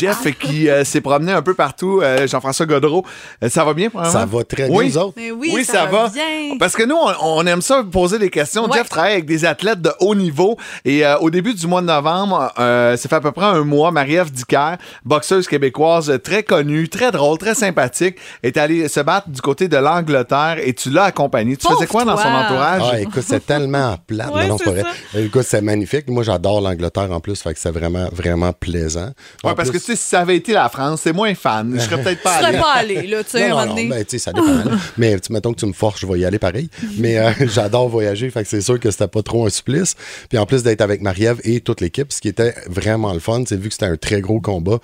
Jeff 0.00 0.26
qui 0.38 0.68
euh, 0.68 0.84
s'est 0.84 1.00
promené 1.00 1.32
un 1.32 1.42
peu 1.42 1.54
partout. 1.54 2.00
Euh, 2.02 2.26
Jean-François 2.26 2.66
Godreau, 2.66 3.04
Euh, 3.44 3.48
ça 3.48 3.64
va 3.64 3.74
bien, 3.74 3.90
premièrement? 3.90 4.12
Ça 4.18 4.26
va 4.26 4.44
très 4.44 4.66
bien, 4.68 4.76
Oui. 4.76 4.86
nous 4.88 4.98
autres. 4.98 5.14
Mais 5.16 5.30
oui, 5.30 5.52
Oui, 5.54 5.64
ça, 5.64 5.72
ça, 5.72 5.86
va, 5.86 6.02
va. 6.04 6.08
bien. 6.08 6.56
Parce 6.58 6.74
que 6.74 6.82
nous, 6.84 6.96
on, 6.96 7.12
on 7.38 7.46
aime 7.46 7.62
ça 7.62 7.84
poser 7.90 8.18
des 8.18 8.30
questions. 8.30 8.64
Ouais. 8.66 8.78
Jeff 8.78 8.88
travaille 8.88 9.12
avec 9.12 9.26
des 9.26 9.44
athlètes 9.44 9.80
de 9.82 9.90
haut 10.00 10.14
niveau. 10.14 10.56
Et 10.84 11.04
euh, 11.06 11.18
au 11.18 11.30
début 11.30 11.54
du 11.54 11.66
mois 11.66 11.80
de 11.80 11.86
novembre, 11.86 12.52
euh, 12.58 12.96
ça 12.96 13.08
fait 13.08 13.16
à 13.16 13.20
peu 13.20 13.32
près 13.32 13.46
un 13.46 13.64
mois, 13.64 13.90
Marie-Ève 13.90 14.30
Dicker, 14.30 14.76
boxeuse 15.04 15.46
québécoise 15.48 16.18
très 16.22 16.42
connue, 16.42 16.88
très 16.88 17.10
drôle, 17.10 17.38
très 17.38 17.54
sympathique, 17.54 18.16
est 18.42 18.56
allée 18.56 18.88
se 18.88 19.00
battre 19.00 19.28
du 19.28 19.40
côté 19.40 19.68
de 19.68 19.76
l'Angleterre 19.76 20.56
et 20.64 20.72
tu 20.74 20.90
l'as 20.90 21.04
accompagnée. 21.04 21.56
Tu 21.56 21.66
faisais 21.66 21.86
quoi 21.86 22.04
dans 22.04 22.16
son 22.16 22.28
entourage? 22.28 22.82
Ah, 22.92 23.00
écoute, 23.00 23.22
c'est 23.26 23.44
tellement. 23.44 23.96
Ouais, 24.10 24.26
non, 24.46 24.48
non, 24.50 24.58
c'est 24.58 24.64
c'est 24.64 24.82
pas 24.82 24.88
vrai. 25.12 25.24
Écoute, 25.24 25.42
c'est 25.46 25.60
magnifique. 25.62 26.08
Moi, 26.08 26.22
j'adore 26.22 26.60
l'Angleterre 26.60 27.10
en 27.10 27.20
plus, 27.20 27.40
fait 27.40 27.54
que 27.54 27.58
c'est 27.60 27.70
vraiment, 27.70 28.08
vraiment 28.12 28.52
plaisant. 28.52 29.10
Ouais, 29.44 29.50
En 29.50 29.54
parce 29.54 29.70
plus- 29.70 29.78
que 29.80 29.84
tu 29.84 29.89
si 29.96 30.08
ça 30.08 30.20
avait 30.20 30.36
été 30.36 30.52
la 30.52 30.68
France, 30.68 31.02
c'est 31.02 31.12
moins 31.12 31.34
fan. 31.34 31.72
Je 31.74 31.80
serais 31.80 32.02
peut-être 32.02 32.22
pas 32.22 32.38
serais 32.38 32.48
allé. 32.48 32.58
pas 32.58 32.72
allé, 32.72 33.06
là, 33.06 33.24
tu 33.24 33.30
sais, 33.30 33.50
un 33.50 33.66
Non, 33.66 33.74
ben, 33.74 34.04
tu 34.04 34.10
sais, 34.10 34.18
ça 34.18 34.32
dépend. 34.32 34.46
là. 34.46 34.78
Mais 34.98 35.18
tu, 35.20 35.32
mettons 35.32 35.52
que 35.52 35.60
tu 35.60 35.66
me 35.66 35.72
forces, 35.72 36.00
je 36.00 36.06
vais 36.06 36.20
y 36.20 36.24
aller 36.24 36.38
pareil. 36.38 36.68
Mais 36.98 37.18
euh, 37.18 37.30
j'adore 37.40 37.88
voyager, 37.88 38.30
fait 38.30 38.42
que 38.42 38.48
c'est 38.48 38.60
sûr 38.60 38.78
que 38.78 38.90
c'était 38.90 39.08
pas 39.08 39.22
trop 39.22 39.46
un 39.46 39.50
supplice. 39.50 39.94
Puis 40.28 40.38
en 40.38 40.46
plus 40.46 40.62
d'être 40.62 40.80
avec 40.80 41.00
Marie-Ève 41.02 41.40
et 41.44 41.60
toute 41.60 41.80
l'équipe, 41.80 42.12
ce 42.12 42.20
qui 42.20 42.28
était 42.28 42.54
vraiment 42.66 43.12
le 43.12 43.20
fun, 43.20 43.42
c'est 43.46 43.58
vu 43.58 43.68
que 43.68 43.74
c'était 43.74 43.86
un 43.86 43.96
très 43.96 44.20
gros 44.20 44.40
combat 44.40 44.78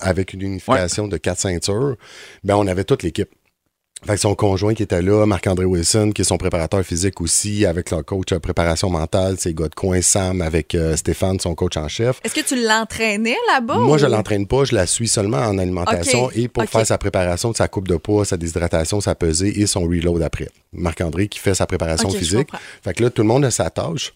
avec 0.00 0.32
une 0.32 0.42
unification 0.42 1.08
de 1.08 1.16
quatre 1.16 1.40
ceintures, 1.40 1.96
ben 2.42 2.56
on 2.56 2.66
avait 2.66 2.84
toute 2.84 3.02
l'équipe. 3.02 3.28
Fait 4.06 4.16
que 4.16 4.20
son 4.20 4.34
conjoint 4.34 4.74
qui 4.74 4.82
était 4.82 5.00
là, 5.00 5.24
Marc-André 5.24 5.64
Wilson, 5.64 6.12
qui 6.14 6.20
est 6.20 6.26
son 6.26 6.36
préparateur 6.36 6.82
physique 6.82 7.22
aussi, 7.22 7.64
avec 7.64 7.90
leur 7.90 8.04
coach 8.04 8.32
euh, 8.32 8.38
préparation 8.38 8.90
mentale, 8.90 9.36
ses 9.38 9.54
gars 9.54 9.68
de 9.68 9.74
coin, 9.74 10.02
Sam, 10.02 10.42
avec 10.42 10.74
euh, 10.74 10.94
Stéphane, 10.94 11.40
son 11.40 11.54
coach 11.54 11.78
en 11.78 11.88
chef. 11.88 12.20
Est-ce 12.22 12.34
que 12.34 12.46
tu 12.46 12.62
l'entraînais 12.62 13.36
là-bas? 13.48 13.78
Moi, 13.78 13.96
je 13.96 14.04
l'entraîne 14.04 14.46
pas, 14.46 14.64
je 14.64 14.74
la 14.74 14.86
suis 14.86 15.08
seulement 15.08 15.38
en 15.38 15.56
alimentation 15.56 16.30
et 16.34 16.48
pour 16.48 16.64
faire 16.64 16.86
sa 16.86 16.98
préparation 16.98 17.50
de 17.50 17.56
sa 17.56 17.66
coupe 17.66 17.88
de 17.88 17.96
poids, 17.96 18.26
sa 18.26 18.36
déshydratation, 18.36 19.00
sa 19.00 19.14
pesée 19.14 19.60
et 19.60 19.66
son 19.66 19.84
reload 19.84 20.20
après. 20.20 20.48
Marc-André 20.74 21.28
qui 21.28 21.38
fait 21.38 21.54
sa 21.54 21.66
préparation 21.66 22.10
physique. 22.10 22.48
Fait 22.82 22.92
que 22.92 23.02
là, 23.02 23.08
tout 23.08 23.22
le 23.22 23.28
monde 23.28 23.46
a 23.46 23.50
sa 23.50 23.70
tâche. 23.70 24.12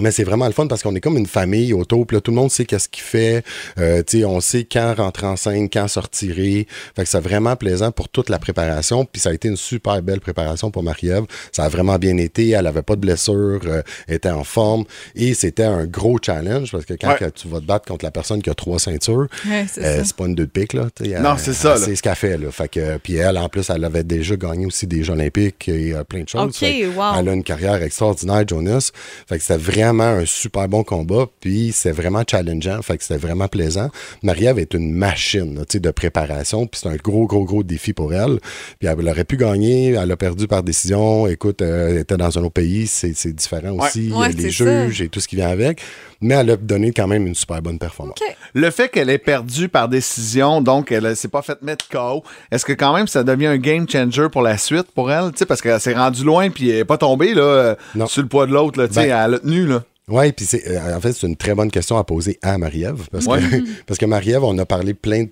Mais 0.00 0.10
c'est 0.10 0.24
vraiment 0.24 0.46
le 0.46 0.52
fun 0.52 0.66
parce 0.68 0.82
qu'on 0.82 0.94
est 0.94 1.02
comme 1.02 1.18
une 1.18 1.26
famille 1.26 1.74
autour. 1.74 2.06
Puis 2.06 2.16
là, 2.16 2.22
tout 2.22 2.30
le 2.30 2.36
monde 2.36 2.50
sait 2.50 2.64
qu'est-ce 2.64 2.88
qu'il 2.88 3.02
fait. 3.02 3.44
Euh, 3.78 4.02
tu 4.02 4.20
sais, 4.20 4.24
on 4.24 4.40
sait 4.40 4.64
quand 4.64 4.94
rentrer 4.94 5.26
en 5.26 5.36
scène, 5.36 5.68
quand 5.68 5.86
sortir. 5.86 6.34
Fait 6.34 6.64
que 6.96 7.04
c'est 7.04 7.20
vraiment 7.20 7.56
plaisant 7.56 7.90
pour 7.90 8.08
toute 8.08 8.30
la 8.30 8.38
préparation. 8.38 9.04
Puis 9.04 9.20
ça 9.20 9.28
a 9.28 9.32
été 9.34 9.48
une 9.48 9.56
super 9.58 10.00
belle 10.00 10.20
préparation 10.20 10.70
pour 10.70 10.82
Marie-Ève. 10.82 11.24
Ça 11.52 11.64
a 11.64 11.68
vraiment 11.68 11.98
bien 11.98 12.16
été. 12.16 12.48
Elle 12.50 12.66
avait 12.66 12.80
pas 12.80 12.96
de 12.96 13.02
blessure. 13.02 13.60
euh, 13.66 13.82
elle 14.08 14.14
était 14.14 14.30
en 14.30 14.44
forme. 14.44 14.84
Et 15.14 15.34
c'était 15.34 15.64
un 15.64 15.84
gros 15.84 16.18
challenge 16.24 16.72
parce 16.72 16.86
que 16.86 16.94
quand 16.94 17.10
Ouais. 17.12 17.18
que 17.18 17.24
tu 17.28 17.46
vas 17.48 17.60
te 17.60 17.66
battre 17.66 17.86
contre 17.86 18.06
la 18.06 18.10
personne 18.10 18.40
qui 18.40 18.48
a 18.48 18.54
trois 18.54 18.78
ceintures, 18.78 19.26
Ouais, 19.46 19.66
c'est 19.70 19.84
euh, 19.84 20.02
c'est 20.06 20.16
pas 20.16 20.24
une 20.24 20.34
deux 20.34 20.46
de 20.46 20.50
pique, 20.50 20.72
là. 20.72 20.88
Non, 21.20 21.36
c'est 21.36 21.52
ça, 21.52 21.76
sait 21.76 21.94
ce 21.94 22.00
qu'elle 22.02 22.14
fait, 22.16 22.38
là. 22.38 22.50
Fait 22.50 22.68
que, 22.68 22.96
puis 22.96 23.16
elle, 23.16 23.36
en 23.36 23.50
plus, 23.50 23.68
elle 23.68 23.84
avait 23.84 24.04
déjà 24.04 24.36
gagné 24.36 24.64
aussi 24.64 24.86
des 24.86 25.04
Jeux 25.04 25.12
Olympiques 25.12 25.68
et 25.68 25.92
euh, 25.92 26.02
plein 26.04 26.22
de 26.22 26.28
choses. 26.30 26.58
Wow. 26.62 27.04
Elle 27.18 27.28
a 27.28 27.32
une 27.34 27.44
carrière 27.44 27.74
extraordinaire, 27.82 28.44
Jonas. 28.48 28.90
Fait 29.28 29.36
que 29.36 29.42
c'était 29.44 29.58
vraiment 29.58 29.81
un 29.90 30.24
super 30.26 30.68
bon 30.68 30.84
combat. 30.84 31.26
Puis 31.40 31.72
c'est 31.72 31.90
vraiment 31.92 32.22
challengeant. 32.28 32.80
Fait 32.82 32.96
que 32.98 33.04
c'était 33.04 33.18
vraiment 33.20 33.48
plaisant. 33.48 33.90
Marie-Ève 34.22 34.58
est 34.58 34.74
une 34.74 34.92
machine, 34.92 35.56
là, 35.56 35.62
de 35.72 35.90
préparation. 35.90 36.66
Puis 36.66 36.80
c'est 36.82 36.88
un 36.88 36.96
gros, 36.96 37.26
gros, 37.26 37.44
gros 37.44 37.62
défi 37.62 37.92
pour 37.92 38.12
elle. 38.14 38.38
Puis 38.78 38.88
elle 38.88 39.08
aurait 39.08 39.24
pu 39.24 39.36
gagner. 39.36 39.92
Elle 39.92 40.10
a 40.10 40.16
perdu 40.16 40.46
par 40.46 40.62
décision. 40.62 41.26
Écoute, 41.26 41.62
euh, 41.62 41.90
elle 41.90 41.98
était 41.98 42.16
dans 42.16 42.38
un 42.38 42.42
autre 42.42 42.52
pays. 42.52 42.86
C'est 42.86 43.32
différent 43.32 43.70
Ouais. 43.72 43.86
aussi. 43.88 44.10
Ouais, 44.12 44.30
les 44.32 44.50
juges 44.50 45.00
et 45.02 45.08
tout 45.08 45.20
ce 45.20 45.28
qui 45.28 45.36
vient 45.36 45.48
avec. 45.48 45.80
Mais 46.22 46.34
elle 46.34 46.50
a 46.50 46.56
donné 46.56 46.92
quand 46.92 47.06
même 47.08 47.26
une 47.26 47.34
super 47.34 47.60
bonne 47.60 47.78
performance. 47.78 48.16
Le 48.54 48.70
fait 48.70 48.88
qu'elle 48.88 49.10
ait 49.10 49.18
perdu 49.18 49.68
par 49.68 49.88
décision, 49.88 50.60
donc 50.60 50.90
elle 50.92 51.14
s'est 51.16 51.28
pas 51.28 51.42
fait 51.42 51.60
mettre 51.62 51.88
KO, 51.88 52.22
est-ce 52.50 52.64
que 52.64 52.72
quand 52.72 52.94
même 52.94 53.06
ça 53.06 53.24
devient 53.24 53.46
un 53.48 53.58
game 53.58 53.86
changer 53.88 54.28
pour 54.30 54.42
la 54.42 54.56
suite 54.56 54.90
pour 54.94 55.10
elle? 55.10 55.32
Tu 55.32 55.38
sais, 55.38 55.46
parce 55.46 55.60
qu'elle 55.60 55.80
s'est 55.80 55.94
rendue 55.94 56.24
loin 56.24 56.48
puis 56.50 56.70
elle 56.70 56.76
est 56.78 56.84
pas 56.84 56.98
tombée 56.98 57.34
là, 57.34 57.42
euh, 57.42 57.74
Non. 57.94 58.06
sur 58.06 58.22
le 58.22 58.28
poids 58.28 58.46
de 58.46 58.52
l'autre. 58.52 58.78
là, 58.80 58.88
tu 58.88 58.94
sais, 58.94 59.08
Ben, 59.08 59.24
Elle 59.26 59.34
a 59.34 59.38
tenu. 59.40 59.66
Là. 59.66 59.82
Oui, 60.08 60.32
puis 60.32 60.46
c'est 60.46 60.66
euh, 60.68 60.96
en 60.96 61.00
fait, 61.00 61.12
c'est 61.12 61.26
une 61.26 61.36
très 61.36 61.54
bonne 61.54 61.70
question 61.70 61.96
à 61.98 62.04
poser 62.04 62.38
à 62.42 62.56
Marie-Ève. 62.58 63.08
Parce, 63.10 63.26
Ouais. 63.26 63.40
que, 63.40 63.56
parce 63.86 63.98
que 63.98 64.06
Marie-Ève, 64.06 64.44
on 64.44 64.56
a 64.58 64.64
parlé 64.66 64.94
plein 64.94 65.24
de 65.24 65.30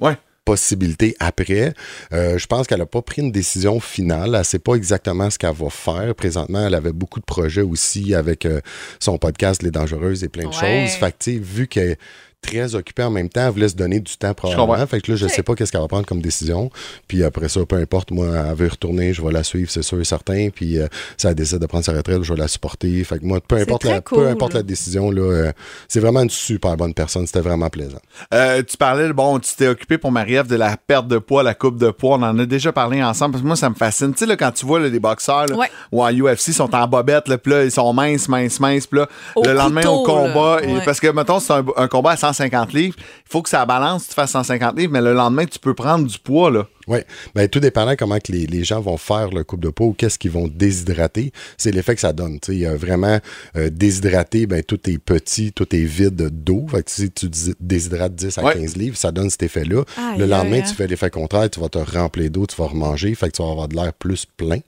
Ouais. 0.00 0.16
Possibilités 0.50 1.14
après. 1.20 1.74
Euh, 2.12 2.38
je 2.38 2.46
pense 2.46 2.66
qu'elle 2.66 2.80
n'a 2.80 2.86
pas 2.86 3.02
pris 3.02 3.22
une 3.22 3.30
décision 3.30 3.78
finale. 3.78 4.30
Elle 4.34 4.38
ne 4.40 4.42
sait 4.42 4.58
pas 4.58 4.74
exactement 4.74 5.30
ce 5.30 5.38
qu'elle 5.38 5.54
va 5.54 5.70
faire. 5.70 6.14
Présentement, 6.16 6.66
elle 6.66 6.74
avait 6.74 6.92
beaucoup 6.92 7.20
de 7.20 7.24
projets 7.24 7.62
aussi 7.62 8.14
avec 8.14 8.46
euh, 8.46 8.60
son 8.98 9.16
podcast 9.18 9.62
Les 9.62 9.70
Dangereuses 9.70 10.24
et 10.24 10.28
plein 10.28 10.44
de 10.44 10.48
Ouais. 10.48 10.86
choses. 10.88 10.96
Fait 10.98 11.14
que, 11.16 11.30
vu 11.38 11.68
qu'elle 11.68 11.90
est 11.90 11.98
très 12.42 12.74
occupée 12.74 13.02
en 13.02 13.10
même 13.10 13.28
temps, 13.28 13.42
elle 13.46 13.52
voulait 13.52 13.68
se 13.68 13.76
donner 13.76 14.00
du 14.00 14.16
temps 14.16 14.32
probablement. 14.34 14.86
Fait 14.86 15.00
que 15.00 15.10
là, 15.12 15.16
je 15.16 15.26
sais 15.26 15.42
pas 15.42 15.54
qu'est-ce 15.54 15.70
qu'elle 15.72 15.80
va 15.80 15.88
prendre 15.88 16.06
comme 16.06 16.20
décision. 16.22 16.70
Puis 17.06 17.22
après 17.22 17.48
ça, 17.48 17.60
peu 17.66 17.76
importe, 17.76 18.10
moi, 18.10 18.26
elle 18.48 18.54
veut 18.56 18.66
y 18.66 18.70
retourner, 18.70 19.12
je 19.12 19.22
vais 19.22 19.30
la 19.32 19.42
suivre, 19.44 19.70
c'est 19.70 19.82
sûr 19.82 20.00
et 20.00 20.04
certain. 20.04 20.48
Puis 20.54 20.78
euh, 20.78 20.86
si 21.16 21.26
elle 21.26 21.34
décide 21.34 21.58
de 21.58 21.66
prendre 21.66 21.84
sa 21.84 21.92
retraite, 21.92 22.22
je 22.22 22.32
vais 22.32 22.40
la 22.40 22.48
supporter. 22.48 23.04
Fait 23.04 23.18
que 23.18 23.24
moi, 23.24 23.40
peu 23.46 23.56
importe, 23.56 23.84
la, 23.84 24.00
cool. 24.00 24.18
peu 24.24 24.28
importe 24.28 24.54
la 24.54 24.62
décision, 24.62 25.10
là, 25.10 25.20
euh, 25.22 25.52
c'est 25.86 26.00
vraiment 26.00 26.22
une 26.22 26.30
super 26.30 26.76
bonne 26.76 26.94
personne. 26.94 27.26
C'était 27.26 27.40
vraiment 27.40 27.68
plaisant. 27.68 28.00
Euh, 28.34 28.62
tu 28.62 28.76
parlais, 28.76 29.12
bon, 29.12 29.38
tu 29.38 29.54
t'es 29.54 29.68
occupé 29.68 29.98
pour 29.98 30.10
Marie-Ève 30.10 30.46
de 30.46 30.56
la 30.56 30.76
perte 30.76 31.08
de 31.08 31.18
poids, 31.18 31.42
la 31.42 31.54
coupe 31.54 31.76
de 31.78 31.90
poids. 31.90 32.16
On 32.16 32.22
en 32.22 32.38
a 32.38 32.46
déjà 32.46 32.72
parlé 32.72 33.02
ensemble 33.02 33.32
parce 33.32 33.42
que 33.42 33.46
moi, 33.46 33.56
ça 33.56 33.68
me 33.70 33.74
fascine. 33.74 34.12
Tu 34.12 34.20
sais, 34.20 34.26
là, 34.26 34.36
quand 34.36 34.52
tu 34.52 34.64
vois 34.66 34.80
là, 34.80 34.88
des 34.90 35.00
boxeurs 35.00 35.46
là, 35.46 35.56
Ouais. 35.56 35.70
ou 35.92 36.02
en 36.02 36.10
UFC, 36.10 36.48
ils 36.48 36.54
sont 36.54 36.74
en 36.74 36.88
bobette, 36.88 37.28
là, 37.28 37.36
puis 37.38 37.52
là, 37.52 37.64
ils 37.64 37.70
sont 37.70 37.92
minces, 37.92 38.28
minces, 38.28 38.58
minces. 38.60 38.86
Puis 38.86 38.98
là, 39.00 39.08
Au 39.36 39.44
le 39.44 39.52
lendemain 39.52 39.86
au 39.88 40.02
combat, 40.04 40.60
là. 40.60 40.66
et- 40.66 40.74
Ouais. 40.74 40.82
parce 40.84 41.00
que, 41.00 41.08
mettons, 41.08 41.38
c'est 41.40 41.52
un, 41.52 41.64
un 41.76 41.86
combat 41.88 42.12
à 42.12 42.16
150 42.32 42.72
livres, 42.72 42.96
il 42.98 43.30
faut 43.30 43.42
que 43.42 43.48
ça 43.48 43.64
balance, 43.66 44.08
tu 44.08 44.14
fasses 44.14 44.30
150 44.32 44.76
livres, 44.78 44.92
mais 44.92 45.00
le 45.00 45.12
lendemain, 45.12 45.46
tu 45.46 45.58
peux 45.58 45.74
prendre 45.74 46.06
du 46.06 46.18
poids. 46.18 46.50
là. 46.50 46.66
Oui, 46.88 46.98
ben, 47.34 47.46
tout 47.48 47.60
dépendant 47.60 47.94
comment 47.96 48.18
que 48.18 48.32
les, 48.32 48.46
les 48.46 48.64
gens 48.64 48.80
vont 48.80 48.96
faire 48.96 49.28
le 49.30 49.44
coupe 49.44 49.60
de 49.60 49.68
peau 49.68 49.88
ou 49.88 49.92
qu'est-ce 49.92 50.18
qu'ils 50.18 50.30
vont 50.30 50.48
déshydrater, 50.48 51.32
c'est 51.58 51.70
l'effet 51.72 51.94
que 51.94 52.00
ça 52.00 52.12
donne. 52.12 52.40
Tu 52.40 52.46
sais, 52.52 52.54
Il 52.54 52.60
y 52.60 52.66
a 52.66 52.74
vraiment 52.74 53.20
euh, 53.56 53.68
déshydraté, 53.70 54.46
ben, 54.46 54.62
tout 54.62 54.80
est 54.90 54.98
petit, 54.98 55.52
tout 55.52 55.74
est 55.76 55.84
vide 55.84 56.16
d'eau. 56.32 56.66
Fait 56.70 56.82
que 56.82 56.90
si 56.90 57.10
tu 57.10 57.28
déshydrates 57.60 58.14
10 58.14 58.38
à 58.38 58.44
Ouais. 58.44 58.54
15 58.54 58.76
livres, 58.76 58.96
ça 58.96 59.12
donne 59.12 59.28
cet 59.30 59.42
effet-là. 59.42 59.84
Le 60.18 60.24
lendemain, 60.26 60.62
tu 60.62 60.74
fais 60.74 60.86
l'effet 60.86 61.10
contraire, 61.10 61.50
tu 61.50 61.60
vas 61.60 61.68
te 61.68 61.78
remplir 61.78 62.30
d'eau, 62.30 62.46
tu 62.46 62.56
vas 62.56 62.66
remanger, 62.66 63.14
fait 63.14 63.26
que 63.30 63.36
tu 63.36 63.42
vas 63.42 63.50
avoir 63.50 63.68
de 63.68 63.76
l'air 63.76 63.92
plus 63.92 64.26
plein. 64.36 64.60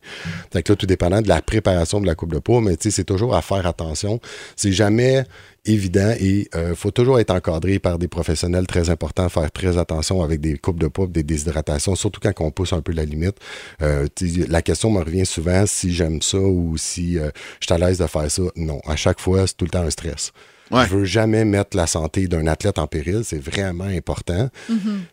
Fait 0.52 0.62
que 0.62 0.72
là, 0.72 0.76
tout 0.76 0.86
dépendant 0.86 1.22
de 1.22 1.28
la 1.28 1.40
préparation 1.42 2.00
de 2.00 2.06
la 2.06 2.14
coupe 2.14 2.32
de 2.32 2.38
peau, 2.38 2.60
mais 2.60 2.76
tu 2.76 2.90
sais, 2.90 2.96
c'est 2.96 3.04
toujours 3.04 3.34
à 3.34 3.42
faire 3.42 3.66
attention. 3.66 4.20
C'est 4.54 4.72
jamais 4.72 5.24
évident 5.64 6.12
et 6.18 6.48
il 6.54 6.74
faut 6.74 6.90
toujours 6.90 7.20
être 7.20 7.30
encadré 7.30 7.78
par 7.78 7.96
des 7.98 8.08
professionnels 8.08 8.66
très 8.66 8.90
importants, 8.90 9.28
faire 9.28 9.50
très 9.52 9.78
attention 9.78 10.20
avec 10.22 10.40
des 10.40 10.58
coupes 10.58 10.80
de 10.80 10.88
poids, 10.88 11.06
des 11.06 11.22
déshydratations, 11.22 11.94
surtout 11.94 12.11
quand 12.20 12.32
on 12.40 12.50
pousse 12.50 12.72
un 12.72 12.82
peu 12.82 12.92
la 12.92 13.04
limite. 13.04 13.36
Euh, 13.82 14.06
la 14.48 14.62
question 14.62 14.90
me 14.90 15.00
revient 15.00 15.26
souvent 15.26 15.64
si 15.66 15.92
j'aime 15.92 16.22
ça 16.22 16.38
ou 16.38 16.76
si 16.76 17.18
euh, 17.18 17.30
je 17.60 17.66
suis 17.66 17.74
à 17.74 17.78
l'aise 17.78 17.98
de 17.98 18.06
faire 18.06 18.30
ça. 18.30 18.42
Non, 18.56 18.80
à 18.86 18.96
chaque 18.96 19.20
fois, 19.20 19.46
c'est 19.46 19.56
tout 19.56 19.64
le 19.64 19.70
temps 19.70 19.82
un 19.82 19.90
stress. 19.90 20.32
Ouais. 20.70 20.86
Je 20.86 20.96
veux 20.96 21.04
jamais 21.04 21.44
mettre 21.44 21.76
la 21.76 21.86
santé 21.86 22.28
d'un 22.28 22.46
athlète 22.46 22.78
en 22.78 22.86
péril, 22.86 23.22
c'est 23.24 23.42
vraiment 23.42 23.84
important. 23.84 24.48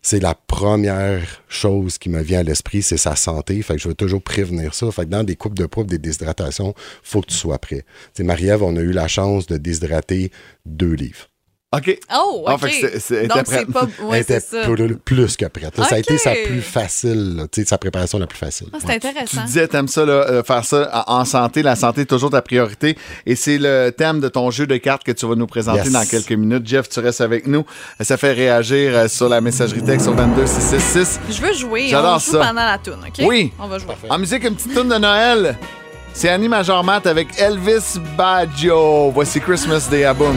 C'est 0.01 0.21
la 0.21 0.33
première 0.33 1.43
chose 1.49 1.97
qui 1.97 2.09
me 2.09 2.21
vient 2.21 2.39
à 2.39 2.43
l'esprit, 2.43 2.81
c'est 2.81 2.97
sa 2.97 3.17
santé. 3.17 3.62
Fait 3.62 3.75
que 3.75 3.81
je 3.81 3.89
veux 3.89 3.93
toujours 3.93 4.21
prévenir 4.21 4.73
ça. 4.73 4.89
Fait 4.91 5.03
que 5.03 5.09
dans 5.09 5.23
des 5.23 5.35
coupes 5.35 5.55
de 5.55 5.65
poids, 5.65 5.83
des 5.83 5.97
déshydratations, 5.97 6.73
faut 7.03 7.21
que 7.21 7.27
tu 7.27 7.35
sois 7.35 7.57
prêt. 7.57 7.83
Marie-Ève, 8.19 8.63
on 8.63 8.77
a 8.77 8.79
eu 8.79 8.93
la 8.93 9.09
chance 9.09 9.47
de 9.47 9.57
déshydrater 9.57 10.31
deux 10.65 10.93
livres. 10.93 11.28
OK. 11.71 11.99
Oh, 12.15 12.45
Ah, 12.47 12.55
OK. 12.55 12.62
fait 12.65 12.82
que 12.93 12.99
c'est- 12.99 13.27
Donc, 13.27 13.43
pas... 13.71 13.82
Elle 13.99 14.05
Ouais, 14.05 14.21
était 14.21 14.39
ça. 14.39 14.62
plus, 14.63 14.95
plus 14.95 15.38
que 15.38 15.45
prête. 15.45 15.77
là. 15.77 15.84
Ça 15.86 15.95
a 15.95 15.99
été 15.99 16.17
sa 16.17 16.32
plus 16.32 16.62
facile, 16.63 17.36
là, 17.36 17.43
tu 17.51 17.63
sa 17.63 17.77
préparation 17.77 18.17
la 18.17 18.25
plus 18.25 18.39
facile. 18.39 18.69
Ah, 18.73 18.77
c'est 18.82 18.88
Ouais. 18.88 18.99
Tu 18.99 19.08
intéressant. 19.08 19.43
disais, 19.45 19.67
t'aimes 19.67 19.88
ça, 19.88 20.03
là, 20.03 20.13
euh, 20.13 20.43
faire 20.43 20.65
ça 20.65 21.03
en 21.05 21.25
santé. 21.25 21.62
La 21.62 21.75
santé 21.75 22.01
est 22.01 22.05
toujours 22.05 22.32
ta 22.32 22.41
priorité. 22.41 22.97
Et 23.27 23.36
c'est 23.36 23.60
le 23.60 23.91
thème 23.95 24.19
de 24.19 24.29
ton 24.29 24.49
jeu 24.49 24.65
de 24.65 24.77
cartes 24.77 25.03
que 25.03 25.12
tu 25.12 25.27
vas 25.27 25.36
nous 25.36 25.45
présenter 25.45 25.84
Yes. 25.84 25.91
dans 25.91 26.05
quelques 26.05 26.32
minutes. 26.32 26.65
Jeff, 26.67 26.89
tu 26.89 27.01
restes 27.01 27.21
avec 27.21 27.45
nous. 27.45 27.63
Ça 28.01 28.17
fait 28.17 28.34
réagir 28.34 28.97
euh, 28.97 29.08
sur 29.08 29.29
la 29.29 29.39
messagerie 29.39 29.84
texte 29.84 30.05
sur 30.05 30.15
22666. 30.15 31.19
Je 31.29 31.39
veux 31.39 31.53
jouer. 31.53 31.88
J'adore 31.89 32.15
On 32.15 32.19
joue 32.19 32.32
ça. 32.32 32.39
pendant 32.39 32.65
la 32.65 32.79
toune, 32.79 32.99
OK? 33.08 33.23
Oui. 33.27 33.51
On 33.60 33.67
va 33.67 33.77
jouer. 33.77 33.93
En 34.10 34.17
musique, 34.17 34.43
une 34.43 34.55
petite 34.55 34.73
tune 34.73 34.89
de 34.89 34.97
Noël. 34.97 35.55
C'est 36.13 36.29
Annie 36.29 36.47
Major 36.49 36.84
Matt 36.84 37.05
avec 37.05 37.27
Elvis 37.39 37.99
Baggio. 38.17 39.12
Voici 39.12 39.39
Christmas 39.39 39.88
Day 39.91 40.03
à 40.05 40.15
Boom. 40.15 40.36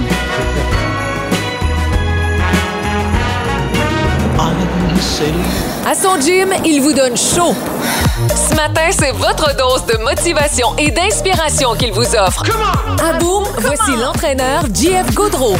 À 5.86 5.94
son 5.94 6.20
gym, 6.20 6.52
il 6.64 6.80
vous 6.80 6.92
donne 6.92 7.16
chaud. 7.16 7.54
Ce 8.34 8.54
matin, 8.54 8.90
c'est 8.90 9.12
votre 9.12 9.56
dose 9.56 9.84
de 9.86 9.96
motivation 10.02 10.68
et 10.78 10.90
d'inspiration 10.90 11.74
qu'il 11.74 11.92
vous 11.92 12.14
offre. 12.16 12.44
À 13.02 13.18
Boom, 13.18 13.44
voici 13.58 13.96
l'entraîneur 13.96 14.64
JF 14.74 15.14
Gaudreau. 15.14 15.56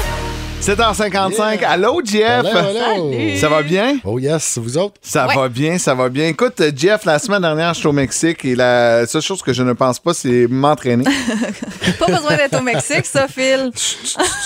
7h55. 0.62 1.64
Allô, 1.64 2.00
Jeff? 2.04 2.44
Hello, 2.46 2.50
hello. 2.60 3.10
Salut. 3.12 3.36
Ça 3.38 3.48
va 3.48 3.62
bien? 3.64 3.96
Oh 4.04 4.20
yes, 4.20 4.58
vous 4.62 4.78
autres? 4.78 4.94
Ça 5.02 5.26
Ouais. 5.26 5.34
va 5.34 5.48
bien, 5.48 5.76
ça 5.76 5.92
va 5.92 6.08
bien. 6.08 6.28
Écoute, 6.28 6.62
Jeff, 6.76 7.04
la 7.04 7.18
semaine 7.18 7.42
dernière, 7.42 7.74
je 7.74 7.80
suis 7.80 7.88
au 7.88 7.92
Mexique 7.92 8.44
et 8.44 8.54
la 8.54 9.04
seule 9.08 9.22
chose 9.22 9.42
que 9.42 9.52
je 9.52 9.64
ne 9.64 9.72
pense 9.72 9.98
pas, 9.98 10.14
c'est 10.14 10.46
m'entraîner. 10.48 11.02
Pas 11.98 12.06
besoin 12.06 12.36
d'être 12.36 12.56
au 12.60 12.62
Mexique, 12.62 13.06
ça, 13.06 13.26
Phil. 13.26 13.72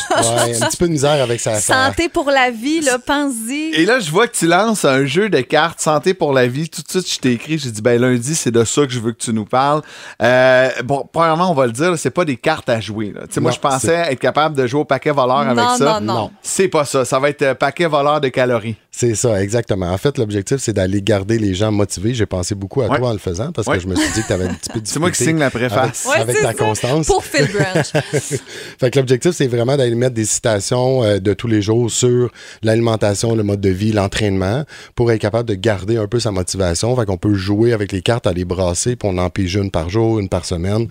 Ouais, 0.09 0.63
un 0.63 0.69
petit 0.69 0.77
peu 0.79 0.87
de 0.87 0.93
misère 0.93 1.23
avec 1.23 1.41
sa... 1.41 1.57
sa- 1.61 1.87
Santé 1.87 2.09
pour 2.09 2.31
la 2.31 2.51
vie, 2.51 2.81
là, 2.81 2.99
pense-y. 2.99 3.73
Et 3.75 3.85
là, 3.85 3.99
je 3.99 4.11
vois 4.11 4.27
que 4.29 4.37
tu 4.37 4.47
lances 4.47 4.85
un 4.87 5.05
jeu 5.05 5.29
de 5.29 5.41
cartes 5.41 5.81
santé 5.81 6.15
pour 6.15 6.33
la 6.33 6.47
vie. 6.47 6.71
Tout 6.71 6.81
de 6.81 6.89
suite, 6.89 7.13
je 7.13 7.19
t'ai 7.19 7.33
écrit, 7.33 7.59
j'ai 7.59 7.71
dit, 7.71 7.83
ben 7.83 8.01
lundi, 8.01 8.35
c'est 8.35 8.53
de 8.53 8.65
ça 8.65 8.87
que 8.87 8.93
je 8.93 9.01
veux 9.01 9.13
que 9.13 9.19
tu 9.23 9.33
nous 9.35 9.45
parles. 9.45 9.83
Euh, 10.23 10.71
bon, 10.85 11.07
premièrement, 11.13 11.51
on 11.51 11.55
va 11.55 11.67
le 11.67 11.73
dire, 11.73 11.91
là, 11.91 11.97
c'est 11.99 12.11
pas 12.11 12.25
des 12.25 12.37
cartes 12.37 12.69
à 12.71 12.81
jouer. 12.81 13.13
là. 13.15 13.23
Tu 13.27 13.35
sais, 13.35 13.41
moi, 13.41 13.51
je 13.51 13.59
pensais 13.59 13.95
être 14.11 14.19
capable 14.21 14.57
de 14.57 14.67
jouer 14.67 14.81
au 14.83 14.85
paquet 14.87 15.11
voleur 15.11 15.39
avec 15.39 15.57
Non, 15.57 15.77
ça. 15.77 15.85
non, 16.01 16.01
non. 16.15 16.31
C'est 16.43 16.69
pas 16.69 16.85
ça. 16.85 17.05
Ça 17.05 17.19
va 17.19 17.31
être 17.31 17.55
paquet 17.55 17.87
voleur 17.87 18.21
de 18.21 18.29
calories. 18.29 18.77
C'est 18.91 19.15
ça, 19.15 19.43
exactement. 19.43 19.91
En 19.93 19.99
fait, 19.99 20.17
l'objectif, 20.17 20.57
c'est 20.57 20.73
d'aller 20.73 21.03
garder 21.03 21.39
les 21.39 21.55
gens 21.55 21.71
motivés. 21.71 22.15
J'ai 22.15 22.25
pensé 22.25 22.55
beaucoup 22.55 22.81
à 22.81 22.87
Ouais. 22.89 22.99
toi 22.99 23.11
en 23.11 23.13
le 23.13 23.19
faisant 23.19 23.53
parce 23.53 23.67
Ouais. 23.69 23.77
que 23.77 23.83
je 23.83 23.89
me 23.89 23.95
suis 23.95 24.11
dit 24.15 24.23
que 24.23 24.27
tu 24.27 24.33
avais 24.33 24.45
un 24.47 24.55
petit 24.55 24.71
peu 24.71 24.81
de 24.81 24.87
C'est 24.89 24.99
moi 24.99 25.11
qui 25.11 25.23
signe 25.23 25.39
la 25.39 25.51
préface. 25.51 26.07
Avec, 26.07 26.17
Ouais, 26.17 26.23
avec 26.23 26.37
c'est 26.37 26.43
ta 26.43 26.49
ça. 26.49 26.55
constance. 26.55 27.07
Pour 27.07 27.23
Phil 27.23 27.47
Branch. 27.53 27.87
Fait 28.81 28.91
que 28.91 28.99
l'objectif, 28.99 29.33
c'est 29.33 29.47
vraiment 29.49 29.77
d'aller 29.77 29.95
mettre 29.95 30.15
des 30.15 30.25
citations 30.25 31.03
euh, 31.05 31.19
de 31.19 31.35
tous 31.35 31.47
les 31.49 31.61
jours 31.63 31.91
sur 31.91 32.31
l'alimentation, 32.63 33.35
le 33.35 33.43
mode 33.43 33.61
de 33.61 33.69
vie, 33.71 33.93
l'entraînement, 33.93 34.65
pour 34.95 35.13
être 35.13 35.21
capable 35.21 35.49
de 35.49 35.55
garder 35.55 35.97
un 35.99 36.07
peu 36.07 36.21
sa 36.21 36.31
motivation. 36.31 36.97
Fait 36.97 37.05
qu'on 37.05 37.19
peut 37.19 37.35
jouer 37.35 37.73
avec 37.73 37.93
les 37.93 38.01
cartes, 38.03 38.27
à 38.27 38.33
les 38.33 38.45
brasser, 38.47 38.97
puis 38.97 39.09
on 39.13 39.19
en 39.19 39.29
pige 39.31 39.57
une 39.57 39.71
par 39.71 39.91
jour, 39.91 40.19
une 40.19 40.29
par 40.29 40.45
semaine, 40.47 40.89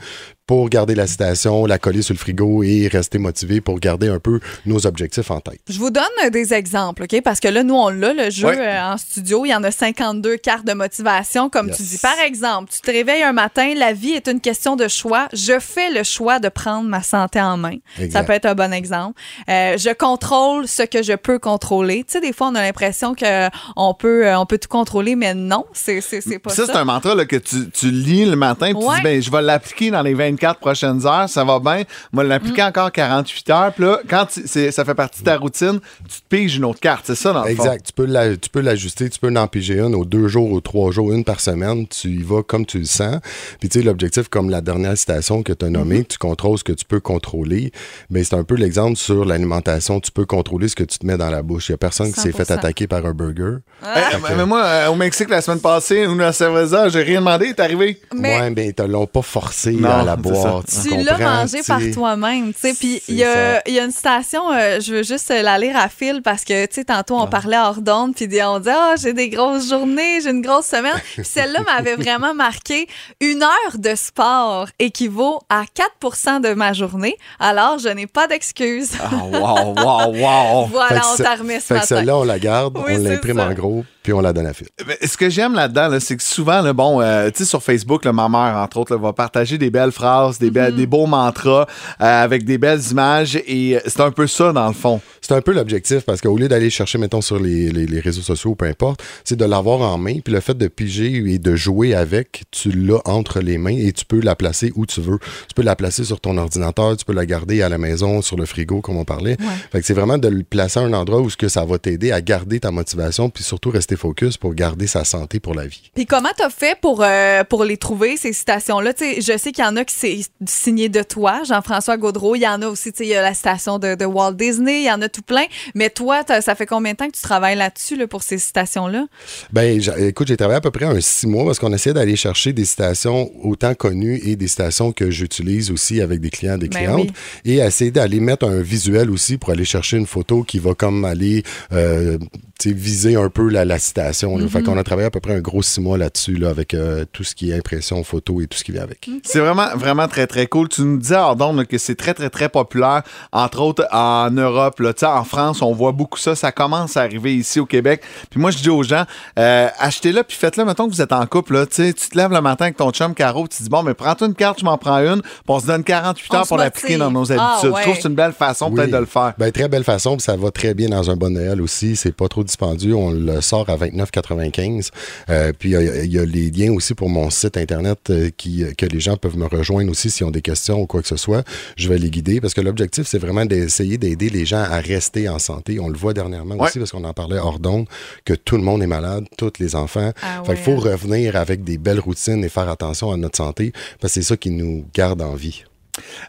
pour 0.48 0.70
garder 0.70 0.94
la 0.94 1.08
citation, 1.08 1.66
la 1.66 1.80
coller 1.80 2.02
sur 2.04 2.14
le 2.14 2.20
frigo 2.20 2.62
et 2.64 2.88
rester 2.88 3.18
motivé 3.18 3.62
pour 3.62 3.80
garder 3.80 4.08
un 4.10 4.20
peu 4.20 4.40
nos 4.66 4.86
objectifs 4.86 5.32
en 5.32 5.40
tête. 5.40 5.60
Je 5.68 5.80
vous 5.80 5.90
donne 5.90 6.04
euh, 6.24 6.30
des 6.30 6.54
exemples, 6.54 7.04
OK? 7.04 7.22
Parce 7.24 7.40
que 7.40 7.48
là, 7.48 7.64
nous, 7.64 7.74
on 7.74 7.90
l'a, 7.90 8.14
le 8.14 8.30
jeu 8.30 8.48
Ouais. 8.48 8.58
euh, 8.60 8.94
en 8.94 8.98
studio. 8.98 9.46
Il 9.46 9.50
y 9.50 9.56
en 9.56 9.64
a 9.64 9.72
52 9.72 10.38
cartes 10.38 10.66
de 10.66 10.74
motivation, 10.74 11.50
comme 11.50 11.70
Yes. 11.70 11.78
tu 11.78 11.84
dis. 11.84 11.98
Par 11.98 12.20
exemple, 12.26 12.72
tu 12.72 12.80
te 12.82 12.92
réveilles 12.92 13.24
un 13.24 13.34
matin, 13.34 13.74
la 13.76 13.94
vie 13.94 14.12
est 14.12 14.28
une 14.28 14.40
question 14.40 14.76
de 14.76 14.88
choix. 14.88 15.28
Je 15.34 15.60
fais 15.60 15.90
le 15.92 16.04
choix 16.04 16.40
de 16.40 16.50
prendre 16.50 16.88
ma 16.88 17.02
santé 17.02 17.42
en 17.42 17.58
main. 17.58 17.78
Exact. 17.98 18.12
Ça 18.12 18.24
peut 18.24 18.34
être 18.34 18.46
un 18.46 18.56
bon 18.56 18.72
exemple. 18.72 19.20
Euh, 19.50 19.78
je 19.78 19.94
contrôle 19.94 20.68
ce 20.68 20.84
que 20.84 21.02
je 21.02 21.14
peux 21.14 21.40
contrôler. 21.40 22.04
Tu 22.04 22.14
sais, 22.14 22.22
des 22.22 22.34
fois, 22.34 22.48
on 22.50 22.56
a 22.56 22.62
l'impression 22.62 23.16
qu'on 23.16 23.94
peut, 23.96 24.32
on 24.36 24.46
peut 24.46 24.58
tout 24.60 24.70
contrôler, 24.70 25.16
mais 25.16 25.34
non, 25.34 25.66
c'est 25.74 26.02
pas 26.40 26.50
Ça, 26.52 26.66
ça. 26.68 26.72
c'est 26.74 26.78
un 26.78 26.86
mantra 26.86 27.16
là, 27.16 27.26
que 27.26 27.36
tu, 27.38 27.70
tu 27.72 27.90
lis 27.90 28.26
le 28.26 28.36
matin 28.36 28.68
puis 28.74 28.80
tu 28.80 28.86
Ouais. 28.86 28.96
dis 28.98 29.02
ben, 29.02 29.22
je 29.22 29.32
vais 29.32 29.42
l'appliquer 29.42 29.90
dans 29.92 30.02
les 30.04 30.14
24 30.36 30.60
prochaines 30.60 31.06
heures, 31.06 31.30
ça 31.30 31.44
va 31.44 31.60
bien. 31.60 31.84
Moi, 32.12 32.24
l'appliquer 32.24 32.62
Mm. 32.64 32.68
encore 32.68 32.92
48 32.92 33.50
heures. 33.50 33.74
Puis 33.74 33.84
là, 33.86 34.00
quand 34.10 34.26
tu- 34.26 34.44
c'est- 34.46 34.72
ça 34.72 34.84
fait 34.86 34.96
partie 34.96 35.20
de 35.22 35.26
ta 35.26 35.38
routine, 35.38 35.80
tu 36.10 36.22
te 36.22 36.28
piges 36.30 36.58
une 36.58 36.66
autre 36.66 36.80
carte. 36.80 37.04
C'est 37.08 37.16
ça, 37.16 37.34
dans 37.34 37.44
le 37.44 37.56
fond. 37.56 37.64
Exact. 37.64 37.86
Tu 37.88 37.94
peux 37.94 38.06
la- 38.06 38.36
tu 38.38 38.50
peux 38.50 38.62
l'ajuster, 38.62 39.10
tu 39.10 39.20
peux 39.20 39.34
en 39.36 39.48
piger 39.48 39.80
une 39.80 39.96
aux 39.96 40.06
deux 40.06 40.28
jours, 40.28 40.52
aux 40.52 40.62
trois 40.62 40.92
jours, 40.92 41.12
une 41.12 41.24
par 41.24 41.40
semaine. 41.40 41.88
Tu 41.88 42.10
y 42.10 42.22
vas 42.24 42.44
comme 42.44 42.66
tu 42.66 42.80
le 42.80 42.86
sens. 42.86 43.20
Puis 43.60 43.70
tu 43.70 43.80
sais, 43.80 43.86
l'objectif, 43.86 44.28
comme 44.30 44.50
la 44.50 44.62
dernière 44.62 44.98
citation 44.98 45.44
que 45.44 45.54
tu 45.54 45.66
as 45.66 45.70
nommée, 45.70 46.02
Mm-hmm. 46.02 46.08
tu 46.08 46.18
contrôles 46.18 46.58
ce 46.58 46.64
que 46.64 46.74
tu 46.74 46.86
peux 46.86 47.00
contrôler. 47.00 47.72
Mais 48.10 48.24
c'est 48.24 48.36
un 48.36 48.44
peu 48.44 48.56
l'exemple 48.56 48.96
sur 48.98 49.26
l'alimentation. 49.26 50.00
Tu 50.00 50.12
peux 50.12 50.26
contrôler 50.26 50.68
ce 50.68 50.76
que 50.76 50.84
tu 50.84 50.98
te 51.00 51.06
mets 51.06 51.18
dans 51.18 51.30
la 51.30 51.42
bouche. 51.42 51.70
Il 51.70 51.72
n'y 51.72 51.76
a 51.76 51.78
personne 51.78 52.12
qui 52.12 52.20
s'est 52.20 52.32
fait 52.32 52.44
100%. 52.46 52.54
attaquer 52.60 52.88
par 52.88 53.06
un 53.06 53.12
burger. 53.14 53.58
Eh, 53.84 53.88
mais- 54.22 54.36
mais 54.36 54.46
moi, 54.46 54.64
euh, 54.64 54.88
au 54.90 54.96
Mexique, 54.96 55.30
la 55.30 55.42
semaine 55.42 55.60
passée, 55.60 56.06
ou 56.08 56.20
à 56.22 56.32
Cerveza, 56.32 56.90
j'ai 56.90 57.02
rien 57.04 57.20
demandé, 57.20 57.54
t'es 57.54 57.62
arrivé? 57.62 58.00
Mais- 58.14 58.40
Ouais, 58.40 58.50
mais 58.50 58.68
ils 58.68 58.74
te 58.74 58.82
l'ont 58.84 59.06
pas 59.08 59.22
forcé 59.22 59.72
Non, 59.74 59.90
à 59.90 60.04
la 60.04 60.16
boire. 60.34 60.64
Tu 60.66 60.96
l'as 61.04 61.18
mangé 61.18 61.62
par 61.66 61.80
toi-même. 61.94 62.54
Puis 62.54 63.02
il 63.08 63.16
y, 63.16 63.24
a- 63.24 63.62
une 63.68 63.92
citation, 63.92 64.52
euh, 64.52 64.80
je 64.80 64.96
veux 64.96 65.04
juste 65.04 65.30
la 65.30 65.58
lire 65.58 65.78
à 65.78 65.90
fil 65.90 66.22
parce 66.24 66.44
que, 66.44 66.66
tu 66.66 66.76
sais, 66.76 66.86
tantôt 66.86 67.18
Ah. 67.20 67.24
on 67.24 67.28
parlait 67.28 67.58
hors 67.58 67.82
d'onde, 67.82 68.16
puis 68.16 68.28
on 68.44 68.60
dit, 68.60 68.70
ah, 68.70 68.96
j'ai 69.02 69.14
des 69.14 69.30
grosses 69.30 69.70
journées, 69.70 70.22
j'ai 70.22 70.30
une 70.32 70.42
grosse 70.42 70.66
semaine. 70.68 70.96
Puis 71.16 71.24
celle-là 71.26 71.60
m'avait 71.62 71.96
vraiment 71.96 72.34
marqué. 72.34 72.88
Une 73.22 73.44
heure 73.44 73.78
de 73.78 73.96
sport 73.96 74.68
équivaut 74.80 75.40
à 75.50 75.64
4% 76.02 76.40
de 76.42 76.54
ma 76.54 76.74
journée, 76.74 77.18
alors 77.40 77.78
je 77.80 77.90
n'ai 77.90 78.08
pas 78.08 78.28
d'excuses. 78.28 78.92
Ah, 79.02 79.10
wow, 79.24 79.74
wow, 79.76 80.14
wow. 80.16 80.66
Voilà, 80.72 81.02
on 81.14 81.18
t'a 81.18 81.36
remis 81.36 81.60
ce 81.62 81.74
matin. 81.74 81.86
celle-là, 81.86 82.18
on 82.18 82.24
la 82.24 82.40
garde, 82.40 82.78
Oui, 82.86 82.94
on 82.98 83.04
l'imprime 83.04 83.40
en 83.40 83.54
gros, 83.54 83.86
puis 84.06 84.14
on 84.14 84.22
la 84.22 84.34
donne 84.34 84.46
à 84.46 84.54
Phil. 84.54 84.68
Ce 85.04 85.18
que 85.18 85.32
j'aime 85.32 85.56
là-dedans, 85.56 85.88
là, 85.88 86.00
c'est 86.00 86.16
que 86.16 86.22
souvent, 86.22 86.62
là, 86.62 86.74
bon, 86.74 87.02
euh, 87.02 87.32
tu 87.32 87.40
sais, 87.40 87.46
sur 87.50 87.64
Facebook, 87.64 88.06
là, 88.06 88.14
ma 88.14 88.30
mère, 88.30 88.56
entre 88.56 88.78
autres, 88.78 88.94
là, 88.94 89.02
va 89.02 89.14
partager 89.14 89.58
des 89.58 89.72
belles 89.72 89.92
phrases, 89.92 90.38
des, 90.38 90.52
des 90.52 90.86
beaux 90.86 91.08
mantras 91.08 91.66
euh, 92.02 92.24
avec 92.24 92.46
des 92.46 92.60
belles 92.60 92.82
images. 92.92 93.36
Et 93.48 93.78
euh, 93.78 93.80
c'est 93.88 94.02
un 94.02 94.12
peu 94.12 94.28
ça, 94.28 94.54
dans 94.54 94.68
le 94.68 94.76
fond. 94.76 95.02
C'est 95.22 95.34
un 95.34 95.42
peu 95.42 95.54
l'objectif 95.54 96.02
parce 96.02 96.22
qu'au 96.22 96.38
lieu 96.38 96.48
d'aller 96.48 96.70
chercher, 96.70 97.00
mettons, 97.00 97.22
sur 97.22 97.40
les, 97.40 97.72
les- 97.72 97.88
les 97.88 98.00
réseaux 98.00 98.22
sociaux 98.22 98.52
ou 98.52 98.56
peu 98.56 98.66
importe, 98.68 99.02
c'est 99.24 99.36
de 99.38 99.44
l'avoir 99.46 99.82
en 99.82 99.98
main. 99.98 100.20
Puis 100.24 100.32
le 100.32 100.40
fait 100.40 100.56
de 100.56 100.68
piger 100.68 101.24
et 101.26 101.40
de 101.40 101.56
jouer 101.56 101.96
avec, 101.96 102.44
tu 102.52 102.70
l'as 102.70 103.02
entre 103.06 103.40
les 103.40 103.58
mains 103.58 103.76
et 103.76 103.92
tu 103.92 104.06
peux 104.06 104.20
la 104.20 104.36
placer 104.36 104.72
où 104.76 104.86
tu 104.86 105.02
veux. 105.02 105.18
Tu 105.48 105.56
peux 105.56 105.64
la 105.64 105.76
placer 105.76 106.04
sur 106.04 106.22
ton 106.22 106.38
ordinateur, 106.38 106.96
tu 106.96 107.06
peux 107.06 107.14
la 107.14 107.26
garder 107.26 107.64
à 107.64 107.70
la 107.70 107.80
maison, 107.80 108.22
sur 108.22 108.38
le 108.38 108.46
frigo, 108.46 108.82
comme 108.82 108.98
on 108.98 109.04
parlait. 109.06 109.36
Fait 109.72 109.80
que 109.82 109.88
c'est 109.88 109.96
vraiment 109.96 110.20
de 110.20 110.28
le 110.28 110.44
placer 110.44 110.80
à 110.80 110.84
un 110.84 110.94
endroit 110.94 111.22
où 111.22 111.30
ce 111.32 111.38
que 111.38 111.48
ça 111.48 111.66
va 111.66 111.80
t'aider 111.80 112.12
à 112.12 112.22
garder 112.22 112.60
ta 112.60 112.70
motivation 112.70 113.32
puis 113.32 113.44
surtout 113.44 113.72
rester 113.72 113.95
focus 113.96 114.38
pour 114.38 114.54
garder 114.54 114.88
sa 114.88 115.04
santé 115.04 115.40
pour 115.40 115.54
la 115.54 115.68
vie. 115.68 115.92
Puis 115.94 116.06
comment 116.06 116.30
t'as 116.36 116.50
fait 116.50 116.78
pour, 116.80 117.04
euh, 117.04 117.44
pour 117.44 117.64
les 117.64 117.78
trouver, 117.78 118.18
ces 118.18 118.34
citations-là? 118.34 118.94
Je 119.00 119.38
sais 119.38 119.52
qu'il 119.52 119.64
y 119.64 119.68
en 119.68 119.76
a 119.76 119.86
qui 119.86 119.96
c'est 119.96 120.20
signé 120.48 120.90
de 120.90 121.04
toi, 121.04 121.44
Jean-François 121.44 121.98
Gaudreau. 121.98 122.36
Il 122.36 122.42
y 122.42 122.48
en 122.48 122.62
a 122.62 122.68
aussi, 122.68 122.90
il 123.00 123.08
y 123.08 123.16
a 123.16 123.22
la 123.22 123.34
citation 123.34 123.80
de, 123.80 123.96
de 123.96 124.06
Walt 124.06 124.34
Disney. 124.34 124.82
Il 124.82 124.86
y 124.86 124.92
en 124.92 125.02
a 125.02 125.10
tout 125.10 125.22
plein. 125.22 125.46
Mais 125.74 125.90
toi, 125.90 126.24
ça 126.42 126.56
fait 126.56 126.66
combien 126.66 126.94
de 126.94 126.98
temps 126.98 127.08
que 127.08 127.16
tu 127.16 127.22
travailles 127.22 127.58
là-dessus, 127.58 127.96
là, 127.96 128.08
pour 128.08 128.24
ces 128.24 128.38
citations-là? 128.38 129.06
Ben, 129.52 129.82
écoute, 130.00 130.28
j'ai 130.28 130.38
travaillé 130.38 130.58
à 130.58 130.62
peu 130.62 130.72
près 130.72 130.86
un 130.86 131.00
six 131.00 131.28
mois 131.28 131.46
parce 131.46 131.60
qu'on 131.60 131.74
essayait 131.74 131.94
d'aller 131.94 132.16
chercher 132.16 132.54
des 132.54 132.66
citations 132.66 133.32
autant 133.44 133.74
connues 133.76 134.20
et 134.24 134.36
des 134.36 134.48
citations 134.48 134.92
que 134.92 135.12
j'utilise 135.12 135.72
aussi 135.72 136.02
avec 136.02 136.20
des 136.20 136.30
clients, 136.30 136.58
des 136.58 136.68
Ben 136.68 136.80
clientes, 136.80 137.10
et 137.46 137.58
essayer 137.58 137.92
d'aller 137.92 138.20
mettre 138.20 138.46
un 138.48 138.62
visuel 138.62 139.10
aussi 139.10 139.38
pour 139.38 139.52
aller 139.52 139.66
chercher 139.66 139.98
une 139.98 140.08
photo 140.08 140.44
qui 140.44 140.60
va 140.60 140.74
comme 140.74 141.06
aller 141.06 141.44
euh, 141.72 142.18
viser 142.66 143.16
un 143.16 143.30
peu 143.30 143.50
la, 143.50 143.64
la 143.64 143.78
citation. 143.86 144.38
Fait 144.50 144.62
qu'on 144.64 144.78
a 144.78 144.84
travaillé 144.84 145.08
à 145.08 145.12
peu 145.12 145.20
près 145.20 145.36
un 145.36 145.40
gros 145.40 145.62
six 145.62 145.80
mois 145.82 145.98
là-dessus 145.98 146.36
là, 146.36 146.50
avec 146.50 146.74
euh, 146.74 147.06
tout 147.12 147.24
ce 147.24 147.36
qui 147.36 147.52
est 147.52 147.58
impression, 147.58 148.04
photo 148.04 148.42
et 148.42 148.48
tout 148.48 148.58
ce 148.58 148.64
qui 148.64 148.72
vient 148.72 148.84
avec. 148.84 149.10
C'est 149.24 149.40
vraiment, 149.40 149.68
vraiment 149.76 150.08
très, 150.08 150.28
très 150.28 150.48
cool. 150.48 150.68
Tu 150.70 150.82
nous 150.82 150.98
disais, 150.98 151.16
Ardon, 151.16 151.64
que 151.66 151.78
c'est 151.78 151.96
très, 151.96 152.14
très, 152.14 152.30
très 152.30 152.50
populaire, 152.50 153.04
entre 153.32 153.62
autres 153.62 153.86
en 153.92 154.30
Europe. 154.32 154.80
Là. 154.80 154.94
Tu 154.94 155.02
sais, 155.02 155.06
En 155.06 155.24
France, 155.24 155.62
on 155.62 155.74
voit 155.74 155.92
beaucoup 155.92 156.20
ça. 156.20 156.36
Ça 156.36 156.52
commence 156.52 156.98
à 156.98 157.02
arriver 157.02 157.36
ici 157.36 157.60
au 157.60 157.66
Québec. 157.66 158.02
Puis 158.30 158.40
moi, 158.40 158.52
je 158.52 158.58
dis 158.58 158.70
aux 158.70 158.84
gens, 158.84 159.06
euh, 159.40 159.68
achetez-le 159.80 160.24
puis 160.24 160.38
faites-le. 160.38 160.66
Mettons 160.66 160.88
que 160.88 160.94
vous 160.94 161.02
êtes 161.02 161.14
en 161.14 161.26
couple. 161.26 161.54
Là, 161.54 161.66
tu 161.66 161.94
te 161.94 162.18
lèves 162.18 162.32
le 162.32 162.42
matin 162.42 162.66
avec 162.66 162.78
ton 162.78 162.92
chum 162.92 163.14
Caro, 163.14 163.48
tu 163.48 163.58
te 163.58 163.64
dis, 163.64 163.70
bon, 163.70 163.84
mais 163.84 163.94
prends-toi 163.94 164.28
une 164.28 164.36
carte, 164.36 164.60
je 164.60 164.66
m'en 164.66 164.78
prends 164.78 164.98
une, 165.00 165.22
puis 165.22 165.32
on 165.48 165.60
se 165.60 165.68
donne 165.68 165.84
48 165.84 166.28
On 166.32 166.36
heures 166.38 166.48
pour 166.48 166.58
l'appliquer 166.58 166.98
dans 166.98 167.12
nos 167.12 167.32
Ah, 167.32 167.36
habitudes. 167.56 167.72
ouais. 167.72 167.78
Je 167.80 167.84
trouve 167.84 167.96
que 167.96 168.02
c'est 168.02 168.08
une 168.10 168.16
belle 168.16 168.34
façon 168.34 168.72
peut-être 168.72 168.92
de 168.92 168.98
le 168.98 169.06
faire. 169.06 169.34
Ben, 169.38 169.52
très 169.52 169.68
belle 169.68 169.84
façon, 169.84 170.18
puis 170.18 170.24
ça 170.24 170.36
va 170.36 170.52
très 170.52 170.74
bien 170.74 170.90
dans 170.90 171.10
un 171.10 171.16
bon 171.16 171.32
Noël 171.34 171.62
aussi. 171.62 171.96
C'est 171.96 172.12
pas 172.16 172.28
trop 172.28 172.44
dispendieux. 172.44 172.96
On 172.96 173.12
le 173.12 173.42
sort 173.42 173.70
à 173.70 173.75
29,95. 173.78 174.90
Euh, 175.30 175.52
puis 175.58 175.70
il 175.70 175.74
y 175.74 175.76
a- 175.76 176.04
il 176.04 176.12
y, 176.12 176.20
a 176.20 176.26
les 176.26 176.50
liens 176.52 176.72
aussi 176.74 176.94
pour 176.94 177.10
mon 177.10 177.30
site 177.30 177.58
internet 177.58 178.00
euh, 178.10 178.30
qui, 178.36 178.64
que 178.78 178.86
les 178.86 179.00
gens 179.00 179.18
peuvent 179.18 179.38
me 179.38 179.46
rejoindre 179.48 179.92
aussi 179.92 180.10
s'ils 180.10 180.26
ont 180.26 180.32
des 180.32 180.42
questions 180.42 180.82
ou 180.82 180.86
quoi 180.88 181.02
que 181.02 181.08
ce 181.08 181.18
soit. 181.18 181.44
Je 181.78 181.90
vais 181.90 181.98
les 181.98 182.10
guider 182.10 182.42
parce 182.42 182.54
que 182.54 182.62
l'objectif, 182.62 183.08
c'est 183.08 183.18
vraiment 183.20 183.46
d'essayer 183.46 183.98
d'aider 183.98 184.30
les 184.30 184.46
gens 184.46 184.64
à 184.64 184.80
rester 184.80 185.28
en 185.30 185.40
santé. 185.40 185.80
On 185.80 185.88
le 185.88 185.98
voit 185.98 186.14
dernièrement 186.14 186.56
Ouais. 186.56 186.68
aussi 186.68 186.80
parce 186.80 186.92
qu'on 186.92 187.04
en 187.04 187.14
parlait 187.14 187.38
hors 187.38 187.60
d'onde, 187.60 187.88
que 188.26 188.34
tout 188.34 188.58
le 188.58 188.64
monde 188.64 188.82
est 188.84 188.88
malade, 188.88 189.26
tous 189.38 189.54
les 189.60 189.76
enfants. 189.76 190.12
Ah 190.22 190.42
fait 190.44 190.50
ouais, 190.50 190.56
qu'il 190.56 190.64
faut 190.66 190.76
revenir 190.78 191.36
avec 191.36 191.64
des 191.64 191.78
belles 191.78 192.00
routines 192.00 192.44
et 192.44 192.50
faire 192.50 192.70
attention 192.70 193.12
à 193.12 193.18
notre 193.18 193.38
santé 193.38 193.72
parce 194.00 194.14
que 194.14 194.22
c'est 194.22 194.28
ça 194.28 194.38
qui 194.38 194.50
nous 194.52 194.86
garde 194.94 195.22
en 195.22 195.36
vie. 195.36 195.64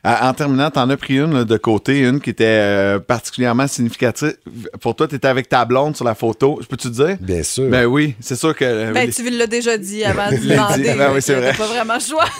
En 0.04 0.32
terminant, 0.34 0.70
t'en 0.70 0.88
as 0.90 0.96
pris 0.96 1.18
une 1.18 1.32
là, 1.34 1.44
de 1.44 1.56
côté, 1.56 1.98
une 2.00 2.20
qui 2.20 2.30
était 2.30 2.44
euh, 2.46 2.98
particulièrement 3.00 3.66
significative. 3.66 4.36
Pour 4.80 4.94
toi, 4.94 5.08
t'étais 5.08 5.26
avec 5.28 5.48
ta 5.48 5.64
blonde 5.64 5.96
sur 5.96 6.04
la 6.04 6.14
photo. 6.14 6.58
Je 6.62 6.66
peux-tu 6.66 6.88
te 6.90 6.94
dire? 6.94 7.16
Bien 7.20 7.42
sûr. 7.42 7.68
Ben 7.68 7.86
oui, 7.86 8.14
c'est 8.20 8.36
sûr 8.36 8.54
que... 8.54 8.64
euh, 8.64 8.92
Ben, 8.92 9.06
les- 9.06 9.12
tu 9.12 9.28
l'as 9.30 9.46
déjà 9.48 9.76
dit 9.76 10.04
avant 10.04 10.30
de 10.30 10.36
l'ai 10.36 10.54
demander. 10.54 10.82
dit. 10.82 10.96
Ben 10.98 11.10
oui, 11.12 11.20
c'est 11.22 11.34
vrai. 11.34 11.52
pas 11.54 11.66
vraiment 11.66 11.94
le 11.94 12.00
choix. 12.00 12.24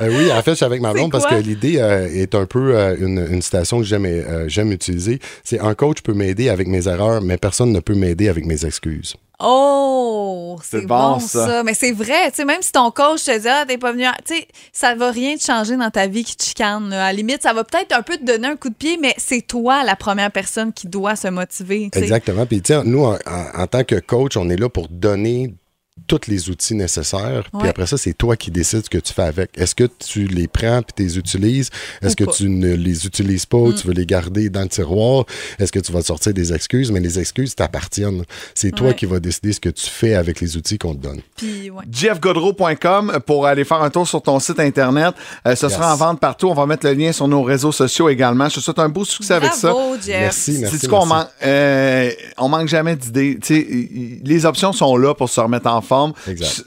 Oui, 0.00 0.30
en 0.30 0.40
fait, 0.42 0.52
je 0.52 0.56
suis 0.56 0.64
avec 0.64 0.80
ma 0.80 0.92
blonde 0.92 1.10
parce 1.10 1.26
que 1.26 1.34
l'idée 1.34 1.78
euh, 1.78 2.06
est 2.06 2.34
un 2.36 2.46
peu 2.46 2.76
euh, 2.76 2.94
une, 3.00 3.26
une 3.32 3.42
citation 3.42 3.78
que 3.78 3.84
j'aime 3.84 4.04
euh, 4.06 4.44
j'aime 4.48 4.70
utiliser. 4.70 5.18
C'est 5.42 5.58
un 5.58 5.74
coach 5.74 6.02
peut 6.02 6.12
m'aider 6.14 6.48
avec 6.50 6.68
mes 6.68 6.86
erreurs, 6.86 7.20
mais 7.20 7.36
personne 7.36 7.72
ne 7.72 7.80
peut 7.80 7.94
m'aider 7.94 8.28
avec 8.28 8.46
mes 8.46 8.64
excuses. 8.64 9.16
Oh, 9.40 10.58
c'est 10.64 10.86
bon, 10.86 11.12
bon, 11.14 11.18
ça. 11.20 11.46
ça. 11.46 11.62
Mais 11.62 11.74
c'est 11.74 11.92
vrai, 11.92 12.30
tu 12.30 12.36
sais, 12.36 12.44
même 12.44 12.60
si 12.62 12.72
ton 12.72 12.90
coach 12.90 13.24
te 13.24 13.38
dit, 13.38 13.48
ah, 13.48 13.64
t'es 13.66 13.78
pas 13.78 13.92
venu, 13.92 14.04
à- 14.04 14.16
tu 14.24 14.34
sais, 14.34 14.48
ça 14.72 14.94
va 14.94 15.10
rien 15.10 15.36
te 15.36 15.42
changer 15.44 15.76
dans 15.76 15.90
ta 15.90 16.06
vie 16.06 16.24
qui 16.24 16.36
te 16.36 16.44
chicane. 16.44 16.90
là. 16.90 17.04
À 17.04 17.08
la 17.08 17.12
limite, 17.12 17.42
ça 17.42 17.52
va 17.52 17.64
peut-être 17.64 17.92
un 17.92 18.02
peu 18.02 18.16
te 18.16 18.24
donner 18.24 18.48
un 18.48 18.56
coup 18.56 18.68
de 18.68 18.74
pied, 18.74 18.98
mais 19.00 19.14
c'est 19.16 19.42
toi 19.42 19.84
la 19.84 19.96
première 19.96 20.30
personne 20.32 20.72
qui 20.72 20.88
doit 20.88 21.16
se 21.16 21.28
motiver. 21.28 21.88
Exactement. 21.94 22.46
Puis, 22.46 22.60
tu 22.62 22.72
sais, 22.74 22.82
nous, 22.84 23.04
en, 23.04 23.14
en- 23.14 23.62
en 23.62 23.66
tant 23.66 23.84
que 23.84 23.96
coach, 24.00 24.36
on 24.36 24.48
est 24.50 24.56
là 24.56 24.68
pour 24.68 24.88
donner 24.88 25.54
tous 26.06 26.20
les 26.28 26.50
outils 26.50 26.74
nécessaires. 26.74 27.44
Puis 27.58 27.68
après 27.68 27.86
ça, 27.86 27.96
c'est 27.96 28.12
toi 28.14 28.36
qui 28.36 28.50
décides 28.50 28.84
ce 28.84 28.90
que 28.90 28.98
tu 28.98 29.12
fais 29.12 29.22
avec. 29.22 29.50
Est-ce 29.56 29.74
que 29.74 29.84
tu 29.84 30.26
les 30.26 30.48
prends 30.48 30.82
puis 30.82 30.92
tu 30.96 31.02
les 31.02 31.18
utilises? 31.18 31.70
Est-ce 32.02 32.16
que 32.16 32.24
pas. 32.24 32.30
Mm. 32.30 32.34
tu 32.36 32.48
ne 32.48 32.74
les 32.74 33.06
utilises 33.06 33.46
pas 33.46 33.58
ou 33.58 33.72
tu 33.72 33.86
veux 33.86 33.92
les 33.94 34.06
garder 34.06 34.48
dans 34.50 34.62
le 34.62 34.68
tiroir? 34.68 35.24
Est-ce 35.58 35.72
que 35.72 35.78
tu 35.78 35.92
vas 35.92 36.00
te 36.00 36.06
sortir 36.06 36.32
des 36.34 36.52
excuses? 36.52 36.90
Mais 36.90 37.00
les 37.00 37.18
excuses 37.18 37.54
t'appartiennent. 37.54 38.24
C'est 38.54 38.70
toi 38.72 38.92
qui 38.92 39.06
vas 39.06 39.20
décider 39.20 39.52
ce 39.52 39.60
que 39.60 39.68
tu 39.68 39.86
fais 39.88 40.14
avec 40.14 40.40
les 40.40 40.56
outils 40.56 40.78
qu'on 40.78 40.94
te 40.94 41.02
donne. 41.02 41.20
Puis, 41.36 41.70
ouais. 41.70 41.84
jeffgodreau.com 41.90 43.18
pour 43.26 43.46
aller 43.46 43.64
faire 43.64 43.82
un 43.82 43.90
tour 43.90 44.06
sur 44.06 44.22
ton 44.22 44.38
site 44.38 44.60
internet. 44.60 45.14
Euh, 45.46 45.54
ce 45.56 45.68
sera 45.68 45.92
en 45.92 45.96
vente 45.96 46.20
partout. 46.20 46.48
On 46.48 46.54
va 46.54 46.66
mettre 46.66 46.86
le 46.86 46.92
lien 46.94 47.12
sur 47.12 47.28
nos 47.28 47.42
réseaux 47.42 47.72
sociaux 47.72 48.08
également. 48.08 48.48
Je 48.48 48.56
te 48.56 48.60
souhaite 48.60 48.78
un 48.78 48.88
beau 48.88 49.04
succès 49.04 49.34
avec 49.34 49.52
ça. 49.52 49.74
Jeff. 50.04 50.20
Merci, 50.20 50.58
merci. 50.60 50.88
On, 50.90 51.06
man- 51.06 51.26
euh, 51.44 52.10
on 52.36 52.48
manque 52.48 52.68
jamais 52.68 52.96
d'idées. 52.96 53.38
Les 54.24 54.46
options 54.46 54.72
sont 54.72 54.96
là 54.96 55.14
pour 55.14 55.28
se 55.28 55.40
remettre 55.40 55.68
en 55.68 55.80
forme. 55.88 56.12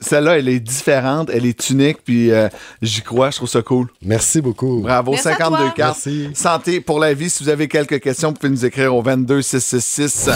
Celle-là, 0.02 0.38
elle 0.40 0.50
est 0.50 0.60
différente, 0.60 1.30
elle 1.34 1.46
est 1.46 1.70
unique, 1.70 2.00
puis 2.04 2.32
euh, 2.32 2.50
j'y 2.82 3.02
crois, 3.02 3.30
je 3.30 3.38
trouve 3.38 3.50
ça 3.50 3.62
cool. 3.62 3.88
Merci 4.02 4.42
beaucoup. 4.42 4.82
Bravo, 4.82 5.12
Merci 5.12 5.28
à 5.30 5.32
52 5.38 5.58
toi. 5.58 5.74
cartes. 5.76 6.00
Merci. 6.06 6.30
Santé 6.34 6.82
pour 6.82 7.00
la 7.00 7.14
vie. 7.14 7.30
Si 7.30 7.44
vous 7.44 7.50
avez 7.50 7.68
quelques 7.68 8.00
questions, 8.02 8.30
vous 8.30 8.36
pouvez 8.36 8.50
nous 8.52 8.66
écrire 8.66 8.96
au 8.96 9.02
22 9.02 9.42
666. 9.42 10.30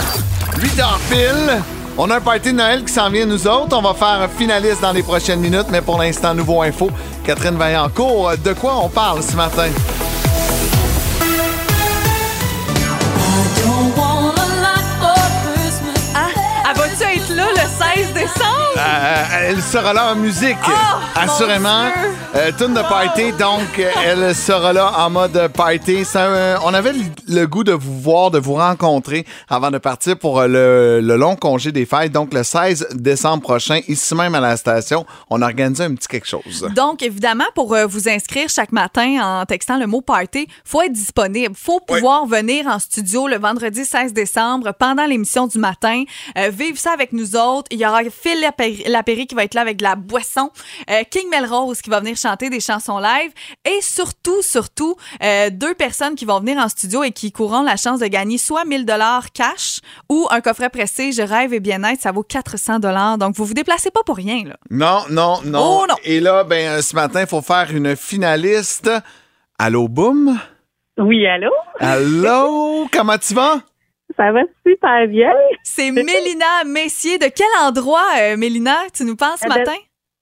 8 0.62 0.80
heures 0.80 1.00
pile. 1.10 1.62
On 1.98 2.10
a 2.10 2.16
un 2.16 2.20
party 2.20 2.52
de 2.52 2.56
Noël 2.56 2.84
qui 2.84 2.92
s'en 2.92 3.10
vient, 3.10 3.24
nous 3.26 3.46
autres. 3.46 3.76
On 3.76 3.82
va 3.82 3.94
faire 3.94 4.20
un 4.22 4.28
finaliste 4.28 4.82
dans 4.82 4.92
les 4.92 5.02
prochaines 5.02 5.40
minutes, 5.40 5.66
mais 5.70 5.80
pour 5.80 5.98
l'instant, 5.98 6.34
nouveau 6.34 6.60
info. 6.62 6.90
Catherine 7.24 7.56
Vaillancourt, 7.56 8.32
de 8.44 8.52
quoi 8.52 8.76
on 8.84 8.88
parle 8.90 9.22
ce 9.22 9.34
matin? 9.34 9.68
Le 18.26 18.32
16 18.32 18.38
décembre? 18.38 18.56
Euh, 18.78 19.24
elle 19.48 19.62
sera 19.62 19.92
là 19.92 20.12
en 20.12 20.16
musique, 20.16 20.56
Oh, 20.66 20.96
assurément. 21.14 21.88
Euh, 22.34 22.50
tune 22.58 22.74
de 22.74 22.82
party, 22.82 23.32
donc 23.32 23.78
euh, 23.78 23.90
elle 24.04 24.34
sera 24.34 24.72
là 24.72 24.92
en 24.98 25.10
mode 25.10 25.48
party. 25.54 26.04
On 26.64 26.74
avait 26.74 26.92
le, 27.28 27.46
goût 27.46 27.64
de 27.64 27.72
vous 27.72 28.00
voir, 28.00 28.30
de 28.30 28.38
vous 28.38 28.54
rencontrer 28.54 29.24
avant 29.48 29.70
de 29.70 29.78
partir 29.78 30.18
pour 30.18 30.40
euh, 30.40 30.46
le, 30.46 31.00
le 31.00 31.16
long 31.16 31.36
congé 31.36 31.72
des 31.72 31.86
fêtes. 31.86 32.12
Donc 32.12 32.34
le 32.34 32.42
16 32.42 32.88
décembre 32.94 33.42
prochain, 33.42 33.80
ici 33.88 34.14
même 34.14 34.34
à 34.34 34.40
la 34.40 34.56
station, 34.56 35.06
on 35.30 35.40
a 35.40 35.46
organisé 35.46 35.84
un 35.84 35.94
petit 35.94 36.08
quelque 36.08 36.26
chose. 36.26 36.66
Donc, 36.74 37.02
évidemment, 37.02 37.46
pour 37.54 37.74
euh, 37.74 37.86
vous 37.86 38.08
inscrire 38.08 38.48
chaque 38.48 38.72
matin 38.72 39.18
en 39.22 39.46
textant 39.46 39.78
le 39.78 39.86
mot 39.86 40.00
party, 40.00 40.48
faut 40.64 40.82
être 40.82 40.92
disponible. 40.92 41.54
faut 41.56 41.80
pouvoir 41.80 42.26
venir 42.26 42.66
en 42.66 42.78
studio 42.78 43.28
le 43.28 43.38
vendredi 43.38 43.84
16 43.84 44.12
décembre 44.12 44.72
pendant 44.78 45.06
l'émission 45.06 45.46
du 45.46 45.58
matin, 45.58 46.04
euh, 46.36 46.50
vivre 46.50 46.78
ça 46.78 46.92
avec 46.92 47.12
nous 47.12 47.36
autres. 47.36 47.68
Il 47.70 47.78
y 47.78 47.86
aura 47.86 48.02
Phil 48.20 48.40
Lapéry, 48.86 49.26
qui 49.26 49.34
va 49.34 49.44
être 49.44 49.54
là 49.54 49.60
avec 49.60 49.76
de 49.76 49.82
la 49.82 49.94
boisson, 49.94 50.50
euh, 50.90 51.02
King 51.10 51.28
Melrose 51.30 51.80
qui 51.80 51.90
va 51.90 52.00
venir 52.00 52.16
chanter 52.16 52.50
des 52.50 52.60
chansons 52.60 52.98
live 52.98 53.30
et 53.64 53.80
surtout, 53.82 54.42
surtout, 54.42 54.96
euh, 55.22 55.50
deux 55.50 55.74
personnes 55.74 56.14
qui 56.14 56.24
vont 56.24 56.40
venir 56.40 56.58
en 56.58 56.68
studio 56.68 57.02
et 57.04 57.12
qui 57.12 57.32
courront 57.32 57.62
la 57.62 57.76
chance 57.76 58.00
de 58.00 58.06
gagner 58.06 58.38
soit 58.38 58.64
1000 58.64 58.84
dollars 58.86 59.32
cash 59.32 59.80
ou 60.08 60.26
un 60.30 60.40
coffret 60.40 60.70
pressé 60.70 61.12
Je 61.12 61.22
rêve 61.22 61.52
et 61.52 61.60
bien-être, 61.60 62.00
ça 62.00 62.12
vaut 62.12 62.22
400 62.22 62.78
dollars. 62.78 63.18
Donc, 63.18 63.34
vous 63.34 63.44
vous 63.44 63.54
déplacez 63.54 63.90
pas 63.90 64.02
pour 64.04 64.16
rien, 64.16 64.44
là. 64.44 64.56
Non, 64.70 65.02
non, 65.10 65.40
non. 65.44 65.60
Oh, 65.82 65.86
non. 65.88 65.96
Et 66.04 66.20
là, 66.20 66.44
ben 66.44 66.66
euh, 66.68 66.82
ce 66.82 66.94
matin, 66.94 67.20
il 67.22 67.26
faut 67.26 67.42
faire 67.42 67.68
une 67.72 67.96
finaliste. 67.96 68.90
Allô, 69.58 69.88
boum? 69.88 70.38
Oui, 70.98 71.26
allô? 71.26 71.50
Allô? 71.80 72.88
Comment 72.92 73.18
tu 73.18 73.34
vas? 73.34 73.60
Ça 74.16 74.32
va 74.32 74.40
super 74.66 75.06
bien. 75.08 75.32
C'est 75.62 75.90
Mélina 75.90 76.64
Messier. 76.66 77.18
De 77.18 77.26
quel 77.26 77.46
endroit, 77.62 78.02
euh, 78.18 78.36
Mélina, 78.36 78.76
tu 78.94 79.04
nous 79.04 79.16
penses 79.16 79.40
ce 79.40 79.44
De- 79.48 79.58
matin? 79.58 79.74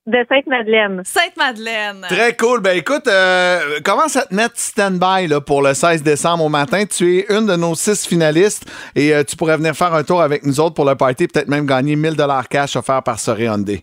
De 0.07 0.19
Sainte-Madeleine. 0.29 1.01
Sainte-Madeleine. 1.05 2.05
Très 2.11 2.37
cool. 2.37 2.61
Ben 2.61 2.77
écoute, 2.77 3.07
euh, 3.09 3.81
commence 3.83 4.17
à 4.17 4.27
te 4.27 4.35
mettre 4.35 4.59
stand-by 4.59 5.29
là, 5.29 5.41
pour 5.41 5.63
le 5.63 5.73
16 5.73 6.03
décembre 6.03 6.45
au 6.45 6.51
matin? 6.51 6.85
Tu 6.85 7.19
es 7.21 7.27
une 7.31 7.47
de 7.47 7.57
nos 7.57 7.75
six 7.75 8.07
finalistes 8.07 8.71
et 8.95 9.15
euh, 9.15 9.25
tu 9.25 9.35
pourrais 9.37 9.57
venir 9.57 9.75
faire 9.75 9.95
un 9.95 10.03
tour 10.05 10.21
avec 10.21 10.45
nous 10.45 10.61
autres 10.61 10.75
pour 10.75 10.85
le 10.85 10.95
party, 10.95 11.27
peut-être 11.29 11.49
même 11.49 11.65
gagner 11.65 11.97
1000 11.97 12.17
dollars 12.17 12.49
cash 12.49 12.77
offert 12.77 13.03
par 13.03 13.19
Soré 13.19 13.45
Hyundai. 13.45 13.83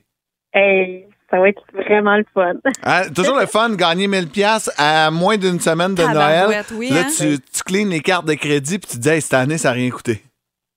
Hey, 0.54 1.08
ça 1.32 1.40
va 1.40 1.50
être 1.50 1.64
vraiment 1.74 2.18
le 2.18 2.26
fun. 2.34 2.54
Hein, 2.84 3.04
toujours 3.16 3.40
le 3.40 3.46
fun, 3.46 3.74
gagner 3.76 4.08
1000 4.08 4.28
pièces 4.28 4.70
à 4.78 5.10
moins 5.10 5.38
d'une 5.38 5.60
semaine 5.60 5.96
de 5.96 6.04
Noël. 6.04 6.64
Oui, 6.74 6.90
là, 6.90 7.02
hein? 7.02 7.08
tu, 7.18 7.40
tu 7.40 7.64
cleans 7.64 7.90
les 7.90 8.02
cartes 8.02 8.28
de 8.28 8.34
crédit 8.34 8.78
puis 8.78 8.90
tu 8.92 8.98
te 8.98 9.02
dis, 9.02 9.10
hey, 9.10 9.22
cette 9.22 9.34
année, 9.34 9.58
ça 9.58 9.70
n'a 9.70 9.76
rien 9.76 9.90
coûté. 9.90 10.22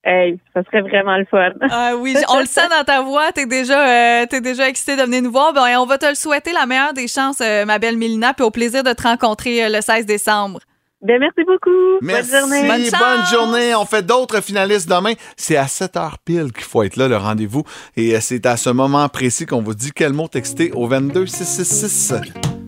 Hey, 0.07 0.39
ça 0.53 0.63
serait 0.65 0.83
vraiment 0.83 1.17
le 1.17 1.25
fun. 1.25 1.53
Ah 1.71 1.95
oui, 1.99 2.15
on 2.29 2.39
le 2.39 2.45
sent 2.45 2.69
dans 2.69 2.85
ta 2.85 3.01
voix. 3.01 3.33
T'es 3.33 3.47
déjà, 3.47 4.23
euh, 4.23 4.27
t'es 4.27 4.43
déjà 4.43 4.69
excitée 4.69 4.97
de 4.97 5.03
venir 5.03 5.23
nous 5.23 5.33
voir. 5.33 5.55
Ben, 5.55 5.79
on 5.79 5.87
va 5.87 5.97
te 5.97 6.07
le 6.07 6.15
souhaiter 6.15 6.53
la 6.53 6.67
meilleure 6.67 6.93
des 6.93 7.09
chances, 7.09 7.41
euh, 7.41 7.65
ma 7.65 7.79
belle 7.79 7.97
Mélina, 7.97 8.35
puis 8.35 8.45
au 8.45 8.51
plaisir 8.51 8.83
de 8.83 8.93
te 8.93 9.03
rencontrer 9.03 9.65
euh, 9.65 9.69
le 9.71 9.81
16 9.81 10.05
décembre. 10.05 10.61
Ben, 11.05 11.19
merci 11.21 11.41
beaucoup. 11.47 11.99
Merci. 12.01 12.31
Bonne 12.31 12.41
journée. 12.41 12.69
Bonne 12.91 13.27
journée. 13.31 13.75
On 13.75 13.85
fait 13.85 14.03
d'autres 14.05 14.41
finalistes 14.41 14.89
demain. 14.89 15.13
C'est 15.37 15.57
à 15.57 15.69
7 15.69 15.95
h 15.97 16.11
pile 16.25 16.51
qu'il 16.53 16.65
faut 16.65 16.83
être 16.83 16.97
là, 16.97 17.09
le 17.09 17.17
rendez-vous. 17.19 17.63
Et 17.97 18.15
euh, 18.17 18.19
c'est 18.21 18.47
à 18.47 18.57
ce 18.57 18.71
moment 18.71 19.07
précis 19.11 19.45
qu'on 19.45 19.61
vous 19.63 19.75
dit 19.75 19.93
quel 19.95 20.13
mot 20.15 20.29
texter 20.29 20.73
au 20.73 20.87
22 20.87 21.27
666. 21.27 22.15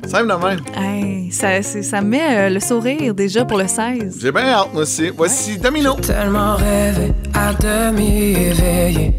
Simple 0.07 0.28
de 0.28 0.47
même. 0.47 0.61
Hey, 0.76 1.32
ça, 1.32 1.62
c'est- 1.62 1.82
ça 1.82 2.01
me 2.03 2.09
met 2.09 2.37
euh, 2.37 2.51
le 2.51 2.61
sourire 2.61 3.14
déjà 3.14 3.45
pour 3.47 3.59
le 3.59 3.66
16. 3.66 4.18
J'ai 4.20 4.30
bien 4.30 4.43
hâte, 4.49 4.68
moi 4.72 4.82
aussi. 4.82 5.09
Voici 5.16 5.59
Domino. 5.59 5.95
Tellement 5.95 6.57
rêvé 6.57 7.12
à 7.34 7.55
demi 7.55 8.34
éveillé, 8.34 9.14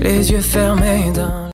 les 0.00 0.30
yeux 0.32 0.40
fermés 0.40 1.12
dans 1.14 1.47